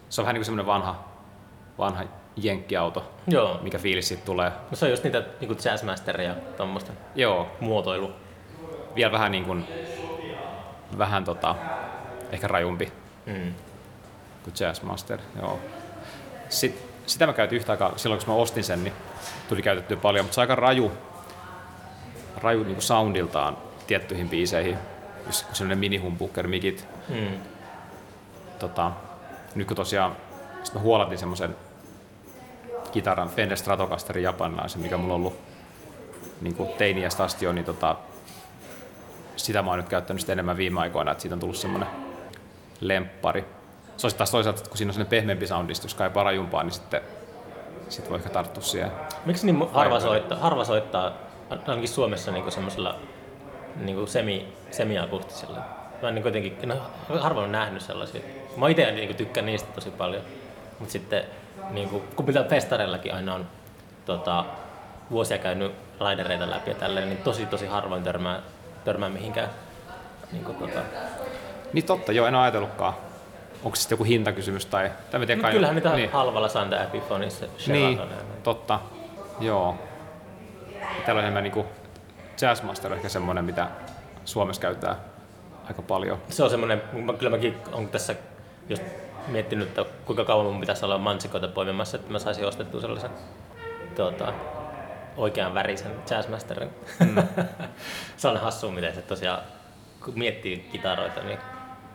[0.09, 1.04] se on vähän niin kuin semmoinen vanha,
[1.78, 2.02] vanha
[2.36, 4.50] jenkkiauto, Joo, mikä fiilis siitä tulee.
[4.70, 8.12] no se on just niitä niinku jazzmasteria ja tommoista Joo, muotoilu.
[8.94, 9.64] vielä vähän niin kuin,
[10.98, 11.54] vähän tota,
[12.32, 12.92] ehkä rajumpi
[13.26, 13.54] Mm.
[14.44, 15.59] kuin Jazzmaster, joo.
[16.48, 18.94] Sitten, sitä mä käytin yhtä aikaa, silloin kun mä ostin sen, niin
[19.48, 20.92] tuli käytettyä paljon, mutta se on aika raju,
[22.36, 23.56] raju niin soundiltaan
[23.86, 24.78] tiettyihin biiseihin.
[25.26, 26.88] Just kun sellainen mini-humbucker mikit.
[27.09, 27.38] Mm.
[28.59, 28.90] Tota,
[29.54, 30.16] nyt kun tosiaan
[30.62, 31.56] sit mä huolatin semmoisen
[32.92, 35.38] kitaran Fender Stratocasterin japanilaisen, mikä mulla on ollut
[36.40, 37.96] niin kuin teiniästä asti jo, niin tota,
[39.36, 41.88] sitä mä oon nyt käyttänyt enemmän viime aikoina, että siitä on tullut semmoinen
[42.80, 43.57] lemppari.
[43.99, 47.01] Se olisi taas toisaalta, kun siinä on sellainen pehmeämpi soundisti, jos kaipaa rajumpaa, niin sitten
[47.88, 48.92] sit voi ehkä tarttua siihen.
[49.24, 51.12] Miksi niin harva soittaa, harva soittaa,
[51.51, 52.96] ainakin Suomessa niinku semmoisella
[53.76, 55.59] niinku semi, semiakustisella?
[56.03, 56.76] Mä en niin kuitenkin, no,
[57.20, 58.20] harvoin on nähnyt sellaisia.
[58.57, 60.22] Mä itse niin tykkään niistä tosi paljon.
[60.78, 61.24] Mutta sitten,
[61.70, 63.46] niin kuin, kun mitä festareillakin aina on
[64.05, 64.44] tota,
[65.11, 68.40] vuosia käynyt raidereita läpi ja tälleen, niin tosi tosi harvoin törmää,
[68.84, 69.49] törmää mihinkään.
[70.32, 70.80] Niin kuin, tota.
[71.72, 73.07] Niin totta, joo, en ole ajatellutkaan.
[73.64, 74.90] Onko se sitten joku hintakysymys tai...
[75.11, 75.96] tai mä tiedän, Mut kai- kyllähän niitä niin.
[75.96, 76.12] niin.
[76.12, 78.00] halvalla saa niitä Epiphoneissa, Niin,
[78.42, 78.80] totta.
[79.40, 79.76] Joo.
[81.06, 81.66] Täällä on enemmän niinku
[82.40, 83.68] Jazzmaster ehkä semmoinen, mitä
[84.24, 84.96] Suomessa käytetään
[85.68, 86.18] aika paljon.
[86.28, 86.82] Se on semmoinen,
[87.18, 88.14] kyllä mäkin on tässä
[88.68, 88.82] just
[89.26, 93.11] miettinyt, että kuinka kauan mun pitäisi olla mansikoita poimimassa, että mä saisin ostettua sellaisen
[93.96, 94.32] tuota,
[95.16, 96.70] oikean värisen Jazzmasterin.
[97.00, 97.22] Mm.
[98.16, 99.42] se on hassu, miten se tosiaan,
[100.04, 101.38] kun miettii kitaroita, niin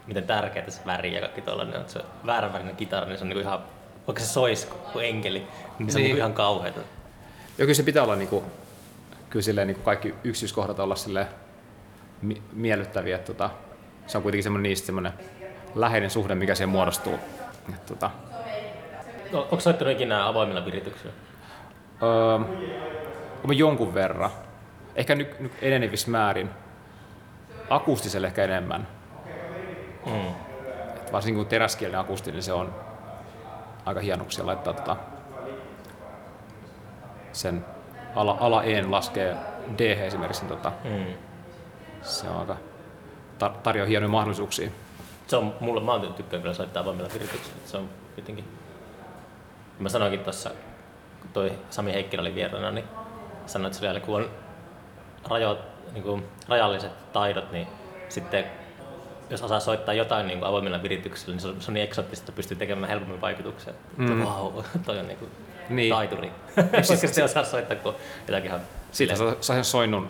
[0.08, 1.90] miten tärkeää se väri ja kaikki tollainen on.
[1.90, 3.60] Se väärän värinen kitara, niin se on niinku ihan,
[4.08, 5.48] vaikka se sois kuin enkeli,
[5.80, 6.04] niin se on Niin.
[6.04, 6.80] niinku ihan kauheata.
[6.80, 6.86] Ja
[7.58, 8.44] kyllä se pitää olla niinku,
[9.30, 11.28] kyllä silleen, niinku kaikki yksityiskohdat olla silleen
[12.22, 13.16] mi- miellyttäviä.
[13.16, 13.50] Että tota,
[14.08, 15.14] se on kuitenkin semmoinen niistä semmoinen
[15.76, 17.20] läheinen suhde, mikä siihen muodostuu.
[17.74, 18.12] Et tota,
[19.32, 21.14] No, onko soittanut ikinä avoimilla virityksillä?
[22.04, 22.40] öö,
[23.54, 24.30] jonkun verran.
[24.96, 26.50] Ehkä nyt, nyt enenevissä määrin.
[27.70, 28.88] Akustiselle ehkä enemmän.
[30.06, 30.28] Mm.
[30.96, 32.76] Et varsinkin kun teräskielinen akustinen, niin se on
[33.86, 34.96] aika hienoksia laittaa tota,
[37.32, 37.66] sen
[38.16, 39.36] ala, ala E laskee
[39.78, 41.14] D esimerkiksi, niin tota, Mm.
[42.02, 42.58] se on aika
[43.44, 44.70] tar- tarjoaa hienoja mahdollisuuksia.
[45.28, 47.60] Se on mulle, mä oon tykkään kyllä soittaa avoimella virityksellä.
[47.66, 48.46] Se on jotenkin...
[49.80, 50.50] Mä sanoinkin tuossa,
[51.22, 52.86] kun toi Sami Heikkilä oli vieraana, niin
[53.46, 54.30] sanoin, että se oli kun on
[55.30, 55.58] rajo,
[55.94, 57.68] niin kuin rajalliset taidot, niin
[58.10, 58.46] sitten
[59.34, 62.24] jos osaa soittaa jotain niin kuin avoimilla virityksillä, niin se on, se on niin eksoottista,
[62.24, 63.74] että pystyy tekemään helpommin vaikutuksia.
[63.98, 64.24] Mm.
[64.24, 64.54] Wow,
[64.86, 65.32] toi on niin kuin
[65.70, 65.94] Niin.
[65.94, 66.32] taituri.
[66.88, 67.96] Koska se osaa soittaa kuin
[68.28, 68.60] jotakin ihan...
[68.92, 70.10] Sitten saa, saa sen soinnun,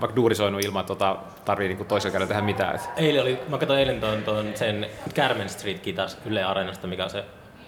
[0.00, 2.74] vaikka duurisoinnun ilman, että tota, tarvii niinku toisella kädellä tehdä mitään.
[2.74, 7.10] Et, Eilen oli, mä katsoin eilen tuon, sen Kärmen Street Guitars Yle Areenasta, mikä on
[7.10, 7.24] se,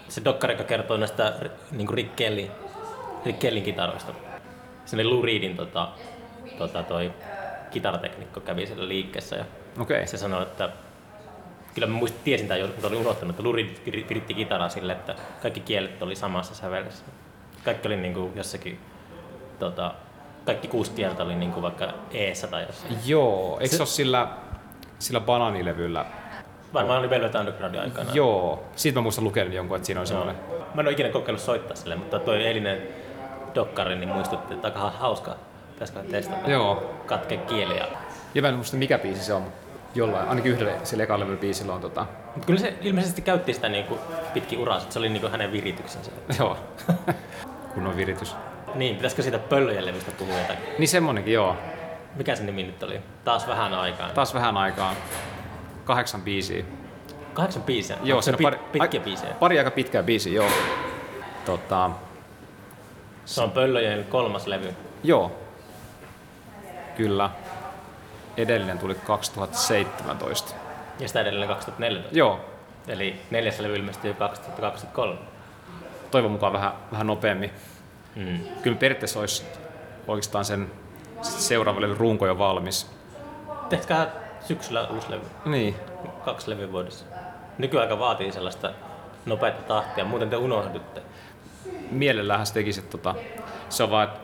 [0.09, 1.33] se dokkari, joka kertoo näistä
[1.71, 2.51] niin kuin Rick, Kelly,
[3.27, 4.13] Rick Kellin kitaroista.
[4.85, 5.89] Sinne Lou Reedin tota,
[6.59, 7.13] tota, toi
[7.71, 9.45] kitarateknikko kävi siellä liikkeessä ja
[9.81, 10.69] Okei, se sanoi, että
[11.75, 13.43] kyllä mä muistin, tiesin tämän mutta olin unohtanut, että
[13.91, 17.05] viri- viritti kitaraa sille, että kaikki kielet oli samassa sävelessä.
[17.65, 18.81] Kaikki oli niin kuin jossakin,
[19.59, 19.95] tota,
[20.47, 22.99] kaikki kuusi kieltä oli niin kuin vaikka eessä tai jossain.
[23.07, 24.29] Joo, eikö se, Se- ole sillä,
[24.99, 26.05] sillä banaanilevyllä?
[26.75, 28.11] Varmaan oli Velvet Undergroundin aikana.
[28.15, 30.19] Joo, siitä mä muistan lukenut jonkun, että siinä on Joo.
[30.19, 30.37] semmoinen.
[30.75, 32.83] Mä en ole ikinä kokeillut soittaa sille, mutta toi eilinen
[33.55, 35.35] dokkari niin muistutti, että aika hauskaa.
[35.73, 36.51] Pitäisikö testata?
[36.51, 36.95] Joo.
[37.07, 37.77] Katke kieli.
[37.79, 37.87] Ja...
[38.35, 41.75] Ja mä en muista mikä biisi se on, mutta jollain, ainakin yhdellä sillä levyllä biisillä
[41.75, 44.01] on tota, Mutta kyllä se ilmeisesti käytti sitä niin kuin
[44.35, 46.11] pitkin uraa, että se oli niin kuin hänen virityksensä.
[46.39, 46.57] joo,
[47.75, 48.37] kunnon viritys.
[48.75, 50.65] Niin, pitäisikö siitä pöllöjen levystä puhua jotakin?
[50.79, 51.57] Niin semmonenkin, joo.
[52.17, 53.01] Mikä se nimi nyt oli?
[53.25, 54.09] Taas vähän aikaa.
[54.09, 54.95] Taas vähän aikaa.
[55.85, 56.65] Kahdeksan biisiä.
[57.35, 57.97] Kahdeksan biisiä.
[58.03, 59.35] Joo, se pit, pari, pitkiä biisejä.
[59.35, 60.49] Pari aika pitkää biisiä, joo.
[61.45, 61.91] Tota,
[63.25, 64.75] Se on pöllöjen kolmas levy.
[65.03, 65.33] joo.
[66.97, 67.31] Kyllä.
[68.37, 70.55] Edellinen tuli 2017.
[70.99, 72.19] Ja sitä edellinen 2014.
[72.19, 72.41] Joo,
[72.89, 75.19] Eli neljäs levy ilmestyi 2023.
[76.11, 77.51] toivon mukaan vähän, vähän nopeammin.
[78.17, 78.39] Mm.
[78.63, 79.47] Kyllä periaatteessa olisi
[80.09, 80.73] oikeastaan sen
[81.23, 82.91] seuraavan levyn runko jo valmis.
[83.69, 84.07] Tehkää
[84.41, 85.27] syksyllä uusi levy.
[85.45, 85.77] Niin,
[86.25, 87.05] kaksi levyä vuodessa.
[87.59, 88.71] Nykyaika vaatii sellaista
[89.27, 91.03] nopeata tahtia, muuten te unohdutte.
[91.91, 93.15] mielellähän se tekisi, että tota,
[93.69, 94.21] se on vaan, että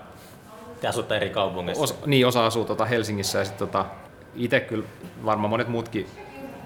[0.80, 1.84] Te asutte eri kaupungeissa.
[1.84, 3.84] osa, niin osa asuu tota Helsingissä ja sitten tota,
[4.34, 4.84] itse kyllä
[5.24, 6.06] varmaan monet muutkin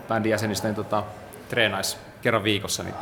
[0.08, 1.02] bändin jäsenistä niin tota,
[1.48, 2.82] treenais kerran viikossa.
[2.82, 2.94] Niin,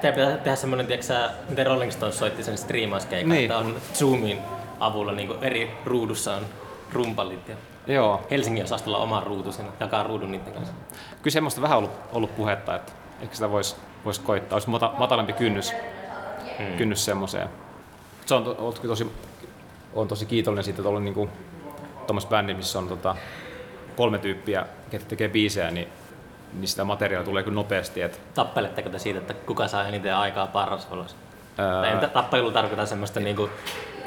[0.00, 3.42] Teidän pitää tehdä semmoinen, tiedätkö miten Rolling Stones soitti sen striimauskeikan, Niin.
[3.50, 4.38] että on Zoomin
[4.80, 6.42] avulla niin eri ruudussa on
[6.92, 7.56] rumpallit ja
[7.94, 10.72] joo, Helsingin osastolla oma ruutu sen jakaa ruudun niiden kanssa.
[11.22, 14.56] kyllä semmoista vähän ollut, ollut puhetta, että ehkä sitä voisi vois koittaa.
[14.56, 15.72] Olisi mata, matalampi kynnys,
[16.58, 16.76] hmm.
[16.76, 17.48] kynnys semmoiseen.
[18.26, 19.10] Se on, to, ollut tosi,
[19.94, 21.28] on tosi kiitollinen siitä, että ollut niinku,
[22.06, 23.16] tuommoisessa bändi, missä on tota,
[23.96, 25.88] kolme tyyppiä, ketkä tekee biisejä, niin,
[26.52, 28.02] niin sitä materiaalia tulee kyllä nopeasti.
[28.02, 31.16] Et, Tappeletteko te siitä, että kuka saa eniten aikaa parrasvalossa?
[31.92, 33.50] entä tappelu tarkoittaa semmoista niinku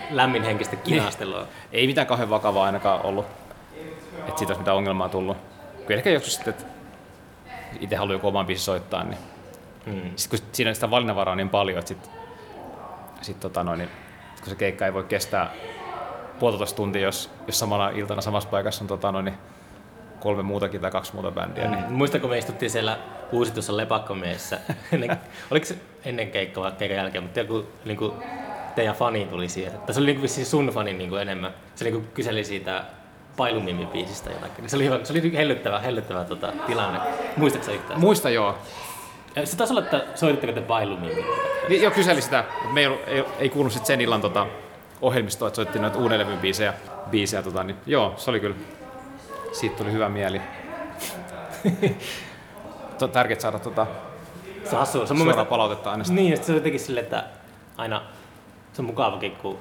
[0.10, 1.48] lämminhenkistä kinastelua?
[1.72, 3.26] ei mitään kauhean vakavaa ainakaan ollut,
[4.28, 5.38] että siitä olisi mitään ongelmaa tullut.
[5.88, 6.66] Kyllä ehkä joskus sitten, että
[7.80, 9.18] itse haluaa joku oman biisin soittaa, niin
[9.86, 10.12] Hmm.
[10.16, 12.12] sitten kun siinä on sitä valinnanvaraa niin paljon, että sit,
[13.22, 13.90] sit tota noin, niin,
[14.42, 15.52] kun se keikka ei voi kestää
[16.40, 19.38] puolitoista tuntia, jos, jos samana iltana samassa paikassa on tota noin, niin
[20.20, 21.68] kolme muutakin tai kaksi muuta bändiä.
[21.70, 21.94] Niin, Mm.
[21.94, 22.98] Muista, kun me istuttiin siellä
[23.32, 24.60] uusitussa lepakkomiessä,
[24.94, 25.18] ennen,
[25.52, 25.76] oliko se
[26.06, 28.14] ennen keikkaa vai keikan jälkeen, mutta joku niin kuin,
[28.76, 29.72] teidän fani tuli siihen.
[29.80, 31.54] Tai se oli niin kuin, sun fani niin kuin enemmän.
[31.76, 32.84] Se niin kuin, kyseli siitä
[33.38, 34.70] Pailumimi-biisistä jotakin.
[34.70, 37.00] Se oli, hyvä- se oli hellyttävä, hellyttävä tota, tilanne.
[37.38, 38.00] Muistatko sä yhtään?
[38.00, 38.58] Muista joo.
[39.46, 41.26] Se taisi olla, että soititteko te Pailumimi?
[41.70, 44.48] Niin, jo kyseli sitä, me ei, ollut- ei, ei kuulunut sit sen illan tota,
[45.02, 46.74] ohjelmistoa, että soittiin noita uuden levyn biisejä.
[47.10, 48.56] biisejä tota, niin, joo, se oli kyllä,
[49.52, 50.42] siitä tuli hyvä mieli.
[53.00, 53.88] To- Tärkeää saada tota,
[54.64, 54.92] Se on hassu.
[55.08, 56.04] Se on mun suoraa mielestä, palautetta aina.
[56.10, 57.24] niin, ja sit se on jotenkin silleen, että
[57.78, 58.02] aina
[58.74, 59.58] se on mukavakin, kun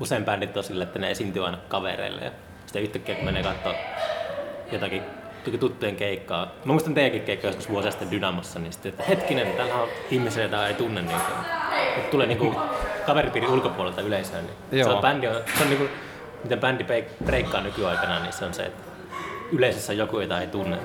[0.00, 2.30] usein bändit on sille, että ne esiintyy aina kavereille ja
[2.66, 3.74] sitten yhtäkkiä kun menee katsoa
[4.72, 5.02] jotakin
[5.50, 6.44] tuttujen keikkaa.
[6.64, 10.42] Mä muistan teidänkin keikkaa joskus vuosia sitten Dynamossa, niin sitten, että hetkinen, täällä on ihmisiä,
[10.42, 11.20] joita ei tunne niitä.
[11.96, 12.54] Mutta tulee niinku
[13.06, 14.44] kaveripiirin ulkopuolelta yleisöön.
[14.44, 14.88] Niin Joo.
[14.88, 15.88] se on, bändi on, se on niinku,
[16.42, 18.82] miten bändi breik- breikkaa nykyaikana, niin se on se, että
[19.52, 20.78] yleisössä on joku, jota ei tunne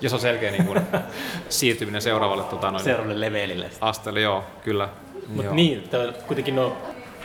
[0.00, 0.80] Ja se on selkeä niin kuin,
[1.48, 3.70] siirtyminen seuraavalle tota, noin, seuraavalle levelille.
[3.80, 4.88] asteelle, joo, kyllä.
[5.28, 5.90] Mutta niin,
[6.26, 6.76] kuitenkin nuo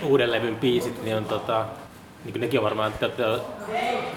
[0.04, 1.66] uuden levyn biisit, niin on tota,
[2.24, 3.48] niin kuin nekin on varmaan, että te olette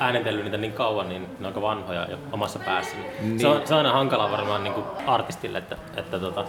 [0.00, 2.96] äänentellyt niitä niin kauan, niin ne on aika vanhoja jo omassa päässä.
[3.20, 3.40] Niin.
[3.40, 6.44] Se, on, se on aina hankalaa varmaan niin kuin artistille, että, että tota,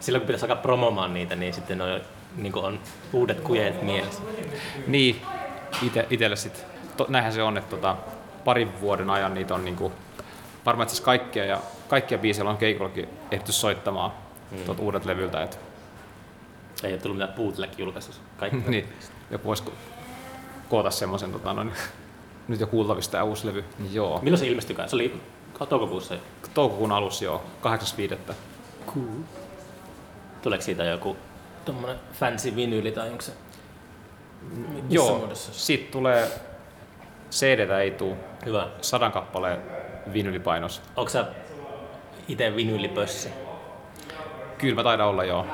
[0.00, 2.00] silloin kun pitäisi alkaa promomaan niitä, niin sitten on,
[2.36, 2.80] niin kuin on
[3.12, 4.22] uudet kujeet mielessä.
[4.86, 5.22] Niin,
[5.82, 7.96] ite, itelle sit, to, näinhän se on, että tota,
[8.44, 9.92] parin vuoden ajan niitä on niinku,
[10.66, 14.12] varmaan itse asiassa kaikkia, ja kaikkia biisejä on keikollakin ehditty soittamaan
[14.50, 14.58] mm.
[14.64, 15.42] tuolta uudet levyltä.
[15.42, 15.60] Et,
[16.82, 18.20] Ei ole tullut mitään bootleg-julkaisussa.
[18.36, 18.70] Kaikki.
[18.70, 18.88] niin,
[19.30, 19.64] joku voisi
[20.68, 21.72] koota semmoisen tota, noin,
[22.48, 23.64] nyt jo kuultavista tämä uusi levy.
[23.78, 24.88] Niin joo, Milloin se ilmestykään?
[24.88, 25.20] Se oli
[25.68, 26.14] toukokuussa.
[26.54, 27.42] toukokuun alussa joo,
[28.28, 28.32] 8.5.
[28.86, 29.06] Cool.
[30.42, 31.16] Tuleeko siitä joku
[31.64, 33.32] tommonen fancy vinyyli tai onko se
[34.42, 35.52] missä Joo, muodossa?
[35.54, 36.28] siitä tulee
[37.30, 38.16] CD-tä ei tuu,
[38.46, 38.66] Hyvä.
[38.80, 39.62] sadan kappaleen
[40.12, 40.82] vinylipainos.
[40.96, 41.24] Onko sä
[42.28, 43.28] itse vinyylipössi?
[44.58, 45.46] Kyllä mä taidan olla joo.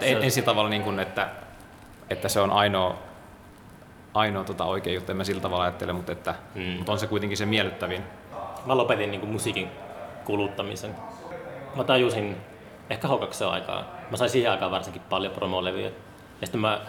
[0.00, 1.28] Se- En, en sillä tavalla, niin kuin, että,
[2.10, 2.98] että se on ainoa,
[4.16, 6.62] ainoa tota, oikea juttu, en mä sillä tavalla ajattele, mutta, että, Mm.
[6.62, 8.02] mutta on se kuitenkin se miellyttävin.
[8.66, 9.68] Mä lopetin niinku musiikin
[10.24, 10.94] kuluttamisen.
[11.76, 12.36] Mä tajusin
[12.90, 13.84] ehkä houkaksen aikaa.
[14.10, 15.90] Mä sain siihen aikaan varsinkin paljon promolevyjä.
[16.40, 16.80] Ja sitten mä,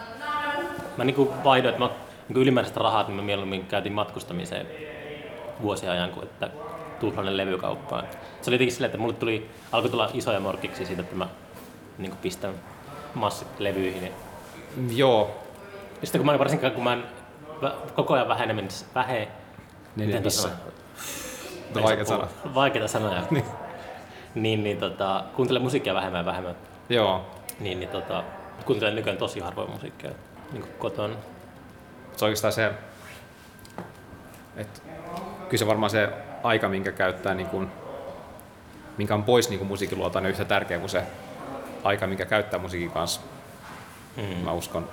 [0.96, 1.90] mä niinku vaihdoin, että mä
[2.28, 4.66] niinku ylimääräiset rahat, niin mä mieluummin käytin matkustamiseen
[5.62, 6.50] vuosien ajan kuin että
[7.00, 8.04] tuhlainen levykauppaan.
[8.42, 11.28] Se oli jotenkin silleen, että mulle tuli, alkoi tulla isoja morkiksi siitä, että mä
[11.98, 12.54] niinku pistän
[13.14, 14.02] massit levyihin.
[14.04, 14.10] Ja
[14.92, 15.30] Joo,
[16.04, 17.04] sitten kun mä varsinkin kun mä en
[17.94, 19.28] koko ajan väheneminen, vähe,
[19.96, 20.22] miten
[21.64, 22.28] Mutta vaikea sanoa.
[22.54, 23.22] Vaikeita sanoja.
[23.30, 23.44] niin,
[24.34, 26.56] niin, niin tota, kuuntelen musiikkia vähemmän ja vähemmän.
[26.88, 27.26] Joo,
[27.60, 28.24] Niin, niin tota,
[28.64, 30.10] kuuntelen nykyään tosi harvoin musiikkia
[30.52, 31.14] niin kuin kotona.
[32.16, 32.72] se on oikeastaan se,
[34.56, 34.80] että
[35.48, 36.08] kyllä se varmaan se
[36.42, 37.68] aika, minkä käyttää, niin kuin,
[38.98, 41.02] minkä on pois niin kuin musiikin luolta, on yhtä tärkeä kuin se
[41.84, 43.20] aika, minkä käyttää musiikin kanssa.
[44.16, 44.44] Mm.
[44.44, 44.88] Mä uskon,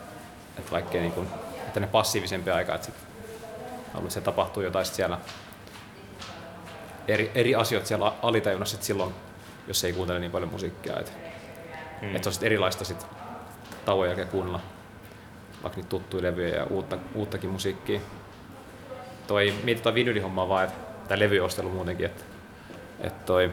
[0.57, 1.27] että vaikkei niin kuin,
[1.75, 2.95] että ne passiivisempi aika, että sit,
[3.93, 5.19] haluat, että se tapahtuu jotain siellä
[7.07, 9.13] eri, eri asioita siellä alitajunnassa silloin,
[9.67, 10.99] jos ei kuuntele niin paljon musiikkia.
[10.99, 11.11] Että
[12.01, 12.07] Mm.
[12.07, 12.15] mm.
[12.15, 13.05] et se on sit erilaista sit
[13.85, 14.59] tauon jälkeen kuunnella
[15.63, 17.99] vaikka niitä tuttuja levyjä ja uutta, uuttakin musiikkia.
[19.27, 22.23] Toi, mietin toi vinylihommaa vaan, että tämä levyostelu muutenkin, että,
[22.99, 23.51] että toi,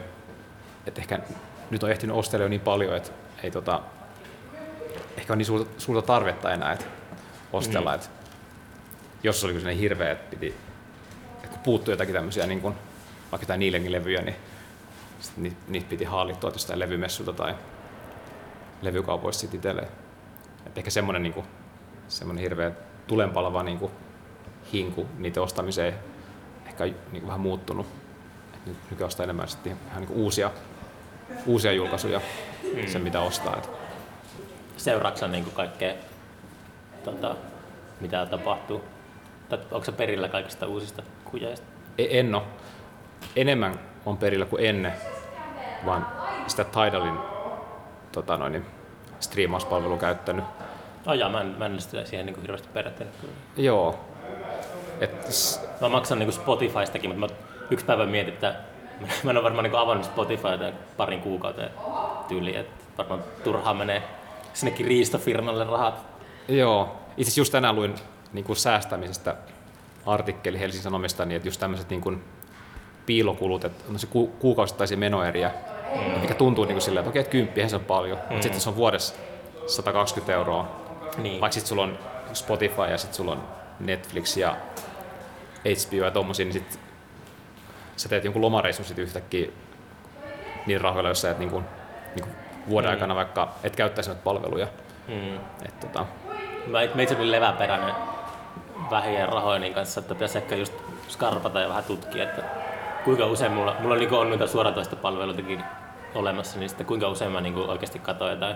[0.87, 1.19] että ehkä
[1.69, 3.11] nyt on ehtinyt ostella jo niin paljon, että
[3.43, 3.81] ei tota,
[5.17, 6.85] ehkä on niin suurta, suurta tarvetta enää, että
[7.53, 7.95] ostella, mm.
[7.95, 8.09] että
[9.23, 10.55] jos se oli sellainen hirveä, että piti,
[11.35, 12.75] että kun puuttuu jotakin tämmöisiä niin kuin,
[13.31, 14.35] vaikka jotain Niilenkin levyjä, niin
[15.19, 17.55] sit niitä, niitä piti haalittua jostain levymessulta tai
[18.81, 19.87] levykaupoista sitten itselleen.
[20.65, 21.43] Et ehkä semmoinen, niin
[22.07, 22.71] semmoinen hirveä
[23.07, 23.91] tulenpalava niin kuin,
[24.73, 25.93] hinku niiden ostamiseen
[26.65, 27.87] ehkä niin kuin, vähän muuttunut.
[28.53, 30.51] Et nyt nykyään ostaa enemmän sitten ihan niin uusia,
[31.45, 32.21] uusia julkaisuja,
[32.75, 32.87] mm.
[32.87, 33.57] sen mitä ostaa.
[33.57, 33.69] Et,
[34.77, 35.93] Seuraatko niin kaikkea,
[37.03, 37.35] tota,
[37.99, 38.83] mitä tapahtuu?
[39.49, 41.65] Tai onko se perillä kaikista uusista kujeista?
[41.97, 42.43] E- en ole.
[43.35, 44.93] Enemmän on perillä kuin ennen,
[45.85, 46.07] vaan
[46.47, 47.17] sitä Tidalin
[48.11, 48.65] tota noin, niin,
[49.19, 50.45] striimauspalvelua käyttänyt.
[51.05, 53.13] Oh, jaa, mä en, mä en sitä siihen niin kuin hirveästi perehtynyt.
[53.57, 53.99] Joo.
[55.01, 55.11] Et,
[55.81, 57.39] Mä maksan niin Spotifystakin, mutta mä
[57.71, 58.55] yksi päivä mietin, että
[59.23, 61.71] mä en ole varmaan niin avannut Spotifyta parin kuukauteen
[62.27, 64.03] tyyliin, että varmaan turhaan menee
[64.53, 66.12] sinnekin riistofirmalle rahat.
[66.47, 66.83] Joo.
[67.17, 67.95] Itse asiassa just tänään luin
[68.33, 69.35] niin kuin säästämisestä
[70.05, 72.23] artikkeli Helsingin Sanomista, niin että just tämmöiset niin kuin
[73.05, 75.51] piilokulut, että on se ku, kuukausittaisia menoeriä,
[75.95, 76.19] mm.
[76.21, 78.23] mikä tuntuu niin kuin silleen, että okei, että kymppihän se on paljon, mm.
[78.29, 79.13] mutta sitten se on vuodessa
[79.67, 80.83] 120 euroa,
[81.17, 81.41] Niin.
[81.41, 81.99] vaikka sitten sulla on
[82.33, 83.43] Spotify ja sitten sulla on
[83.79, 84.57] Netflix ja
[85.59, 86.79] HBO ja tommosia, niin sitten
[87.95, 89.47] sä teet jonkun lomareissun sitten yhtäkkiä
[90.65, 91.65] niin rahoilla, jos sä et niin kuin,
[92.15, 92.35] niin kuin
[92.69, 92.93] vuoden Mm.
[92.93, 94.67] aikana vaikka et käyttäisi noita palveluja.
[95.07, 95.35] Mm.
[95.65, 96.05] Et, tota,
[96.67, 97.95] Mä, meitä oli leväperäinen
[98.91, 100.73] vähien rahojen kanssa, että pitäisi ehkä just
[101.09, 102.43] skarpata ja vähän tutkia, että
[103.05, 105.63] kuinka usein mulla, mulla on, niin on noita suoratoista palveluitakin
[106.15, 108.55] olemassa, niin sitten kuinka usein mä niin oikeasti katson jotain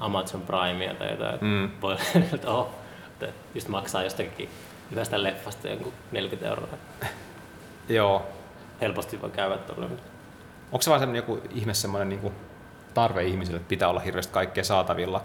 [0.00, 1.70] Amazon Primea tai jotain, Mm.
[1.82, 1.96] voi,
[2.34, 2.70] että oho,
[3.12, 4.48] että just maksaa jostakin
[4.92, 6.68] yhdestä leffasta jonkun 40 euroa.
[7.88, 8.26] joo.
[8.80, 9.84] Helposti voi käydä tuolla.
[10.72, 12.34] Onko se vaan semmoinen joku ihme semmoinen niin kuin
[12.94, 15.20] tarve ihmisille, että pitää olla hirveästi kaikkea saatavilla?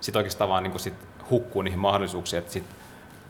[0.00, 0.94] Sitten oikeastaan vaan niin kuin sit
[1.30, 2.64] hukkuu niihin mahdollisuuksiin, että sit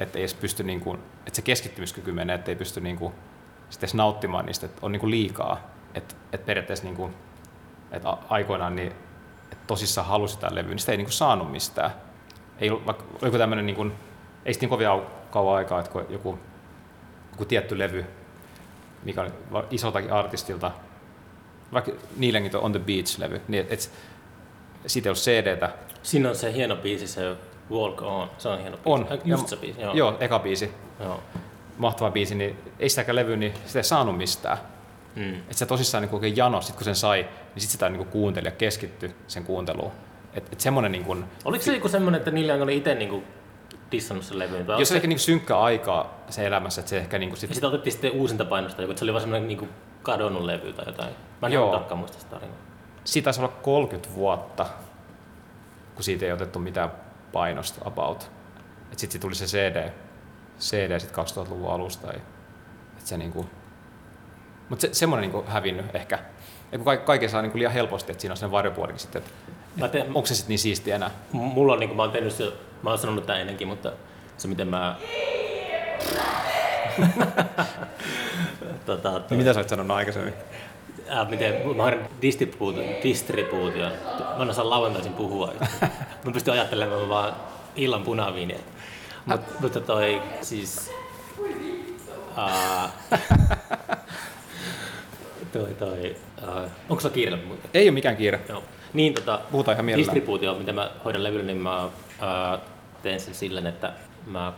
[0.01, 3.13] että ei edes pysty, niin kuin, että se keskittymiskyky menee, että ei pysty niin kuin,
[3.71, 5.71] sitten edes nauttimaan niistä, että on niin kuin liikaa.
[5.95, 7.15] Että, että periaatteessa niin kuin,
[7.91, 8.93] että aikoinaan niin,
[9.53, 11.91] että tosissaan halusi sitä levyä, niin sitä ei niin kuin saanut mistään.
[12.59, 13.93] Ei, vaikka, oliko tämmöinen, niin kuin,
[14.45, 16.39] ei sitten niin kovin au- kauan aikaa, että kun joku,
[17.33, 18.05] joku tietty levy,
[19.05, 20.71] mikä va- isoltakin artistilta,
[21.73, 23.91] vaikka niilläkin on On the Beach-levy, niin et, et,
[24.87, 25.73] siitä ei ollut CDtä,
[26.03, 27.37] Siinä on se hieno biisi, se
[27.71, 28.31] Walk On.
[28.39, 29.13] Se on hieno biisi.
[29.13, 29.19] On.
[29.25, 29.95] Just se biisi, joo.
[29.95, 31.21] Joo, eka biisi, joo.
[31.79, 34.59] mahtava biisi, niin ei sitäkään levy, niin sitä ei saanut mistään.
[35.17, 35.35] Mm.
[35.35, 37.23] Että se tosissaan niin oikein jano, sit kun sen sai,
[37.55, 39.93] niin sit sitä niin kuunteli ja keskittyi sen kuunteluun.
[40.35, 43.23] Että et semmoinen, niin kuin, Oliko se joku semmoinen, että niillä oli itse niinku
[43.93, 44.67] dissannut sen levyn?
[44.67, 47.41] Vai jos se ehkä niin synkkä aikaa se elämässä, että se ehkä niin kuin Ja
[47.41, 49.69] sit, sitten otettiin sitten uusinta painosta, että se oli vaan semmoinen niinku
[50.03, 51.15] kadonnut levy tai jotain.
[51.43, 51.65] Mä en Joo.
[51.65, 52.57] ihan tarkkaan muista sitä tarinaa.
[53.05, 54.67] siitä taisi olla 30 vuotta,
[55.95, 56.91] kun siitä ei otettu mitään
[57.33, 58.31] painosta about.
[58.85, 59.91] Että sitten tuli se CD,
[60.61, 62.13] CD sit 2000-luvun alusta.
[62.13, 63.47] Et se niinku,
[64.69, 66.19] mutta se, semmoinen niinku hävinnyt ehkä.
[66.73, 69.33] Ja kun kaikki, kaiken saa niinku liian helposti, että siinä on sen varjopuolikin sitten, että
[69.77, 71.11] Mä teen, onko se sitten niin siistiä enää.
[71.33, 72.53] M- Mulla on, niin kuin mä oon tehnyt se,
[72.83, 73.93] mä oon sanonut tämän ennenkin, mutta
[74.37, 74.97] se miten mä...
[78.87, 80.35] tota, to, Niin mitä sä olet sanonut aikaisemmin?
[81.13, 83.89] Äh, miten, mä olen distribuutio, distribuutio.
[84.37, 85.53] Mä en osaa lauantaisin puhua.
[86.25, 87.33] mä pystyn ajattelemaan vaan
[87.77, 88.59] illan punaviiniä.
[89.27, 90.91] Mut, mutta toi siis...
[92.37, 92.91] Uh,
[95.53, 97.39] toi, toi, uh, onko se kiire?
[97.75, 98.41] Ei ole mikään kiire.
[98.49, 98.63] Joo.
[98.93, 100.15] Niin, tota, Puhutaan ihan mielellään.
[100.15, 101.89] distribuutio, mitä mä hoidan levyllä, niin mä
[102.21, 102.59] ää,
[103.03, 103.93] teen sen silleen, että
[104.27, 104.53] mä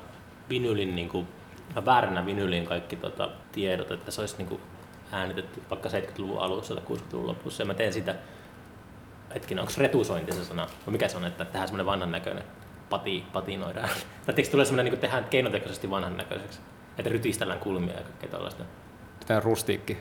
[0.49, 1.29] vinylin, niin kuin,
[1.75, 4.61] mä vinyliin kaikki tota, tiedot, että se olisi niin kuin,
[5.13, 7.63] äänitetty vaikka 70-luvun alussa tai 60-luvun lopussa.
[7.63, 8.15] Ja mä teen sitä,
[9.35, 10.67] hetkinen, onko retusointi se sana?
[10.87, 12.45] No mikä se on, että tehdään semmoinen vanhan näköinen,
[12.91, 13.89] pati, patinoidaan.
[14.27, 16.61] Tai tiedätkö, tulee semmoinen, niin tehdään keinotekoisesti vanhan näköiseksi.
[16.99, 18.65] Että rytistellään kulmia ja kaikkea tällaista.
[19.27, 19.99] Tämä rustiikki.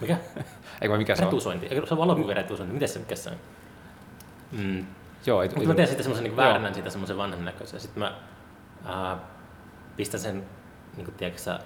[0.00, 0.16] Mikä?
[0.82, 1.28] Eikö mikä se on?
[1.28, 1.68] Retusointi.
[1.68, 2.74] Se on valokuvien retusointi.
[2.74, 3.36] Miten se, mikä se on?
[4.52, 4.86] Mm.
[5.26, 7.80] Joo, ei, Mutta mä teen sitten semmoisen niin väärännän siitä semmoisen vanhan näköisen.
[7.80, 8.14] Sitten mä
[8.84, 9.18] ää,
[9.96, 10.44] pistän sen,
[10.96, 11.58] niin kuin tiedätkö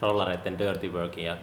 [0.00, 1.36] rollareiden Dirty Workin ja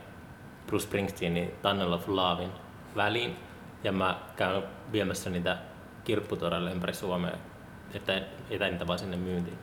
[0.68, 2.52] Bruce Springsteenin Tunnel of Lovein
[2.96, 3.36] väliin.
[3.84, 5.58] Ja mä käyn viemässä niitä
[6.04, 7.38] kirpputoreille ympäri Suomea,
[7.94, 9.58] että etän niitä vaan sinne myyntiin.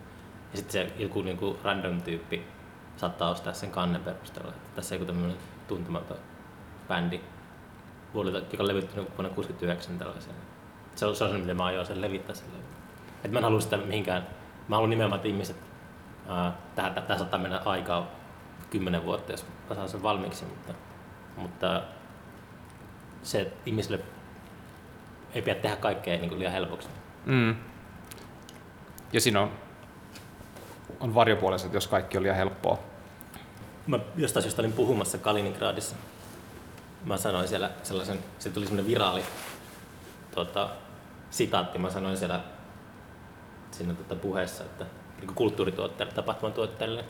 [0.53, 2.47] Ja sitten se joku niin kuin random tyyppi
[2.97, 4.51] saattaa ostaa sen kannen perusteella.
[4.51, 5.37] Että tässä joku tämmöinen
[5.69, 6.17] tuntematon
[6.89, 7.21] bändi,
[8.15, 10.35] joka on levyttänyt vuonna 69 tällaisen.
[10.95, 12.67] Se on, se on miten mä aion sen levittää sen levyn.
[13.25, 14.27] Et mä en halua sitä mihinkään,
[14.69, 15.57] mä haluan nimenomaan, että ihmiset,
[16.29, 18.07] ää, tähän, tähän saattaa mennä aikaa
[18.71, 20.75] kymmenen vuotta, jos mä saan sen valmiiksi, mutta,
[21.37, 21.83] mutta
[23.23, 24.01] se, että ihmisille
[25.35, 26.89] ei pidä tehdä kaikkea niin kuin liian helpoksi.
[27.27, 27.55] Mm.
[29.13, 29.53] Ja siinä on,
[31.01, 32.79] on varjopuolessa, että jos kaikki on liian helppoa.
[33.87, 35.97] Mä jostain syystä olin puhumassa Kaliningradissa.
[37.05, 39.25] Mä sanoin siellä sellaisen, se tuli semmoinen viraali
[40.35, 40.71] tota,
[41.31, 42.41] sitaatti, mä sanoin siellä
[43.71, 44.87] siinä tota puheessa, että
[45.21, 47.05] niin kulttuurituotteille, tapahtumatuotteille,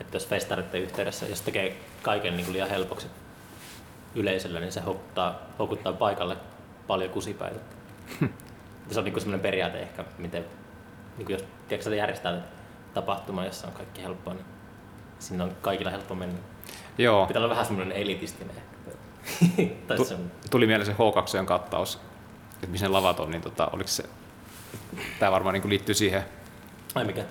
[0.00, 3.06] että jos festareiden yhteydessä, jos tekee kaiken niin kuin liian helpoksi
[4.14, 6.36] yleisölle, niin se houkuttaa, houkuttaa paikalle
[6.86, 7.60] paljon kusipäitä.
[8.90, 10.44] Se on niin semmoinen periaate ehkä, miten,
[11.16, 12.42] niin kuin jos tiedätkö, järjestää
[12.94, 14.46] tapahtuma, jossa on kaikki helppoa, niin
[15.18, 16.38] sinne on kaikilla helppo mennä.
[16.98, 18.56] Joo, Pitää olla vähän semmoinen elitistinen
[20.50, 22.00] tuli mieleen se H2 kattaus,
[22.54, 24.04] että missä ne lavat on, niin tota, oliko se,
[25.18, 26.24] tämä varmaan niin liittyy siihen,
[26.94, 27.24] ai mikä?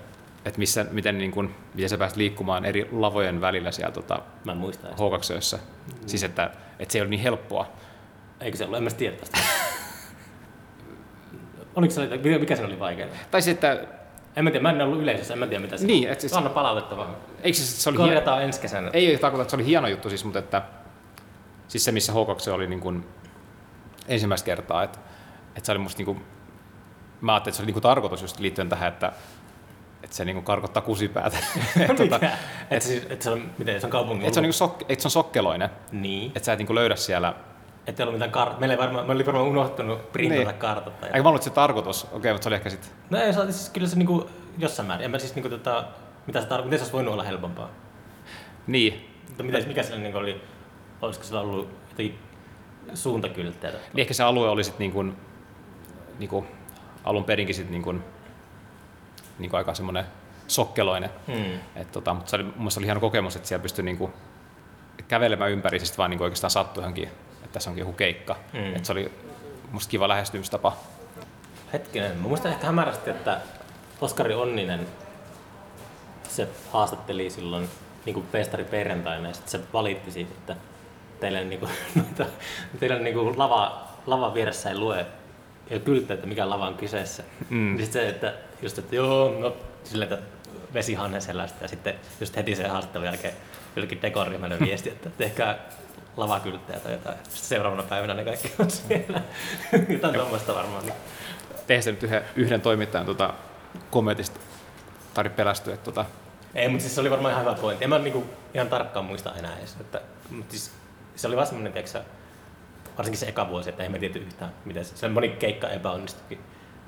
[0.50, 4.52] Että missä, miten, niin kuin, miten sä pääst liikkumaan eri lavojen välillä siellä tota, Mä
[4.52, 5.00] en muista edes.
[5.00, 5.60] H2.
[6.06, 7.68] Siis että, että se ei ole niin helppoa.
[8.42, 8.78] Eikö se ollut?
[8.78, 9.38] En mä tiedä tästä.
[11.76, 13.08] Oliko se, mikä- se oli vaikea?
[13.32, 13.84] Tai siis, että,
[14.36, 16.12] En mä tiedä, mä en ollut yleisössä, en mä tiedä mitä se Niin, on.
[16.14, 17.16] et siis- Anna palautetta vaan.
[17.44, 18.90] eikö se, se oli Korjataan ensi kesänä.
[18.94, 20.62] ei tarkoita, että se oli hieno juttu siis, mutta että
[21.68, 23.06] siis se, missä H2 oli niin kuin
[24.08, 25.00] ensimmäistä kertaa, että,
[25.56, 26.22] että se oli musta niin kuin,
[27.22, 29.12] mä ajattelin, että se oli niin kuin tarkoitus just liittyen tähän, että,
[30.04, 31.38] että se niin kuin karkottaa kusipäätä.
[31.80, 32.20] että, tota?
[32.72, 34.82] Et siis, et se on, miten se on kaupungin että se on, niin kuin sok,
[34.90, 36.28] että se on sokkeloinen, Niin.
[36.36, 37.34] että sä et niin kuin löydä siellä.
[37.88, 38.60] Että ei ollut mitään karttaa.
[38.60, 40.60] Meillä ei varmaan, me oli varmaan unohtunut printata Niin.
[40.60, 41.00] kartat.
[41.00, 41.10] Tai...
[41.10, 43.70] Eikä mä ollut se tarkoitus, okei, mutta se oli ehkä sitten, No ei, se, siis
[43.70, 45.06] kyllä se niinku, jossain määrin.
[45.06, 45.84] En mä siis niinku tota,
[46.28, 47.70] mitä se tarkoittaa, miten se olisi voinut olla helpompaa?
[48.68, 50.42] niin, Mutta mitä, mikä sillä niinku oli,
[51.02, 52.20] olisiko sillä ollut jotenkin
[52.94, 53.74] suuntakylttejä?
[53.74, 55.16] niin ehkä se alue oli sitten niin kuin,
[56.20, 56.46] niin kuin
[57.04, 58.04] alun perinkin sitten niin kuin,
[59.40, 60.06] niin kuin aika semmoinen
[60.48, 61.10] sokkeloinen.
[61.28, 61.60] Hmm.
[61.76, 64.14] Et tota, mutta se oli, mun oli hieno kokemus, että siellä pystyi niinku
[65.08, 68.36] kävelemään ympäri, siis vaan niinku oikeastaan sattui johonkin, että tässä onkin joku keikka.
[68.54, 68.60] Mm.
[68.60, 68.76] Mm.
[68.76, 69.12] Et se oli
[69.72, 70.78] musta kiva lähestymistapa.
[71.74, 73.42] Hetkinen, mä muistan ehkä hämärästi, että
[74.02, 74.88] Oskari Onninen,
[76.30, 77.70] se haastatteli silloin
[78.06, 80.56] niin kuin festari perjantaina ja sitten se valitti siitä, että
[81.20, 82.26] teillä, niin kuin, noita,
[82.80, 85.06] teillä niin kuin lava, lava vieressä ei lue
[85.70, 87.24] ja kylttä, että mikä lava on kyseessä.
[87.50, 87.78] Mm.
[87.78, 90.18] Sitten se, että just, että joo, no sille, että
[90.74, 93.34] vesihanne sellaista ja sitten just heti sen haastattelun jälkeen
[93.76, 95.58] jollekin dekoriryhmälle viesti, että tehkää
[96.18, 97.18] lavakylttejä tai jotain.
[97.18, 99.22] Sitten seuraavana päivänä ne kaikki on siellä.
[99.90, 100.86] jotain tuommoista varmaan.
[100.86, 100.96] Niin.
[101.68, 103.34] Tehdään se nyt yhden, yhden toimittajan tota,
[103.92, 104.40] kommentista
[105.14, 105.74] tarvitse pelästyä.
[105.74, 106.06] Että, tota...
[106.56, 107.84] Ei, mutta siis se oli varmaan ihan hyvä pointti.
[107.84, 109.78] En mä niinku ihan tarkkaan muista enää edes.
[109.82, 110.72] Että, mutta siis,
[111.16, 112.04] se oli vaan semmoinen, tiiäksä,
[112.98, 116.40] varsinkin se eka vuosi, että ei me tiedä yhtään, miten se, se moni keikka epäonnistuikin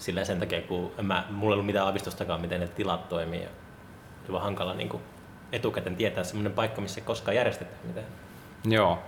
[0.02, 3.42] sillä sen takia, kun en mä, mulla ei ollut mitään aavistustakaan, miten ne tilat toimii.
[3.42, 3.50] Ja
[4.24, 5.04] oli vaan hankala niin kuin
[5.52, 8.06] etukäteen tietää semmoinen paikka, missä ei koskaan järjestetään mitään.
[8.66, 9.00] Joo.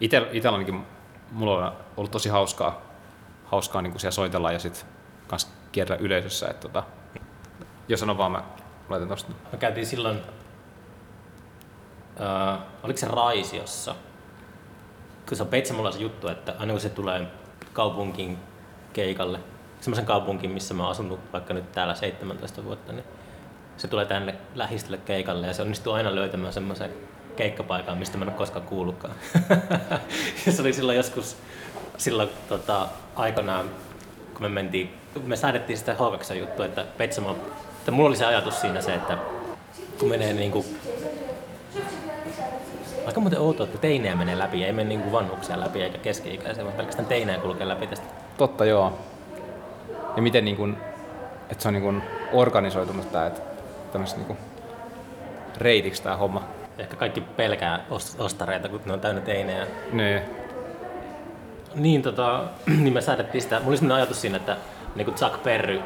[0.00, 0.86] Itellä ainakin
[1.32, 2.80] mulla on ollut tosi hauskaa,
[3.44, 4.88] hauskaa niin kuin siellä soitella ja sitten
[5.26, 6.46] kans kierrellä yleisössä.
[6.46, 6.82] Että tota,
[7.88, 8.42] jos sanon vaan, mä
[8.88, 9.32] laitan tosta.
[9.52, 10.22] Me käytiin silloin,
[12.20, 13.94] äh, oliko se Raisiossa,
[15.28, 17.26] kun se on Petsamolla se juttu, että aina kun se tulee
[17.72, 18.38] kaupunkiin
[18.92, 19.40] keikalle,
[19.80, 23.04] semmoisen kaupunkiin, missä mä oon asunut vaikka nyt täällä 17 vuotta, niin
[23.76, 26.90] se tulee tänne lähistölle keikalle ja se onnistuu aina löytämään semmoisen
[27.36, 29.14] keikkapaikan, mistä mä en ole koskaan kuullutkaan.
[30.50, 31.36] se oli silloin joskus
[31.96, 33.70] silloin tota, aikanaan,
[34.32, 37.36] kun me mentiin, me säädettiin sitä h juttua, että Petsamo,
[37.78, 39.18] että mulla oli se ajatus siinä se, että
[39.98, 40.66] kun menee niin kuin,
[43.06, 46.76] aika muuten outoa, että teinejä menee läpi, ei mene niin kuin läpi eikä keski-ikäisiä, vaan
[46.76, 48.06] pelkästään teinejä kulkee läpi tästä.
[48.38, 48.98] Totta joo.
[50.16, 50.76] Ja miten niin kuin,
[51.50, 52.02] että se on niin kuin
[52.32, 53.40] organisoitunut tämä, että
[53.92, 54.38] tämmöistä niin
[55.58, 56.44] reitiksi tämä homma.
[56.78, 57.84] Ehkä kaikki pelkää
[58.18, 59.66] ostareita, kun ne on täynnä teinejä.
[59.92, 60.20] Niin.
[61.74, 62.44] Niin, tota,
[62.82, 63.56] niin me säädettiin sitä.
[63.56, 64.56] Mulla oli sellainen ajatus siinä, että
[64.94, 65.82] niin kuin Chuck Perry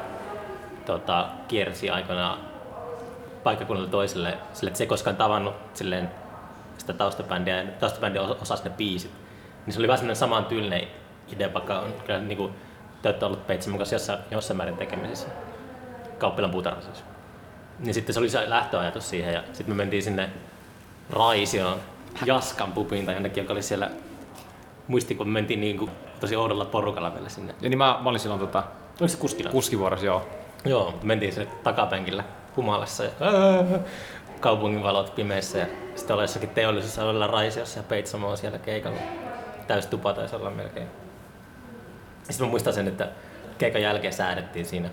[0.87, 2.39] tota, kiersi aikana
[3.43, 6.11] paikkakunnalle toiselle, sille, että se ei koskaan tavannut silleen,
[6.79, 9.11] sitä taustabändiä, ja taustabändi osasi ne biisit.
[9.67, 10.83] Niin se oli vähän sellainen saman tyylinen
[11.33, 12.53] idea, vaikka on kyllä niin kuin,
[13.03, 15.29] te olette ollut Peitsin kanssa jossain, jossain määrin tekemisissä.
[16.19, 17.05] Kauppilan puutarhassa siis
[17.81, 20.31] niin sitten se oli se lähtöajatus siihen ja sitten me mentiin sinne
[21.11, 21.79] Raisioon
[22.27, 23.91] Jaskan pubiin tai jonnekin, joka oli siellä,
[24.89, 25.91] muisti kun me mentiin niin kuin,
[26.21, 27.55] tosi oudolla porukalla vielä sinne.
[27.61, 28.63] Ja niin mä, mä olin silloin tota,
[29.01, 29.51] Oliko se kuskina?
[29.51, 30.29] kuskivuorossa, joo.
[30.65, 32.25] Joo, mentiin sinne takapenkillä
[32.57, 33.11] humalassa ja
[34.41, 39.01] kaupungin valot pimeässä ja sitten oli jossakin teollisuusalueella Raisiossa ja Peitsamo on siellä keikalla.
[39.67, 40.87] Täys tupa taisi olla melkein.
[42.31, 43.09] Sitten mä muistan sen, että
[43.59, 44.91] keikan jälkeen säädettiin siinä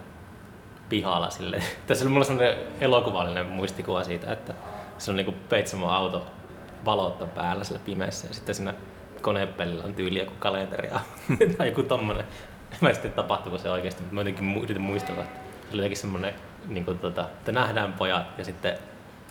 [0.90, 1.64] pihalla sille.
[1.88, 4.54] Tässä oli mulla sellainen elokuvallinen muistikuva siitä, että
[4.98, 6.26] se on niinku Peitsamon auto
[6.86, 8.74] valotta päällä sillä pimeässä ja sitten siinä
[9.22, 10.90] konepellillä on tyyli joku kalenteri
[11.58, 12.26] tai joku tommonen.
[12.82, 16.34] Mä sitten tapahtuiko se oikeasti, mutta mä jotenkin yritin muistella, että se oli jotenkin semmonen,
[16.68, 18.78] niin kuin, tota, että nähdään pojat ja sitten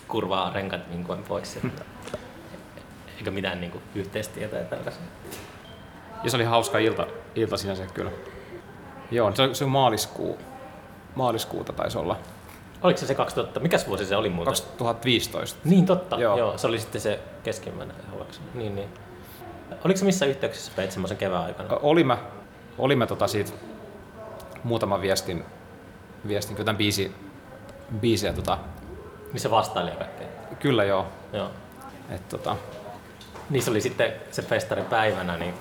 [0.08, 1.56] kurvaa renkat niin kuin pois.
[1.56, 1.84] Että,
[3.18, 5.02] eikä mitään niin kuin, yhteistietä ja tällaisia.
[6.26, 8.10] Ja se oli hauska ilta, ilta sinänsä kyllä.
[9.10, 10.38] Joo, se, se on maaliskuu
[11.14, 12.16] maaliskuuta taisi olla.
[12.82, 14.50] Oliko se se 2000, mikäs vuosi se oli muuten?
[14.50, 15.60] 2015.
[15.64, 16.38] Niin totta, joo.
[16.38, 18.40] joo se oli sitten se keskimmäinen havaksi.
[18.54, 18.88] Niin, niin.
[19.84, 21.78] Oliko se missä yhteyksissä peit semmoisen kevään aikana?
[21.82, 22.18] Olimme,
[22.78, 23.52] olimme tota siitä
[24.64, 25.44] muutaman viestin,
[26.28, 27.14] viestin kyllä tämän biisi,
[28.00, 28.58] biisiä tota,
[29.32, 30.28] missä vastaili kaikkea?
[30.58, 31.06] Kyllä joo.
[31.32, 31.50] joo.
[32.10, 32.56] Et, tota...
[33.50, 35.54] Niissä oli sitten se festari päivänä, niin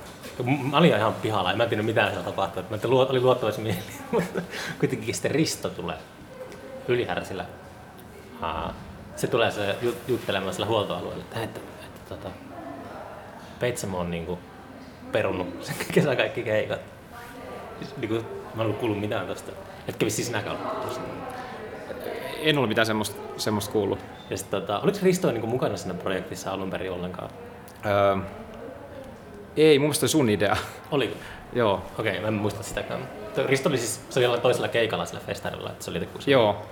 [0.44, 2.64] Mä olin ihan pihalla, en mä tiedä mitä siellä tapahtui.
[2.70, 2.78] Mä
[3.10, 3.80] olin luottavaisin mieli,
[4.12, 4.42] mutta
[4.80, 5.98] kuitenkin sitten Risto tulee
[6.88, 7.46] ylihärsillä.
[9.16, 9.76] Se tulee se
[10.08, 12.30] juttelemaan sillä huoltoalueella, että, että, että, että tota,
[13.60, 14.40] Peitsamo on niinku
[15.12, 16.80] perunut sen kesän kaikki keikat.
[17.80, 18.16] Siis, niinku,
[18.56, 19.52] mä en ollut kuullut mitään tosta.
[19.88, 20.60] Et kävis siis näköllä
[22.42, 24.00] En ollut mitään semmoista, semmoista kuullut.
[24.30, 27.30] Ja sit, tota, oliko Risto niinku mukana siinä projektissa alun perin ollenkaan?
[27.86, 28.18] Öö,
[29.58, 30.58] ei, mun mielestä sun idea.
[30.92, 31.16] Oliko?
[31.54, 31.74] Joo.
[32.00, 33.10] Okei, okay, mä en muista sitäkään.
[33.46, 36.66] Risto oli siis, se oli toisella keikalla sillä festarilla, että se oli joku Joo.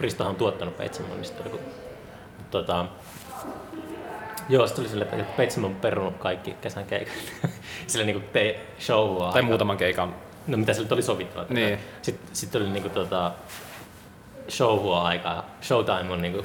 [0.00, 1.60] Ristohan on tuottanut Peitsamon, niin sitten oli
[2.50, 2.86] tota,
[4.48, 7.14] Joo, sitten oli sille, että Peitsamon on perunut kaikki kesän keikat.
[7.86, 9.18] sille niinku tei showua.
[9.18, 9.42] Tai aika.
[9.42, 10.14] muutaman keikan.
[10.46, 11.38] No mitä sille oli sovittu.
[11.48, 11.78] Niin.
[12.02, 13.32] Sitten, sitten oli niinku tota,
[14.48, 15.46] showhua aikaa.
[15.62, 16.44] Showtime on niinku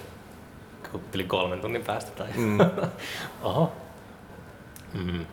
[1.14, 2.12] yli kolmen tunnin päästä.
[2.12, 2.28] Tai...
[2.36, 2.60] Mm.
[3.44, 3.72] Oho,
[4.94, 5.26] Mm.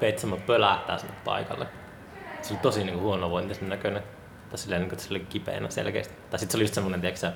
[0.00, 1.66] Petsamo pölähtää sinne paikalle.
[2.42, 4.02] Se oli tosi niin kuin vointisen näköinen.
[4.48, 6.14] Tai silleen, niin kuin, se oli kipeänä selkeästi.
[6.30, 7.32] Tai sitten se oli just semmoinen, tiedätkö,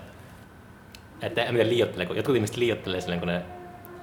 [1.22, 3.42] että en tiedä liiottelee, kun jotkut ihmiset liiottelee silleen, kun ne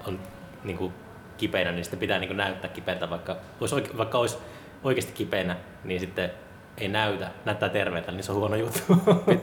[0.06, 0.20] on
[0.64, 0.92] niin kuin,
[1.36, 4.38] kipeänä, niin sitten pitää niin kuin, näyttää kipeältä, vaikka olisi, oike, vaikka olisi
[4.84, 6.30] oikeasti kipeänä, niin sitten
[6.78, 8.80] ei näytä, näyttää terveeltä, niin se on huono juttu.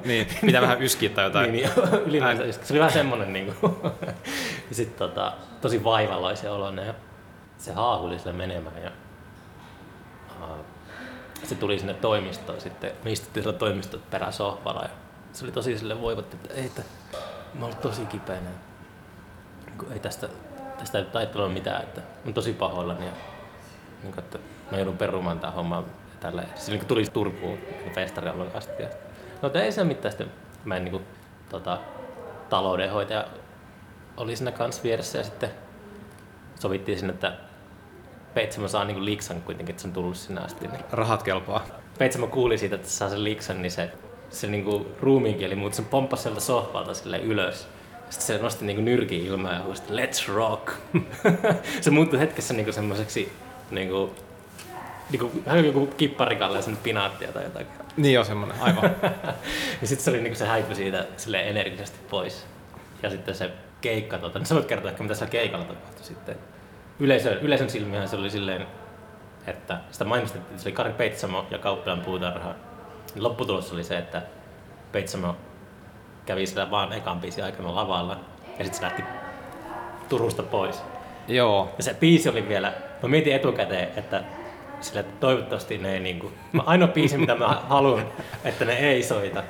[0.05, 1.51] niin, pitää vähän yskiä tai jotain.
[1.51, 3.76] niin, niin, ylipäänsä, se oli vähän semmonen niin kuin,
[4.71, 6.93] sitten tota, tosi vaivalloisen oloinen
[7.64, 8.91] se haahuli sille menemään ja
[10.41, 10.66] uh,
[11.43, 14.89] se tuli sinne toimistoon sitten, me istuttiin sillä toimiston peräsohvalla ja
[15.34, 16.82] se oli tosi sille voivotti, että ei, että
[17.53, 18.49] mä oon tosi kipeänä.
[19.93, 20.30] Ei tästä,
[20.78, 23.11] tästä ei taittanut mitään, että oon tosi pahoillani ja
[24.03, 24.39] niin kuin, että
[24.72, 25.86] mä joudun perumaan tämän homman
[26.20, 26.43] tällä.
[26.55, 27.57] Se niin tuli Turkuun
[27.95, 28.84] festarialueen asti.
[28.84, 28.89] Ja,
[29.41, 30.32] no ei se mitään sitten.
[30.66, 31.05] Mä en niin kuin,
[31.49, 31.80] tota,
[32.49, 33.28] taloudenhoitaja
[34.18, 35.51] oli siinä kanssa vieressä ja sitten
[36.59, 37.34] sovittiin sinne, että
[38.34, 40.68] Peitsamo saa niin liksan kuitenkin, että se on tullut sinne asti.
[40.68, 40.84] Niin.
[40.92, 41.66] Rahat kelpaa.
[41.98, 43.92] Peitsamo kuuli siitä, että se saa sen liksan, niin se,
[44.30, 47.68] se niin kuin ruumiinkieli, mutta se pomppasi sieltä sohvalta sille ylös.
[48.10, 50.72] Sitten se nosti niin nyrkin ilmaa ja huusi, let's rock.
[51.82, 53.32] se muuttui hetkessä niin semmoiseksi
[53.72, 54.12] niin kuin,
[55.12, 57.68] niin kuin, vähän joku kipparikalle ja pinaattia tai jotain.
[57.98, 58.84] Niin on semmoinen, aivan.
[59.82, 62.46] ja sitten se oli niin se häipy siitä sille energisesti pois.
[63.04, 66.36] Ja sitten se keikka, tota, niin sä voit kertoa ehkä mitä siellä keikalla tapahtui sitten.
[67.04, 68.68] Yleisön, yleisön silmihän se oli silleen,
[69.47, 72.54] että sitä mainostettiin, että se oli Kari Peitsamo ja Kauppilan puutarha.
[73.16, 74.22] Lopputulos oli se, että
[74.91, 75.36] Peitsamo
[76.26, 78.20] kävi sillä vaan ekan biisin aikana lavalla
[78.60, 79.04] ja sitten se lähti
[80.10, 80.84] Turusta pois.
[81.28, 81.74] Joo.
[81.78, 82.74] Ja se biisi oli vielä,
[83.04, 84.24] mä mietin etukäteen, että
[84.82, 88.06] sillä että toivottavasti ne ei niinku, mä ainoa biisi mitä mä haluan,
[88.43, 89.43] että ne ei soita,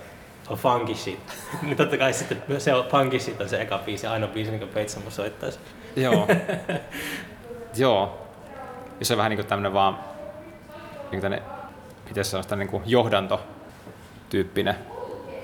[0.49, 1.19] on Funky Shit.
[1.61, 4.67] niin totta kai sitten se on Funky Shit on se eka biisi, ainoa biisi, minkä
[4.67, 5.59] Peitsamo soittaisi.
[5.95, 6.27] Joo.
[7.77, 8.27] Joo.
[8.99, 9.99] Ja se on vähän niinku tämmönen vaan,
[11.11, 11.41] niinku tänne,
[12.07, 14.75] miten se on sitä niinku johdanto-tyyppinen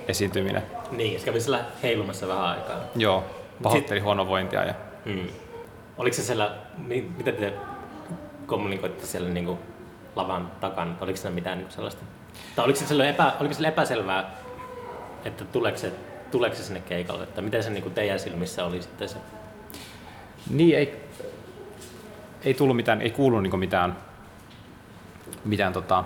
[0.07, 0.63] esiintyminen.
[0.91, 2.77] Niin, se kävi siellä heilumassa vähän aikaa.
[2.95, 3.23] Joo,
[3.63, 4.65] pahoitteli huonovointia.
[4.65, 4.73] Ja...
[5.05, 5.27] Hmm.
[5.97, 6.55] Oliko se siellä,
[7.17, 7.53] mitä te
[8.45, 9.59] kommunikoitte siellä niin kuin
[10.15, 10.95] lavan takana?
[11.01, 12.03] Oliko siellä mitään niin sellaista?
[12.55, 14.31] Tai oliko se, epä, oliko se epäselvää,
[15.25, 15.91] että tuleeko se,
[16.31, 17.23] tuleeko se sinne keikalle?
[17.23, 19.17] Että miten se niin kuin teidän silmissä oli sitten se?
[20.49, 20.99] Niin, ei,
[22.43, 23.97] ei tullut mitään, ei kuulunut niin mitään,
[25.45, 26.03] mitään tota,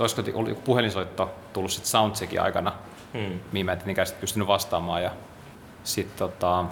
[0.00, 2.72] olisiko ollut joku puhelinsoitto tullut sitten soundcheckin aikana,
[3.14, 3.40] hmm.
[3.52, 5.02] mihin mä en tietenkään pystynyt vastaamaan.
[5.02, 5.10] Ja
[5.84, 6.64] sit, tota,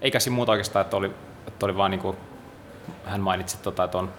[0.00, 1.10] eikä siinä muuta oikeastaan, että oli,
[1.46, 2.16] että oli vaan niin kuin,
[3.04, 4.12] hän mainitsi, tota, että on,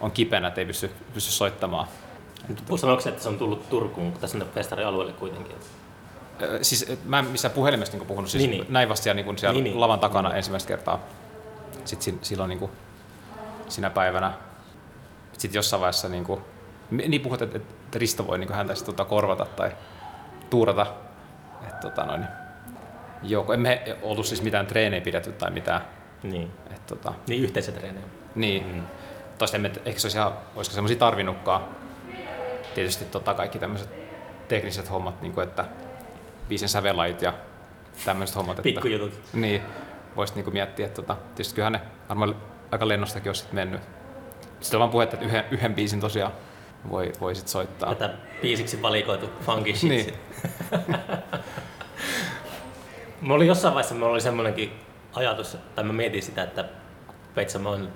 [0.00, 1.86] on kipeänä, että ei pysty, pysty soittamaan.
[2.76, 5.56] Sanoiko se, että se on tullut Turkuun tässä festarialueelle kuitenkin?
[6.62, 8.72] Siis mä en missään puhelimesta niin puhunut, siis niin, niin.
[8.72, 10.36] näin vasta niin siellä niin, niin, lavan takana niin.
[10.36, 11.00] ensimmäistä kertaa.
[11.84, 12.70] Sitten silloin niin kuin,
[13.68, 14.32] sinä päivänä.
[15.32, 16.40] Sitten jossain vaiheessa niin, kuin,
[16.90, 19.72] niin puhut, että, että Risto voi niin häntä sitten, tota, korvata tai
[20.50, 20.86] tuurata.
[21.68, 22.24] Et, tota, noin,
[23.22, 25.80] joo, emme oltu siis mitään treenejä pidetty tai mitään.
[26.22, 26.50] Niin.
[26.70, 28.06] Et, tota, niin yhteisötreenejä.
[28.34, 28.66] Niin.
[28.66, 28.82] Mm.
[29.38, 31.64] Toista emme, ehkä se olisi ihan, olisiko semmoisia tarvinnutkaan.
[32.74, 33.90] Tietysti tota, kaikki tämmöiset
[34.48, 35.64] tekniset hommat, niin kuin, että
[36.48, 37.32] biisin sävelait ja
[38.04, 38.62] tämmöiset hommat.
[38.62, 39.20] Pikkujutut.
[39.32, 39.62] Niin,
[40.16, 42.36] voisi niin miettiä, että tota, tietysti kyllähän ne varmaan
[42.76, 43.80] aika lennostakin olisi mennyt.
[44.60, 46.32] Sitten on vaan puhetta, että yhden, yhden biisin tosiaan
[46.90, 47.94] voi, voi sit soittaa.
[47.94, 49.90] Tätä biisiksi valikoitu funky shit.
[49.90, 50.14] Niin.
[53.20, 54.72] Mulla oli jossain vaiheessa mulla oli semmoinenkin
[55.14, 56.64] ajatus, tai mä mietin sitä, että
[57.34, 57.88] Peitsamo on,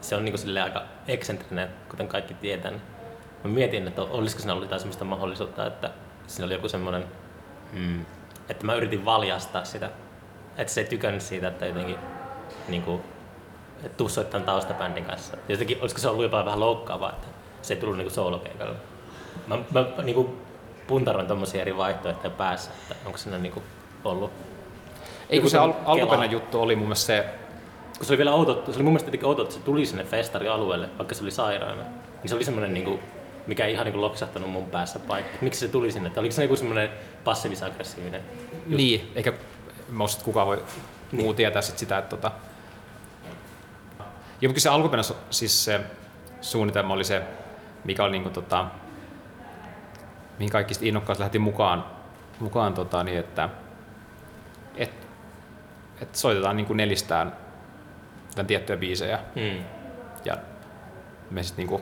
[0.00, 2.72] se on niin aika eksentrinen, kuten kaikki tietää.
[3.44, 5.90] Mä mietin, että olisiko siinä ollut jotain sellaista mahdollisuutta, että
[6.26, 7.04] siinä oli joku semmoinen,
[7.72, 8.06] mm,
[8.48, 9.90] että mä yritin valjastaa sitä,
[10.56, 11.96] että se ei tykännyt siitä, että jotenkin
[12.68, 13.02] niin kuin,
[13.86, 15.36] että tuu soittamaan taustabändin kanssa.
[15.48, 17.26] Jotenkin, olisiko se ollut jopa vähän loukkaavaa, että
[17.62, 18.76] se ei tullut niinku soolokeikalle.
[19.46, 20.34] Mä, mä niinku
[20.86, 23.62] puntaroin tommosia eri vaihtoehtoja päässä, että onko siinä niinku
[24.04, 24.30] ollut
[25.30, 27.24] ei kun se al- alkuperäinen juttu oli mun mielestä se...
[27.98, 30.88] Kun se oli vielä outo, se oli mun mielestä outo, että se tuli sinne festarialueelle,
[30.98, 31.82] vaikka se oli sairaana.
[31.82, 33.00] Niin se oli semmoinen niinku,
[33.46, 35.38] mikä ei ihan niinku loksahtanut mun päässä paikka.
[35.40, 36.06] Miksi se tuli sinne?
[36.06, 36.90] Että oliko se niinku semmoinen
[37.24, 38.20] passiivis-aggressiivinen
[38.54, 38.76] juttu?
[38.76, 39.32] Niin, eikä
[39.88, 40.56] mä kukaan voi
[41.12, 41.24] niin.
[41.24, 42.30] muu tietää sit sitä, että tota...
[44.44, 45.80] Ja mutta se alkuperäinen siis se
[46.40, 47.22] suunnitelma oli se,
[47.84, 48.66] mikä oli niinku tota,
[50.38, 51.84] mihin kaikki innokkaat lähti mukaan,
[52.40, 53.48] mukaan tota, niin että
[54.76, 55.08] et,
[56.00, 57.36] et soitetaan niin kuin nelistään
[58.34, 59.18] tämän tiettyjä biisejä.
[59.34, 59.64] Mm.
[60.24, 60.36] Ja
[61.30, 61.80] me sitten niin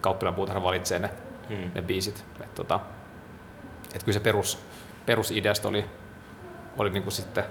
[0.00, 1.10] kauppilaan puutarha valitsee ne,
[1.48, 1.70] mm.
[1.74, 2.24] ne biisit.
[2.40, 2.80] Et, tota,
[3.94, 4.58] et kyllä se perus,
[5.06, 5.84] perusideasta oli,
[6.78, 7.44] oli niin kuin sitten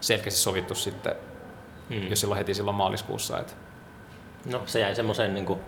[0.00, 1.16] selkeästi sovittu sitten
[1.88, 2.08] mm.
[2.08, 3.40] jo silloin heti silloin maaliskuussa.
[3.40, 3.56] Et.
[4.44, 5.60] No se jäi semmoiseen niin kuin,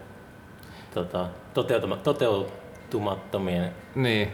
[0.94, 4.32] tota, toteutuma, toteutumattomien niin.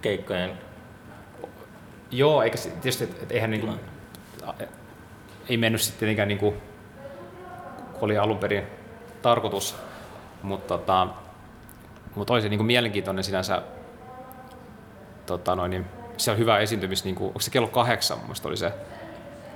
[0.00, 0.58] keikkojen
[2.10, 3.68] Joo, eikä tietysti, että et eihän niinku,
[5.48, 6.54] ei mennyt sitten tietenkään niinku,
[8.00, 8.64] oli alun perin
[9.22, 9.76] tarkoitus,
[10.42, 11.08] mutta tota,
[12.14, 13.62] mutta oli se niin kuin mielenkiintoinen sinänsä,
[15.26, 15.86] tota noin, niin,
[16.16, 18.72] se on hyvä esiintymis, niin kuin, onko se kello kahdeksan, mun oli se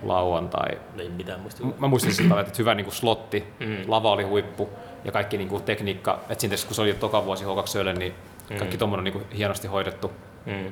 [0.02, 0.78] lauantai.
[0.98, 1.66] Ei mitään muista.
[1.78, 3.76] Mä muistin sitä, että hyvä niin kuin slotti, mm.
[3.86, 4.68] lava oli huippu
[5.04, 8.14] ja kaikki niin kuin tekniikka, että siinä kun se oli toka vuosi H2 niin
[8.48, 8.78] kaikki mm.
[8.78, 10.12] tuommoinen niin kuin hienosti hoidettu.
[10.46, 10.66] Mm.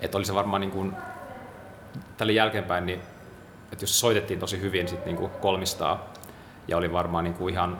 [0.00, 0.92] Että oli se varmaan niin kuin,
[2.16, 3.00] tälle jälkeenpäin, niin,
[3.72, 6.12] että jos soitettiin tosi hyvin sit niin kuin kolmistaa
[6.68, 7.78] ja oli varmaan niin kuin ihan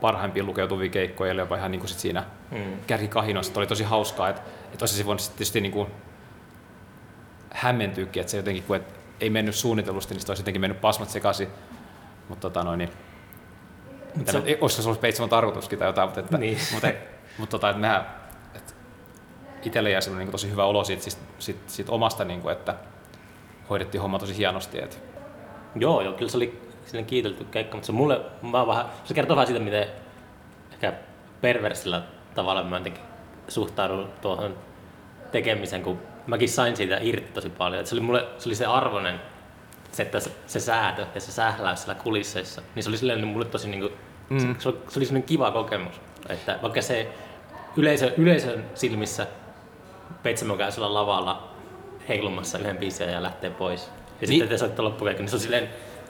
[0.00, 2.58] parhaimpia lukeutuvia keikkoja, eli jopa ihan niin kuin sit siinä mm.
[2.86, 5.88] kärkikahinoissa, oli tosi hauskaa, että, että olisi voinut tietysti niin kuin
[7.54, 11.10] hämmentyykin, että se jotenkin, kun et, ei mennyt suunnitellusti, niin sitten olisi jotenkin mennyt pasmat
[11.10, 11.48] sekaisin,
[12.28, 12.90] mutta tota noin, niin,
[14.30, 14.42] se...
[14.44, 16.58] Ei, olisiko se ollut Peitsamon tarkoituskin tai jotain, mutta, että, niin.
[16.72, 16.88] mutta,
[17.38, 18.06] mutta tota, että mehän,
[18.54, 18.72] että
[19.62, 22.74] itselle jäi niin tosi hyvä olo siitä, siitä, siitä, siitä omasta, niin kuin, että
[23.70, 24.82] hoidettiin homma tosi hienosti.
[24.82, 24.96] Että.
[25.74, 29.36] Joo, joo, kyllä se oli sinne kiitelty keikka, mutta se mulle, mä vähän, se kertoo
[29.36, 29.86] vähän siitä, miten
[30.72, 30.92] ehkä
[31.40, 32.02] perversillä
[32.34, 33.02] tavalla mä jotenkin
[33.48, 34.56] suhtaudun tuohon
[35.32, 37.80] tekemiseen, kun mäkin sain siitä irti tosi paljon.
[37.80, 39.20] Et se oli mulle se, oli se arvoinen,
[39.92, 43.44] se, että se, se säätö ja se sähläys siellä kulisseissa, niin se oli silleen mulle
[43.44, 43.90] tosi niinku,
[44.30, 44.38] mm.
[44.38, 46.00] se, se, oli, se oli sellainen kiva kokemus.
[46.28, 47.12] Että vaikka se
[47.76, 49.26] yleisö, yleisön silmissä
[50.22, 51.50] Petsamon käy lavalla
[52.08, 53.86] heilumassa yhden biisin ja lähtee pois.
[53.86, 54.28] Ja niin.
[54.28, 55.68] sitten te saatte loppukeikka, niin se on silleen,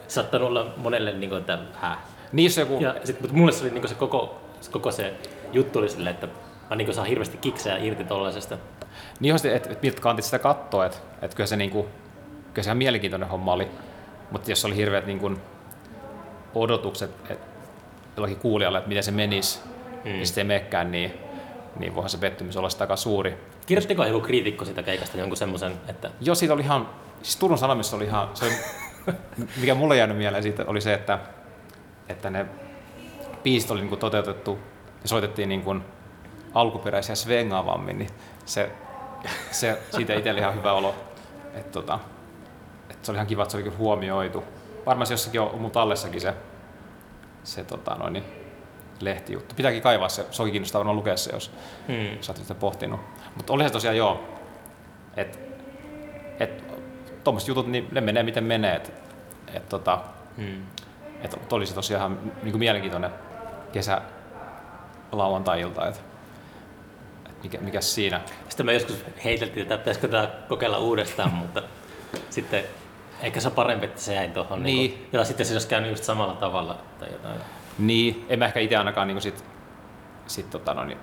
[0.09, 2.07] saattanut olla monelle niin kuin, että hää.
[2.33, 2.79] Niin se joku...
[2.81, 4.41] Ja sit, mutta mulle se oli niin kuin se koko,
[4.71, 5.15] koko se
[5.53, 6.29] juttu oli silleen, että
[6.71, 8.59] mä niin saan hirveästi kiksejä irti tollaisesta.
[9.21, 11.87] Niin että et, et miltä kantit sitä katsoa, että et kyllä se niin kuin,
[12.55, 13.69] kyllä se ihan mielenkiintoinen homma oli.
[14.31, 15.41] Mutta jos oli hirveät niin kuin,
[16.55, 17.39] odotukset et,
[18.17, 20.11] jollakin kuulijalle, että miten se menisi, mm.
[20.11, 21.15] niin sitten ei menekään, niin,
[21.79, 23.39] niin voihan se pettymys olla sitä aika suuri.
[23.67, 26.11] Kirjoittiko joku kriitikko sitä keikasta jonkun semmoisen, että...
[26.21, 26.89] Joo, siitä oli ihan,
[27.23, 28.55] siis Turun Sanomissa oli ihan, se oli
[29.61, 31.19] mikä mulle jäänyt mieleen siitä oli se, että,
[32.09, 32.47] että ne
[33.43, 34.59] biisit oli niin toteutettu
[35.03, 35.85] ja soitettiin niin kuin
[36.55, 38.11] alkuperäisiä svengaavammin, niin
[38.45, 38.71] se,
[39.51, 40.95] se siitä itselle ihan hyvä olo.
[41.55, 41.99] Että tota,
[42.91, 44.45] että se oli ihan kiva, että se oli kyllä huomioitu.
[44.87, 46.35] Varmaan se jossakin on mun tallessakin se,
[47.45, 48.25] se tota noin, niin
[49.01, 49.55] lehtijuttu.
[49.55, 51.51] Pitääkin kaivaa se, se onkin kiinnostavaa lukea se, jos
[51.87, 52.19] hmm.
[52.21, 53.01] sä oot sitä pohtinut.
[53.37, 54.25] Mutta oli se tosiaan joo,
[55.17, 55.39] että
[56.41, 56.65] et,
[57.25, 58.77] tuommoiset jutut, niin ne menee miten menee.
[58.77, 58.93] Et,
[59.55, 60.01] et, tota,
[60.37, 60.63] hmm.
[61.23, 63.11] et, oli se tosiaan niin kuin mielenkiintoinen
[63.73, 64.01] kesä
[65.13, 65.89] lauantai-ilta.
[65.89, 66.05] Et, et
[67.45, 68.21] mikä, mikä siinä?
[68.49, 71.63] Sitten me joskus heiteltiin, että pitäisikö tämä kokeilla uudestaan, mutta
[72.31, 72.65] sitten
[73.21, 74.63] ehkä se on parempi, että se jäi tuohon.
[74.63, 74.77] Niin.
[74.77, 77.41] Niin kuin, ja sitten se olisi käynyt just samalla tavalla tai jotain.
[77.79, 79.45] Niin, en mä ehkä itse ainakaan niin sit,
[80.27, 80.99] sit, tota, no, niin,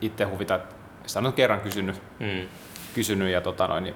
[0.00, 0.60] itse huvita.
[1.06, 2.48] Sitä on kerran kysynyt, mm.
[2.94, 3.94] kysynyt ja tota, no, niin,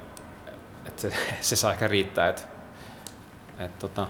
[0.86, 2.28] että se, se saa ehkä riittää.
[2.28, 2.42] Että,
[3.58, 4.06] et, tota,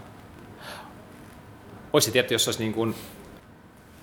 [1.92, 2.94] olisi tietty, jos olisi niin kuin,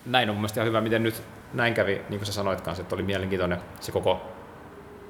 [0.05, 1.23] näin on mun mielestä ihan hyvä, miten nyt
[1.55, 4.21] näin kävi, niin kuin sä sanoit kanssa, että oli mielenkiintoinen se koko,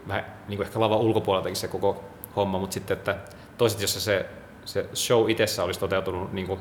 [0.08, 2.04] vähän niin kuin ehkä lava ulkopuoleltakin se koko
[2.36, 3.18] homma, mutta sitten, että
[3.58, 4.26] toiset, jos se,
[4.66, 6.60] se show itsessä olisi toteutunut niin kuin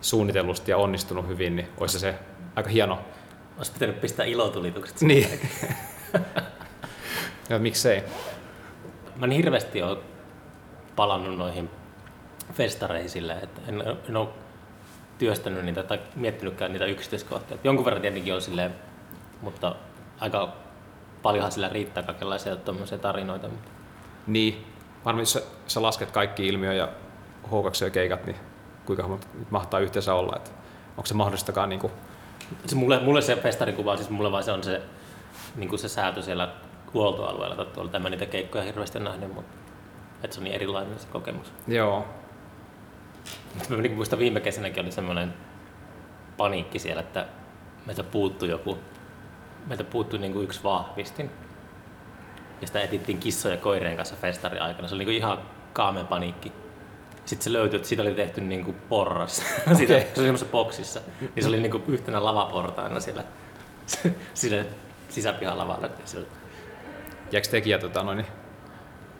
[0.00, 2.14] suunnitellusti ja onnistunut hyvin, niin olisi se
[2.56, 2.98] aika hieno.
[3.58, 5.00] Olisi pitänyt pistää ilotulitukset.
[5.00, 5.40] Niin.
[7.50, 8.02] ja miksei
[9.16, 9.98] mä en hirveästi ole
[10.96, 11.70] palannut noihin
[12.52, 14.28] festareihin silleen, että en, en ole
[15.18, 17.58] työstänyt niitä tai miettinytkään niitä yksityiskohtia.
[17.64, 18.74] Jonkun verran tietenkin on silleen,
[19.42, 19.74] mutta
[20.20, 20.52] aika
[21.22, 23.48] paljonhan sillä riittää kaikenlaisia tuommoisia tarinoita.
[24.26, 24.66] Niin,
[25.04, 26.88] varmaan jos sä, sä lasket kaikki ilmiö ja
[27.50, 27.50] h
[27.92, 28.36] keikat, niin
[28.86, 29.18] kuinka
[29.50, 30.50] mahtaa yhteensä olla, että
[30.90, 31.92] onko se mahdollistakaan niin kuin...
[32.66, 34.82] se mulle, mulle se festarikuva, siis mulle vaan se on se,
[35.56, 36.48] niin kuin se säätö siellä
[36.94, 37.90] huoltoalueella tai tuolla.
[37.90, 39.56] Tämä niitä keikkoja hirveästi nähnyt, mutta
[40.22, 41.52] että se on niin erilainen se kokemus.
[41.66, 42.06] Joo.
[43.68, 45.34] Mä niin muistan viime kesänäkin oli semmoinen
[46.36, 47.26] paniikki siellä, että
[47.86, 48.78] meiltä puuttui joku,
[49.66, 51.30] meiltä puuttui niin kuin yksi vahvistin.
[52.60, 54.88] Ja sitä etittiin kissoja ja koireen kanssa festari aikana.
[54.88, 55.38] Se oli niin kuin ihan
[55.72, 56.52] kaameen paniikki.
[57.24, 59.42] Sitten se löytyi, että siitä oli tehty niin kuin porras.
[59.62, 59.74] Okay.
[59.76, 61.00] siitä, se oli semmoisessa boksissa.
[61.20, 63.24] Niin se oli niin kuin yhtenä lavaportaina siellä,
[64.34, 64.64] siellä
[65.08, 65.88] sisäpihalavalla.
[67.32, 68.26] Jääkö tekijä tota, noin,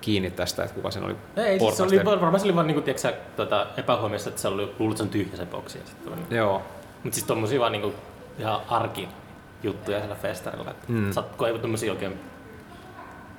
[0.01, 2.83] kiinni tästä, että kuka sen oli Ei, siis se oli, varmaan se oli vaan niin
[2.83, 2.97] kuin,
[3.37, 5.79] tota, epähuomiossa, että se oli luullut, että se on tyhjä se boksi.
[5.85, 6.37] Sitten niin.
[6.37, 6.62] Joo.
[7.03, 7.95] Mutta siis tommosia vaan niin kuin,
[8.39, 9.09] ihan arki
[9.62, 10.75] juttuja siellä festarilla.
[10.89, 11.12] Mm.
[11.12, 12.20] Saat, kun ei tommosia oikein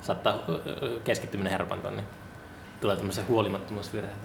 [0.00, 0.38] saattaa
[1.04, 2.04] keskittyminen herpanta, niin
[2.80, 4.16] tulee tämmöisiä huolimattomuusvirheitä.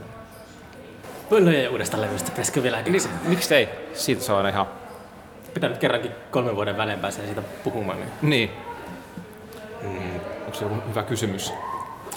[1.29, 3.69] Pöllöjä uudesta levystä, pitäisikö vielä niin, Miksi ei?
[3.93, 4.67] Siitä se on ihan...
[5.53, 7.97] Pitää nyt kerrankin kolmen vuoden välein pääsee siitä puhumaan.
[7.99, 8.11] Niin.
[8.21, 8.51] niin.
[9.81, 10.19] Mm.
[10.45, 11.53] Onko se joku hyvä kysymys?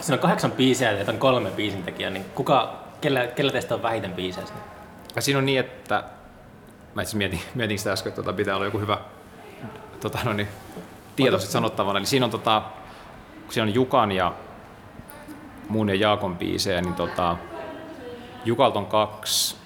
[0.01, 3.83] Siinä on kahdeksan biisiä ja on kolme biisin tekijää, niin kuka, kellä, kellä teistä on
[3.83, 4.47] vähiten biisejä?
[5.17, 6.05] Ja siinä on niin, että
[6.95, 8.99] mä itse mietin, mietin sitä äsken, että tota, pitää olla joku hyvä
[10.01, 10.49] tota, no niin,
[11.17, 11.99] tieto sit sanottavana.
[11.99, 12.63] Eli siinä on, tota,
[13.45, 14.33] kun siinä on Jukan ja
[15.69, 17.37] mun ja Jaakon biisejä, niin tota,
[18.45, 19.57] Jukalta on kaksi,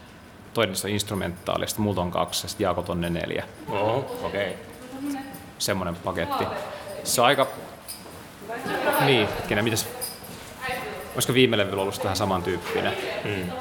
[0.55, 3.45] toinen on instrumentaali, sitten multa on kaksi, ja sitten Jaakot on ne neljä.
[3.69, 4.55] Oho, okei.
[5.59, 6.45] Semmoinen paketti.
[7.05, 7.47] Se on aika...
[9.05, 9.89] Niin, hetkinen, mitäs...
[11.15, 13.53] Olisiko viime levyllä ollut vähän samantyyppinen, Mm.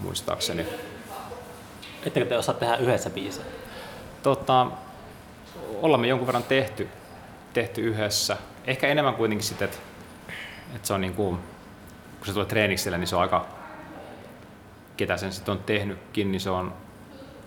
[0.00, 0.66] muistaakseni.
[2.06, 3.46] Ettekö te osaa tehdä yhdessä biisejä?
[4.22, 4.66] Tota,
[5.82, 6.88] ollaan me jonkun verran tehty,
[7.52, 8.36] tehty yhdessä.
[8.66, 9.78] Ehkä enemmän kuitenkin sitten, että,
[10.74, 11.36] että se on niin kuin,
[12.18, 13.46] kun se tulee treenikselle, niin se on aika,
[14.96, 16.72] ketä sen sitten on tehnytkin, niin se on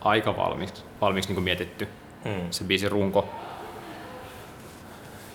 [0.01, 1.87] aika valmiiksi, valmiiksi niin kuin mietitty
[2.25, 2.47] Mm.
[2.51, 3.29] se biisin runko.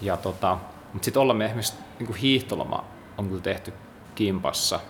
[0.01, 0.59] Ja tota,
[0.93, 2.85] mutta sitten ollaan me esimerkiksi niin kuin hiihtoloma
[3.21, 3.73] on kyllä tehty
[4.15, 4.81] kimpassa.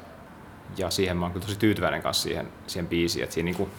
[0.77, 3.71] Ja siihen mä oon kyllä tosi tyytyväinen kanssa siihen, siihen biisiin, että siinä, niin kuin,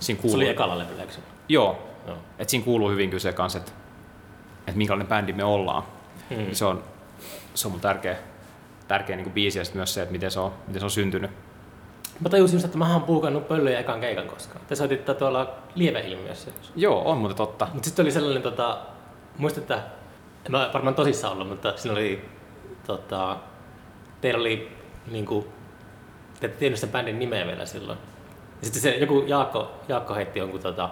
[0.00, 0.36] siinä Se kuuluu...
[0.36, 1.20] oli ekalla levyllä, eikö se?
[1.48, 2.16] Joo, Joo.
[2.38, 3.72] et siinä kuuluu hyvin kyllä se kanssa, että,
[4.58, 5.82] että minkälainen bändi me ollaan.
[6.30, 6.46] Mm.
[6.52, 6.84] Se on,
[7.54, 8.16] se on mun tärkeä,
[8.88, 11.30] tärkeä niin biisi ja sit myös se, että miten se on, miten se on syntynyt.
[12.20, 14.60] Mä tajusin että mä oon puukannut pöllöjä ekan keikan koskaan.
[14.68, 16.50] Te soititte tuolla lieveilmiössä.
[16.76, 17.68] Joo, on muuten totta.
[17.72, 18.78] Mutta sitten oli sellainen, tota,
[19.38, 19.82] muistan, että
[20.46, 22.28] en ole varmaan tosissaan ollut, mutta siinä oli,
[22.86, 23.36] tota,
[24.26, 24.68] teillä oli
[25.10, 25.46] niinku,
[26.40, 27.98] te ette tiennyt sen bändin nimeä vielä silloin.
[28.60, 30.90] Ja sitten se joku Jaakko, Jaakko heitti jonkun tota,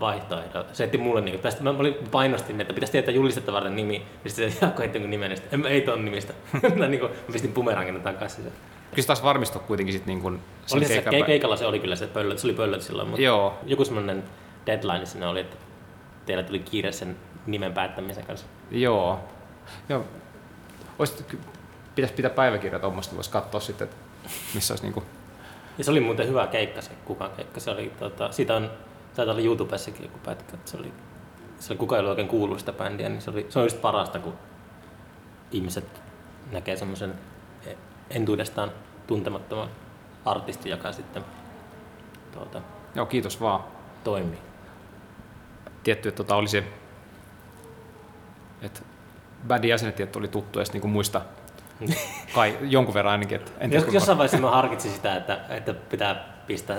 [0.00, 0.64] vaihtoehdon.
[0.72, 4.06] Se heitti mulle, niinku, tästä, mä, olin, painostin, että pitäisi tietää julistetta varten nimi.
[4.24, 6.32] Ja sitten se Jaakko heitti jonkun nimen, ja sitten, en, ei ton nimistä.
[6.78, 8.44] mä, niinku, mä pistin bumerangin takaisin.
[8.44, 8.52] sen.
[8.90, 11.56] Kyllä se taas varmistui kuitenkin sitten niin kuin sen Oli se, keikan ke- pä- keikalla
[11.56, 14.24] se oli kyllä se pöllöt, se oli pöllöt silloin, mutta Joo, joku semmoinen
[14.66, 15.56] deadline siinä oli, että
[16.26, 18.46] teillä tuli kiire sen nimen päättämisen kanssa.
[18.70, 19.20] joo.
[19.88, 20.04] joo.
[21.28, 21.38] Ky-
[21.96, 23.96] pitäisi pitää päiväkirja tuommoista, voisi katsoa sitten, että
[24.54, 25.06] missä olisi niin kuin,
[25.78, 27.60] Ja se oli muuten hyvä keikka se kukaan keikka.
[27.60, 28.70] Se oli, tota, siitä on,
[29.16, 30.54] taitaa olla YouTubessakin joku pätkä.
[30.54, 30.92] että Se oli,
[31.58, 33.80] se oli kukaan ei ollut oikein kuullut sitä bändiä, niin se oli, se on just
[33.80, 34.34] parasta, kun
[35.50, 36.02] ihmiset
[36.52, 37.14] näkee semmoisen
[38.10, 38.72] entuudestaan
[39.06, 39.68] tuntemattoman
[40.24, 41.24] artistin, joka sitten
[42.32, 42.60] tuota,
[42.94, 43.64] joo kiitos vaan.
[44.04, 44.38] toimii.
[45.82, 46.64] Tietty, että tota oli se,
[48.62, 48.80] että
[49.46, 51.20] bändin jäsenet oli tuttu edes niin muista
[52.34, 53.36] kai jonkun verran ainakin.
[53.36, 56.78] Että en tiedä, Jos, jossain vaiheessa mä harkitsin sitä, että, että pitää pistää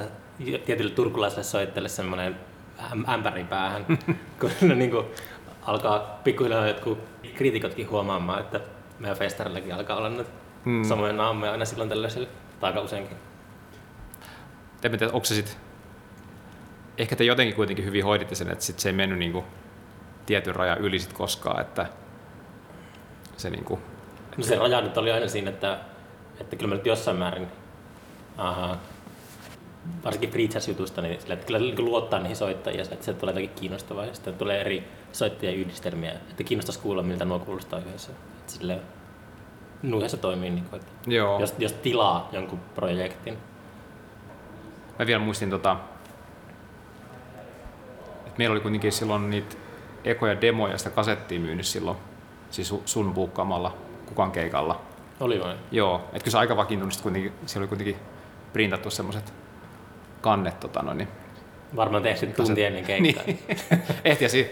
[0.66, 2.36] tietylle turkulaiselle soittajille semmoinen
[2.80, 3.86] äm- ämpäri päähän,
[4.40, 5.06] kun ne niin kuin
[5.62, 7.00] alkaa pikkuhiljaa jotkut
[7.36, 8.60] kriitikotkin huomaamaan, että
[9.00, 10.28] meidän festarillakin alkaa olla nyt
[10.66, 10.74] Hmm.
[10.74, 10.84] mm.
[10.84, 12.28] samoja naameja aina silloin tällaiselle,
[12.60, 13.18] tai aika useinkin.
[14.84, 15.58] en tiedä, onko se sit,
[16.98, 19.44] ehkä te jotenkin kuitenkin hyvin hoiditte sen, että sit se ei mennyt niinku
[20.26, 21.86] tietyn rajan yli sit koskaan, että
[23.38, 23.80] se niinku,
[24.38, 25.80] No se raja nyt oli aina siinä, että,
[26.40, 27.48] että kyllä mä nyt jossain määrin,
[28.38, 28.78] aha,
[30.04, 33.60] varsinkin free jazz-jutusta, niin sillä, että kyllä niin luottaa niihin soittajia, että se tulee jotakin
[33.60, 38.12] kiinnostavaa ja sitten tulee eri soittajien yhdistelmiä, että kiinnostaisi kuulla, miltä nuo kuulostaa yhdessä.
[38.12, 38.82] Että silleen,
[39.84, 41.40] nuihin se toimii, niin kuin, että joo.
[41.40, 43.38] jos, jos tilaa jonkun projektin.
[45.00, 45.78] Mä vielä muistin tota,
[48.26, 49.56] että meillä oli kuitenkin silloin niitä
[50.04, 51.98] ekoja demoja sitä kasettia myynyt silloin,
[52.50, 53.87] siis su- sun buukkaamalla
[54.18, 54.82] kukan keikalla.
[55.20, 55.58] Oli vain.
[55.72, 57.96] Joo, että kyllä se aika vakiintunut sit kuitenkin, siellä oli kuitenkin
[58.54, 59.34] printattu semmoiset
[60.22, 61.08] kannet tota noin, niin
[61.76, 63.24] Varmaan tehty tunti ennen keikkaa.
[63.26, 63.40] Niin.
[64.06, 64.52] Ehtiäsi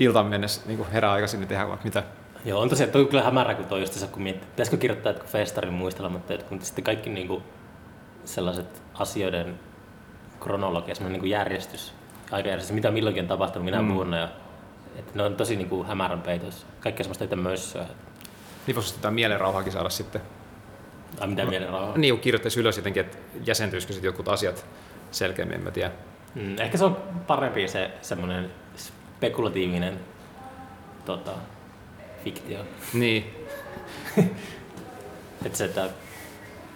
[0.00, 2.02] iltaan mennessä niin herää aikaisin niin tehdä vaikka mitä.
[2.44, 5.30] Joo, on tosiaan, toi kyllä hämärä, kun toi just tässä, kun miettii, pitäisikö kirjoittaa jotkut
[5.30, 7.42] festarin muistelmat, että kun sitten kaikki niin kuin,
[8.24, 9.60] sellaiset asioiden
[10.40, 11.94] kronologia, semmoinen niin järjestys,
[12.30, 13.94] aikajärjestys, mitä milloinkin on tapahtunut, minä Mm.
[13.94, 14.28] vuonna, ja
[14.98, 16.66] että ne on tosi niin kuin hämärän peitossa.
[16.80, 17.86] Kaikkea semmoista itse mössöä.
[18.66, 20.20] Niin voisi jotain mielenrauhaakin saada sitten.
[21.18, 21.98] Tai mitä mielen rauhaa.
[21.98, 24.66] Niin, kun kirjoittaisi ylös jotenkin, että jäsentyisikö sitten jotkut asiat
[25.10, 25.90] selkeämmin, en mä tiedä.
[26.34, 26.96] Mm, ehkä se on
[27.26, 30.00] parempi se semmoinen spekulatiivinen
[31.04, 31.30] tota,
[32.24, 32.58] fiktio.
[32.92, 33.34] Niin,
[35.46, 35.88] Että se että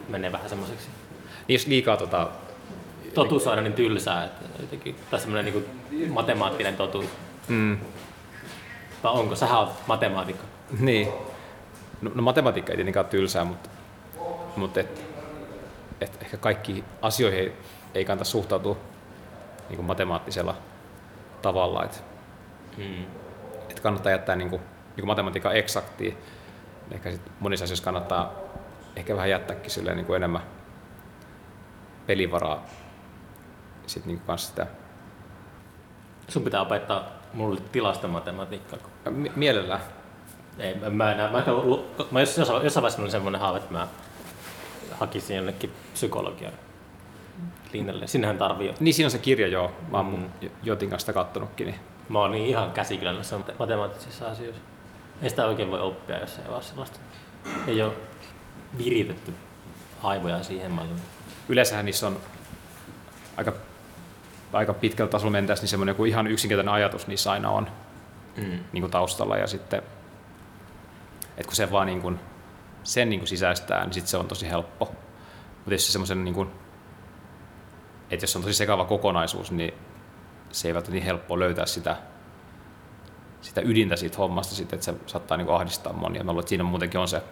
[0.08, 0.88] menee vähän semmoiseksi
[1.48, 2.28] niin jos liikaa tota,
[3.14, 5.54] totuus on aina niin tylsää, että jotenkin, tai semmoinen
[5.90, 7.06] niin matemaattinen totuus.
[7.48, 7.78] mm,
[9.02, 9.36] Tai onko?
[9.36, 10.44] Sähän oot matemaatikko.
[10.80, 11.08] niin.
[12.02, 13.70] No, no matematiikka ei tietenkään ole tylsää, mutta,
[14.56, 15.04] mutta et,
[16.00, 17.52] et ehkä kaikki asioihin ei,
[17.94, 18.76] ei kannata suhtautua
[19.68, 20.54] niin kuin matemaattisella
[21.42, 21.84] tavalla.
[21.84, 21.98] Että
[22.76, 23.02] Mm.
[23.70, 26.14] että kannattaa jättää niin kuin, niin kuin matematiikan eksaktia.
[26.90, 28.32] Ehkä sit monissa asioissa kannattaa
[28.96, 30.42] ehkä vähän jättääkin silleen niin kuin enemmän
[32.06, 32.64] pelivaraa
[33.86, 34.66] sit niin kuin sitä
[36.28, 37.04] Sun pitää opettaa
[37.34, 38.78] mulle tilastomatematiikkaa.
[38.78, 39.80] kun- M- mielellään.
[40.58, 43.88] Ei, mä, mä enää, mä, mä, mä jossain, jossain vaiheessa oli semmoinen haave, että mä
[44.92, 46.52] hakisin jonnekin psykologian.
[47.72, 48.06] linjalle.
[48.06, 48.74] Sinnehän tarvii.
[48.80, 50.06] Niin siinä on se kirja joo, mä oon
[50.40, 50.50] Mm.
[50.62, 51.66] Jotin kanssa kattonutkin.
[51.66, 51.80] Niin.
[52.08, 54.62] Mä oon niin ihan käsikylän noissa matemaattisissa asioissa.
[55.22, 56.98] Ei sitä oikein voi oppia, jos ei ole sellaista.
[57.66, 57.92] Ei ole
[58.78, 59.34] viritetty
[60.02, 61.00] aivoja siihen malliin.
[61.48, 62.16] Yleensähän niissä on
[63.36, 63.52] aika,
[64.52, 67.66] aika pitkällä tasolla mentäessä, niin semmoinen joku ihan yksinkertainen ajatus niissä aina on
[68.36, 68.58] Mm.
[68.72, 69.36] niin kuin taustalla.
[69.36, 69.82] Ja sitten,
[71.38, 72.20] että kun se vaan niin kuin,
[72.82, 74.84] sen niin kuin sisäistää, niin sitten se on tosi helppo.
[75.56, 76.50] Mutta jos se semmoisen, niin kuin,
[78.10, 79.74] että jos on tosi sekava kokonaisuus, niin
[80.50, 81.96] se ei välttämättä niin helppoa löytää sitä,
[83.40, 86.24] sitä ydintä siitä hommasta, sitten, että se saattaa niin kuin ahdistaa monia.
[86.24, 87.22] Mä luulen, että siinä muutenkin on se,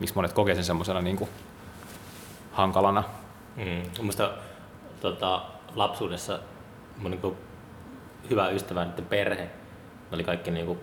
[0.00, 1.30] miksi monet kokee sen semmoisena niin kuin
[2.52, 3.04] hankalana.
[3.56, 4.04] Mm.
[4.04, 4.30] Musta
[5.00, 5.42] tota,
[5.74, 6.38] lapsuudessa
[6.96, 7.36] mun niinku,
[8.30, 9.50] hyvä ystävä, perhe, ne
[10.12, 10.78] oli kaikki niinku,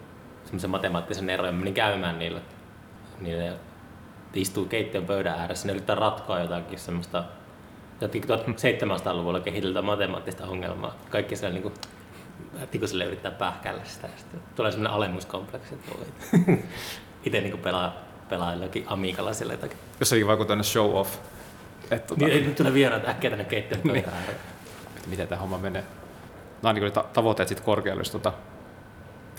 [0.46, 1.52] semmoisen matemaattisen eroja.
[1.52, 2.42] Mä menin käymään niillä.
[3.20, 3.54] Niin ne
[4.34, 7.24] istuu keittiön pöydän ääressä, ne yrittää ratkoa jotakin semmoista
[8.02, 10.96] jotenkin 1700-luvulla kehiteltyä matemaattista ongelmaa.
[11.10, 11.72] Kaikki siellä niinku,
[12.74, 14.08] niinku sille yrittää pähkäillä sitä.
[14.18, 16.06] Sitten tulee semmoinen alemmuskompleksi, että voi.
[17.26, 17.94] Itse niinku pelaa,
[18.30, 19.78] pelaa jollakin Amigalla siellä jotakin.
[20.00, 21.16] Jossakin vaikuttaa tänne show off.
[21.84, 24.38] Että, tota, Niin, ei nyt tule vieraat äkkiä tänne keittiön pöydän ääreen.
[24.98, 25.84] että miten tämä homma menee.
[26.62, 28.00] No ainakin oli ta- tavoitteet sitten korkealla.
[28.02, 28.34] Jos, tota,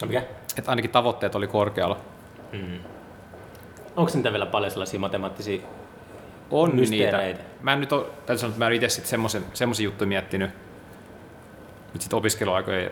[0.03, 0.23] No mikä?
[0.57, 1.97] Että ainakin tavoitteet oli korkealla.
[2.53, 2.79] Mm.
[3.97, 5.63] Onko niitä vielä paljon sellaisia matemaattisia?
[6.51, 6.81] On niitä.
[6.81, 7.43] Mysteereitä.
[7.61, 10.51] Mä en nyt ole, täytyy sanoa, että mä en itse sitten semmoisen, semmoisia juttuja miettinyt.
[11.93, 12.91] Nyt sitten opiskeluaikojen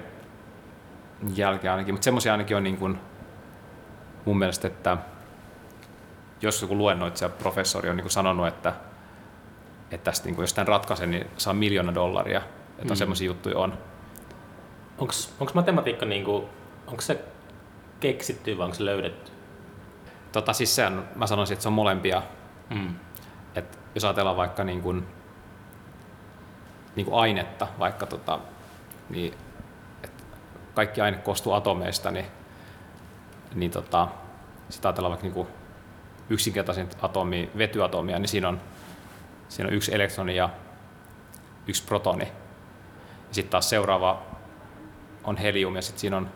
[1.37, 1.95] jälkeen ainakin.
[1.95, 2.99] Mutta semmoisia ainakin on niin kuin,
[4.25, 4.97] mun mielestä, että
[6.43, 8.73] jos joku luennoitsija, professori on niin kuin sanonut, että,
[9.91, 12.39] että tästä, niin kuin, jos tämän ratkaisen, niin saa miljoona dollaria.
[12.39, 12.91] Että Mm.
[12.91, 13.79] on semmoisia juttuja on.
[14.99, 16.49] Onko matematiikka niinku,
[16.87, 17.25] onko se
[18.01, 19.33] keksitty vai onko se löydetty?
[20.33, 22.23] Tota, siis se on, mä sanoisin, että se on molempia.
[22.71, 22.95] Mm.
[23.55, 25.07] Et jos ajatellaan vaikka niin kuin,
[26.97, 28.39] niin kuin ainetta, vaikka tota,
[29.11, 29.35] niin,
[30.05, 30.25] et
[30.75, 32.27] kaikki aine koostuu atomeista, niin,
[33.55, 34.09] niin tota,
[34.69, 35.49] sitten ajatellaan vaikka niin kuin
[36.31, 38.61] yksinkertaisin atomi, vetyatomia, niin siinä on,
[39.49, 40.51] siinä on yksi elektroni ja
[41.67, 42.25] yksi protoni.
[43.29, 44.23] Ja sitten taas seuraava
[45.25, 46.31] on helium ja sitten siinä on,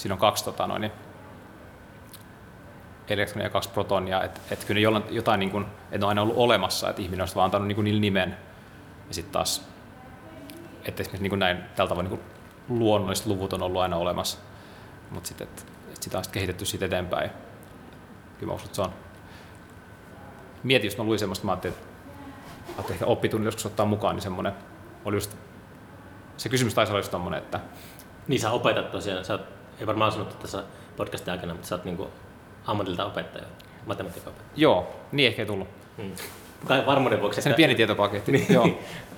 [0.00, 0.90] siinä on kaksi tota, noin,
[3.08, 6.08] elektronia ja kaksi protonia, että et kyllä ne jollain, jotain niin kuin, että ne on
[6.08, 8.36] aina ollut olemassa, että ihminen olisi vaan antanut niin niille nimen.
[9.08, 9.68] Ja sitten taas,
[10.84, 12.20] että esimerkiksi niin kuin näin, tällä tavalla niin
[12.68, 14.38] luonnolliset luvut on ollut aina olemassa,
[15.10, 17.30] mutta sitten, että, että sitä on sitten kehitetty siitä eteenpäin.
[18.38, 18.92] Kyllä mä uskon, että se on.
[20.62, 24.22] Mietin, jos mä luin semmoista, mä ajattelin, että, että ehkä oppitunnin joskus ottaa mukaan, niin
[24.22, 24.52] semmoinen
[25.04, 25.36] oli just,
[26.36, 27.60] se kysymys taisi olla just tommonen, että
[28.28, 30.62] Niin sä opetat tosiaan, sä oot, ei varmaan sanottu tässä
[30.96, 32.10] podcastin aikana, mutta sä oot niinku
[32.66, 33.44] ammatilta opettaja,
[33.86, 34.52] matematiikan opettaja.
[34.56, 35.68] joo, niin ehkä ei tullut.
[35.98, 36.12] Mm.
[36.66, 37.42] Kai varmuuden vuoksi.
[37.42, 38.46] Sen että- pieni tietopaketti, Niin.
[38.50, 38.66] joo.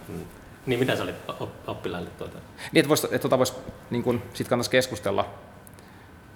[0.09, 0.21] Mm.
[0.67, 2.39] Niin mitä sä olit op- oppilaille tuota?
[2.73, 5.29] Niin, että, vois, että tota vois, niin kun, sit kannattaisi keskustella,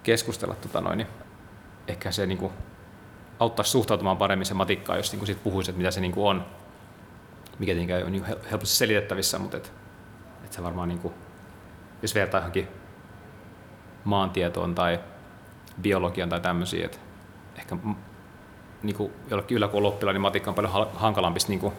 [0.03, 1.09] keskustella tota noin, niin
[1.89, 2.51] ehkä se niin kun,
[3.39, 6.31] auttaisi suhtautumaan paremmin se matikkaan, jos niin kun, sit puhuisi, että mitä se niin kun
[6.31, 6.47] on,
[7.59, 9.73] mikä tietenkään ei ole niin helposti selitettävissä, mutta et,
[10.45, 11.15] et se varmaan, niin kun,
[12.03, 12.69] jos vertaa johonkin
[14.07, 15.01] maantietoon tai
[15.83, 16.99] biologian tai tämmöisiä, että
[17.59, 17.77] ehkä
[18.83, 21.73] niin kuin jollekin yläkoulun oppilaan, niin matikka on paljon hankalampi, niin kuin,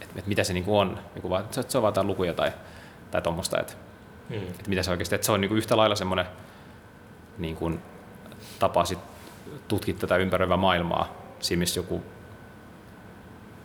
[0.00, 2.34] että, että mitä se niin kuin on, niin kuin vaan, että se- on vain lukuja
[2.34, 2.52] tai,
[3.10, 3.72] tai tuommoista, että,
[4.30, 4.36] Mm.
[4.36, 6.26] että mitä se oikeasti, että se on niin kuin yhtä lailla semmoinen
[7.38, 7.82] niin kuin,
[8.58, 8.98] tapa sit
[9.68, 11.08] tutkia tätä ympäröivää maailmaa,
[11.40, 12.02] siinä missä joku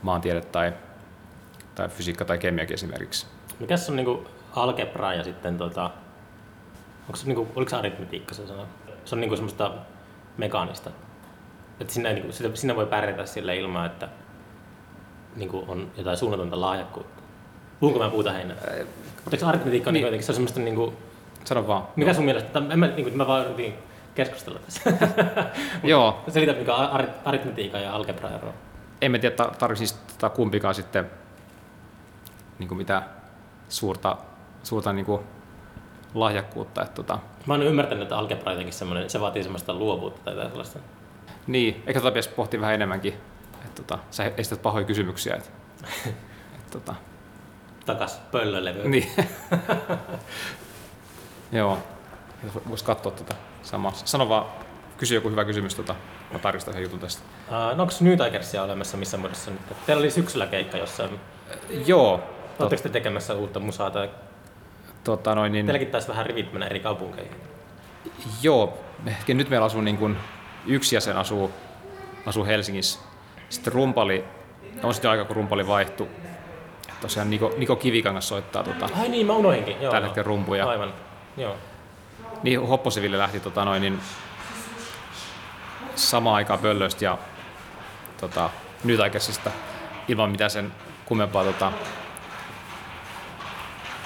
[0.02, 0.74] maantiede tai,
[1.76, 3.28] tai fysiikka tai kemiakin esimerkiksi.
[3.60, 5.92] Mikäs on niinku algebra ja sitten tota,
[7.08, 8.64] onko se niinku, oliko se aritmetiikka se sana?
[9.06, 9.72] Se on niinku semmoista
[10.38, 10.90] mekaanista.
[11.80, 14.10] Että siinä, ei niinku, sitä, siinä voi pärjätä sille ilman, että
[15.36, 17.22] niinku on jotain suunnatonta lahjakkuutta.
[17.80, 18.56] Puhunko mä puuta heinää?
[19.16, 20.04] Mutta eikö aritmetiikka niin.
[20.04, 20.12] Niin.
[20.12, 20.94] niin se on semmoista niinku,
[21.46, 21.88] Sano vaan.
[21.96, 23.74] mikä sun mielestä, tai en mä, niinku, mä vaan yritin
[24.16, 24.82] keskustella tässä.
[25.84, 28.54] Joo, Selitä mikä on ar- aritmetiikan ja algebra ero.
[29.02, 31.10] en mä tiedä, tar- tarvitsisi siis tota kumpikaan sitten
[32.60, 33.02] niin kuin mitä
[33.70, 34.18] suurta,
[34.64, 35.22] suurta niin kuin
[36.14, 36.82] lahjakkuutta.
[36.82, 40.50] Että tota, Mä oon ymmärtänyt, että algebra jotenkin semmoinen, se vaatii semmoista luovuutta tai jotain
[40.50, 40.80] sellaista.
[41.48, 43.14] niin, ehkä tota pitäisi pohtia vähän enemmänkin.
[43.66, 45.36] Että tota, sä esität pahoja kysymyksiä.
[45.36, 45.50] Että,
[46.58, 46.96] että tota,
[47.86, 48.74] Takas pöllölle.
[48.74, 49.12] niin.
[51.52, 51.78] Joo,
[52.70, 53.92] voisi katsoa tota samaa.
[54.06, 54.46] Sano vaan,
[54.98, 55.96] kysy joku hyvä kysymys, tota,
[56.34, 57.22] mä tarkistan yhden jutun tästä.
[57.48, 59.62] Uh, no onko New Tigersia olemassa missä muodossa nyt?
[59.86, 61.20] Teillä oli syksyllä keikka jossain.
[61.86, 62.22] Joo,
[62.60, 64.10] Oletteko te tekemässä uutta musaa tai
[65.12, 67.32] tota, noin, niin, teilläkin taisi vähän rivit mennä eri kaupunkeihin?
[68.42, 70.18] Joo, ehkä nyt meillä asuu niin kuin,
[70.66, 71.52] yksi jäsen asuu,
[72.26, 73.00] asuu Helsingissä.
[73.50, 74.26] Sitten rumpali,
[74.84, 76.08] on sitten aika kun rumpali vaihtui.
[77.02, 79.82] tosiaan Niko, Niko Kivikangas soittaa tota, Ai niin, mä unohinkin.
[79.82, 80.70] Joo, tällä hetkellä rumpuja.
[80.70, 80.94] Aivan,
[81.38, 81.56] joo.
[82.44, 84.00] Niin Hopposiville lähti tota, noin, niin
[85.96, 87.18] samaan aikaan Pöllöstä ja
[88.20, 88.50] tota,
[88.84, 89.52] nyt aikaisesta
[90.08, 90.72] ilman mitään sen
[91.06, 91.72] kummempaa tota,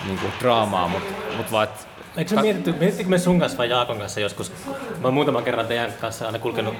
[0.05, 1.87] niin kuin draamaa, mutta mut vaan, et,
[2.17, 4.51] Eikö se mietitty, mietittikö me sun kanssa vai Jaakon kanssa joskus?
[4.67, 6.75] Mä oon muutaman kerran teidän kanssa aina kulkenut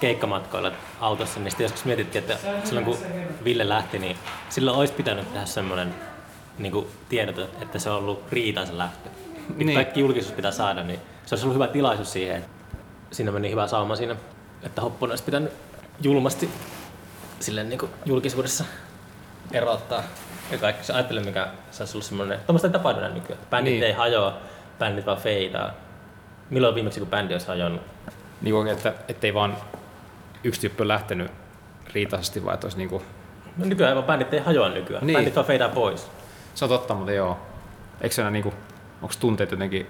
[0.00, 2.98] keikkamatkoilla autossa, niin sitten joskus mietittiin, että silloin kun
[3.44, 4.16] Ville lähti, niin
[4.48, 5.94] silloin olisi pitänyt tehdä semmoinen
[6.58, 9.08] niin kuin tiedot, että se on ollut riitan se lähtö.
[9.56, 9.66] Niin.
[9.66, 9.74] Niin.
[9.74, 12.44] Kaikki julkisuus pitää saada, niin se olisi ollut hyvä tilaisuus siihen.
[13.10, 14.16] Siinä meni hyvä sauma siinä,
[14.62, 15.52] että Hopponen olisi pitänyt
[16.00, 16.50] julmasti
[17.40, 18.64] silleen niin kuin julkisuudessa
[19.52, 20.02] erottaa.
[20.50, 23.42] Ja kaikki se ajattelen, mikä se olisi ollut semmoinen, tuommoista ei tapahdu enää nykyään.
[23.50, 23.84] Bändit Niin.
[23.84, 24.36] ei hajoa,
[24.78, 25.70] bändit vaan feidaa.
[26.50, 27.82] Milloin viimeksi kun bändi olisi hajonnut?
[28.42, 29.56] niin kuin, että ettei vaan
[30.44, 31.30] yksi tyyppi lähtenyt
[31.94, 33.02] riitaisesti, vaan että olisi niin kuin,
[33.56, 35.06] No nykyään vaan bändit ei hajoa nykyään.
[35.06, 35.16] Niin.
[35.16, 36.10] Bändit vaan feidaa pois.
[36.54, 37.38] se on totta, mutta joo.
[38.00, 38.54] Eikö se enää niin kuin,
[39.02, 39.86] onko tunteet jotenkin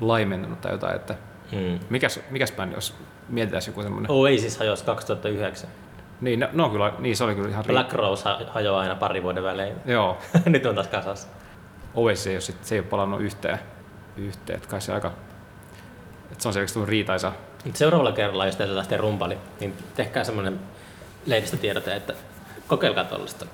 [0.00, 1.14] laimentunut tai jotain, että
[1.52, 1.78] Hmm.
[1.90, 2.94] mikäs, mikäs bändi, jos
[3.28, 4.10] mietitään joku semmoinen.
[4.10, 5.70] Oasis hajosi 2009.
[6.20, 9.22] Niin, no, no, kyllä, niin se oli kyllä ihan Black Rose ha- hajoaa aina pari
[9.22, 9.74] vuoden välein.
[9.86, 11.28] Joo, Nyt on taas kasassa.
[11.94, 13.58] Oasis ei ole, sit, se ei ole palannut yhteen.
[14.16, 14.56] yhteen.
[14.56, 15.12] Että kai se aika,
[16.32, 17.32] että se on selkeästi tullut riitaisa.
[17.64, 20.60] Mut seuraavalla kerralla, jos teillä lähtee rumpali, niin tehkää semmoinen
[21.26, 22.14] lehdistötiedote, että
[22.66, 23.46] kokeilkaa tuollaista.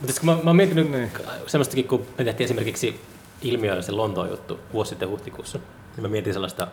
[0.00, 1.12] Mutta kun mä, mä oon miettinyt Niin.
[1.46, 3.00] semmoistakin, kun me tehtiin esimerkiksi
[3.42, 5.58] ilmiöillä se Lontoon juttu vuosi sitten huhtikuussa,
[5.96, 6.66] niin mä mietin sellaista,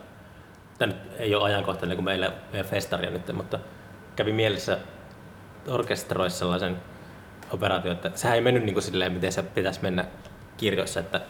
[0.78, 3.60] tämä nyt ei ole ajankohtainen kuin meillä meidän festaria nyt, mutta
[4.18, 4.77] kävi mielessä
[5.68, 6.77] orkesteroissa sellaisen
[7.52, 10.06] operaatio, että sehän ei mennyt niin kuin silleen, miten se pitäisi mennä
[10.57, 11.22] kirjoissa, että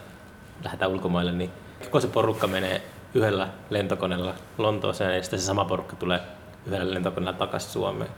[0.64, 1.52] lähdetään ulkomaille, niin
[1.84, 2.82] koko se porukka menee
[3.14, 6.20] yhdellä lentokoneella Lontooseen ja sitten se sama porukka tulee
[6.66, 8.12] yhdellä lentokoneella takaisin Suomeen.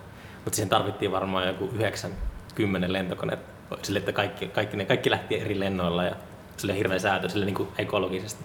[0.45, 3.39] Mutta siihen tarvittiin varmaan joku 90 lentokoneet
[3.81, 6.15] sille, että kaikki, kaikki, ne, kaikki lähti eri lennoilla ja
[6.57, 8.43] se oli hirveä säätö sille niin kuin ekologisesti.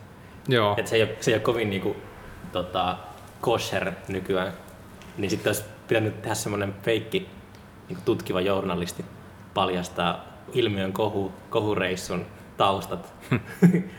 [0.49, 1.97] Joo, Et se, ei ole, se ei ole kovin niin kuin,
[2.53, 2.97] tota,
[3.41, 4.53] kosher nykyään.
[5.19, 7.29] Niin sitten olisi pitänyt tehdä semmoinen feikki
[7.89, 9.05] niin tutkiva journalisti
[9.55, 13.15] paljastaa ilmiön kohu, kohureissun taustat.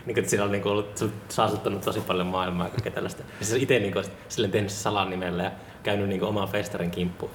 [0.06, 3.24] niin kuin, siinä on niin kuin ollut saastuttanut tosi paljon maailmaa ja kaikkea tällaista.
[3.40, 5.52] Ja se itse niin kuin, silleen tehnyt salanimellä ja
[5.84, 7.32] käynyt niin kuin, oman festarin kimppuun.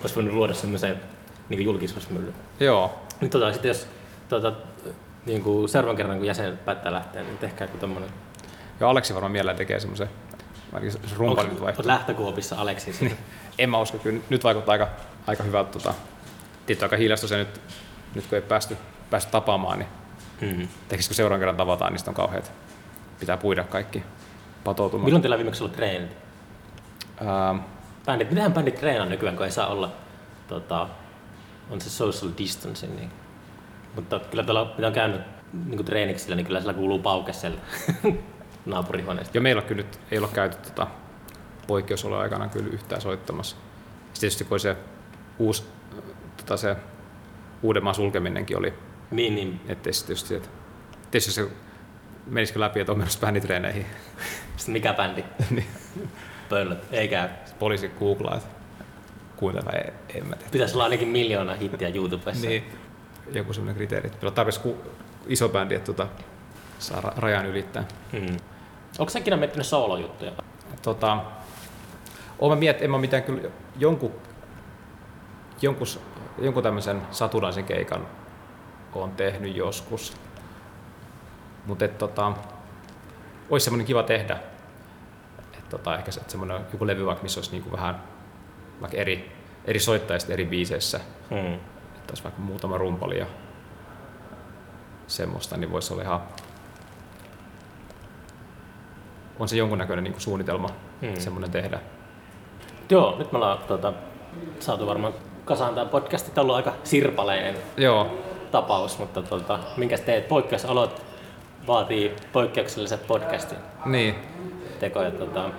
[0.00, 1.00] Olisi voinut luoda semmoisen
[1.48, 2.34] niin julkisuusmyllyn.
[2.60, 2.94] joo.
[3.20, 3.88] Nyt tota, sitten jos
[4.28, 4.52] tota,
[5.26, 8.08] niin kuin seuraavan kerran kun jäsen päättää lähteä, niin tehkää joku tommonen
[8.80, 10.08] Ja Aleksi varmaan mielellään tekee semmoisen,
[10.72, 11.86] ainakin se rumpa nyt vaihtuu.
[11.86, 13.16] lähtökuopissa Aleksi?
[13.58, 14.88] En mä usko, kyllä nyt vaikuttaa aika,
[15.26, 15.72] aika hyvältä.
[15.72, 15.94] Tota,
[16.66, 17.60] tietty aika hiljasta se nyt,
[18.14, 18.76] nyt kun ei päästy,
[19.10, 19.88] päästy tapaamaan, niin
[20.56, 20.68] mm.
[20.88, 22.52] tekis kun seuraavan kerran tavataan, niin sitten on kauheat.
[23.20, 24.02] Pitää puida kaikki
[24.64, 25.04] patoutumaan.
[25.04, 26.16] Milloin teillä viimeksi ollut treenit?
[27.20, 27.58] Ähm,
[28.06, 29.92] Bändit, mitähän bändit treenaa nykyään, kun ei saa olla,
[30.48, 30.88] tota,
[31.70, 32.96] on se social distancing.
[32.96, 33.10] Niin.
[33.94, 35.20] Mutta kyllä tuolla, mitä on käynyt
[35.66, 37.58] niin treeniksillä, niin kyllä siellä kuuluu pauke siellä
[38.66, 39.36] naapurihuoneesta.
[39.36, 40.86] ja meillä on kyllä nyt, ei ole käyty tota,
[41.66, 43.56] poikkeusolojen aikana kyllä yhtään soittamassa.
[43.56, 44.76] Sitten tietysti kun se
[45.38, 45.64] uusi,
[46.36, 46.76] tota, se
[47.62, 48.74] Uudenmaan sulkeminenkin oli,
[49.10, 49.60] Niin, niin.
[49.68, 50.48] se tietysti, että
[51.10, 51.48] tietysti se
[52.26, 53.86] menisikö läpi, että on menossa bänditreeneihin.
[54.56, 55.24] Sitten mikä bändi?
[55.50, 55.66] niin
[56.48, 56.78] Pöllöt.
[56.92, 57.28] Ei käy.
[57.58, 58.48] poliisi googlaa, että
[59.36, 60.50] kuuntella, ei, en mä tiedä.
[60.50, 62.46] Pitäisi olla ainakin miljoona hittiä YouTubessa.
[62.46, 62.64] Niin,
[63.32, 64.10] joku sellainen kriteeri.
[64.22, 64.76] On tarpeeksi ku,
[65.26, 66.06] iso bändi, että tota,
[66.78, 67.84] saa ra- rajan ylittää.
[68.12, 68.36] Mm.
[68.98, 70.32] Onko sä ikinä miettinyt soolojuttuja?
[70.82, 71.18] Tota,
[72.42, 74.12] mä miet, en mä mitään kyllä jonkun,
[75.62, 75.86] jonkun,
[76.38, 78.06] jonkun tämmöisen satunnaisen keikan
[78.94, 80.16] on tehnyt joskus.
[81.66, 82.32] Mutta tota,
[83.50, 84.38] olisi semmoinen kiva tehdä.
[85.58, 88.02] Et tota, ehkä se, että semmoinen joku levy vaikka, missä olisi niinku vähän
[88.80, 89.32] vaikka eri,
[89.64, 91.00] eri soittajista eri biiseissä.
[91.30, 91.54] Mm.
[91.96, 93.26] Että olisi vaikka muutama rumpali ja
[95.06, 96.20] semmoista, niin voisi olla ihan...
[99.38, 100.68] On se jonkunnäköinen niin suunnitelma
[101.00, 101.20] Hmm.
[101.20, 101.80] semmoinen tehdä.
[102.90, 103.92] Joo, nyt me ollaan tota,
[104.60, 105.14] saatu varmaan
[105.44, 106.34] kasaan tämä podcast.
[106.34, 108.18] Tämä on ollut aika sirpaleinen Joo,
[108.50, 110.28] tapaus, mutta tota, minkäs teet?
[110.28, 111.02] Poikkeusolot
[111.66, 114.14] vaatii poikkeukselliset podcastin niin.
[114.80, 115.10] tekoja.
[115.10, 115.50] Tota,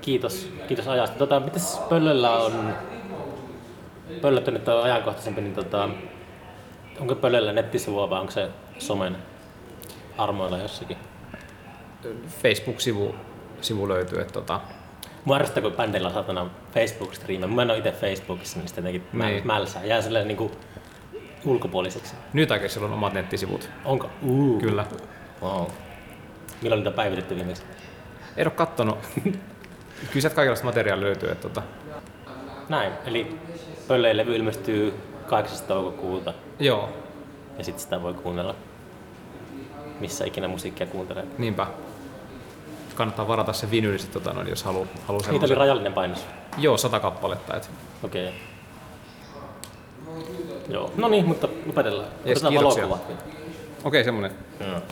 [0.00, 1.18] kiitos, kiitos ajasta.
[1.18, 2.74] Tota, mitäs Pöllöllä on,
[4.20, 5.88] Pöllöt on nyt on ajankohtaisempi, niin tota,
[7.00, 8.48] onko Pöllöllä nettisivua vai onko se
[8.78, 9.16] somen
[10.18, 10.96] armoilla jossakin?
[12.42, 13.14] Facebook-sivu
[13.60, 14.60] sivu löytyy, että tota,
[15.28, 17.46] Mua ärsyttää, kun bändillä on satana Facebook-striimejä.
[17.54, 19.46] Mä en ole itse Facebookissa, niin sitten jotenkin mä, Niin.
[19.46, 19.84] mälsää.
[19.84, 20.50] Jää silleen niinku
[21.44, 22.14] ulkopuoliseksi.
[22.32, 23.70] nyt sillä on omat nettisivut.
[23.84, 24.10] Onko?
[24.22, 24.60] Uh.
[24.60, 24.86] Kyllä.
[25.42, 25.66] Wow.
[26.62, 27.62] Milloin niitä päivitetty viimeksi?
[28.36, 28.98] En ole kattonut.
[29.24, 29.32] Kyllä
[30.20, 31.30] sieltä kaikenlaista materiaalia löytyy.
[31.30, 31.62] Että tota,
[32.68, 33.36] Näin, eli
[33.88, 34.94] Pöllöjen levy ilmestyy
[35.26, 35.58] 8.
[35.68, 36.88] toukokuuta Joo,
[37.58, 38.54] ja sitten sitä voi kuunnella
[40.00, 41.24] missä ikinä musiikkia kuuntelee.
[41.38, 41.66] niinpä.
[42.98, 46.26] Kannattaa varata se vinyyli sit, tota, noin, jos haluaa halu Niitä oli rajallinen painos.
[46.56, 47.56] Joo, sata kappaletta.
[47.56, 47.70] Et.
[48.02, 48.30] Okei.
[50.68, 50.92] Joo.
[50.96, 52.08] No niin, mutta lopetellaan.
[52.24, 53.00] Jes, Otetaan valokuvat.
[53.84, 54.30] Okei, semmonen.
[54.60, 54.82] Joo.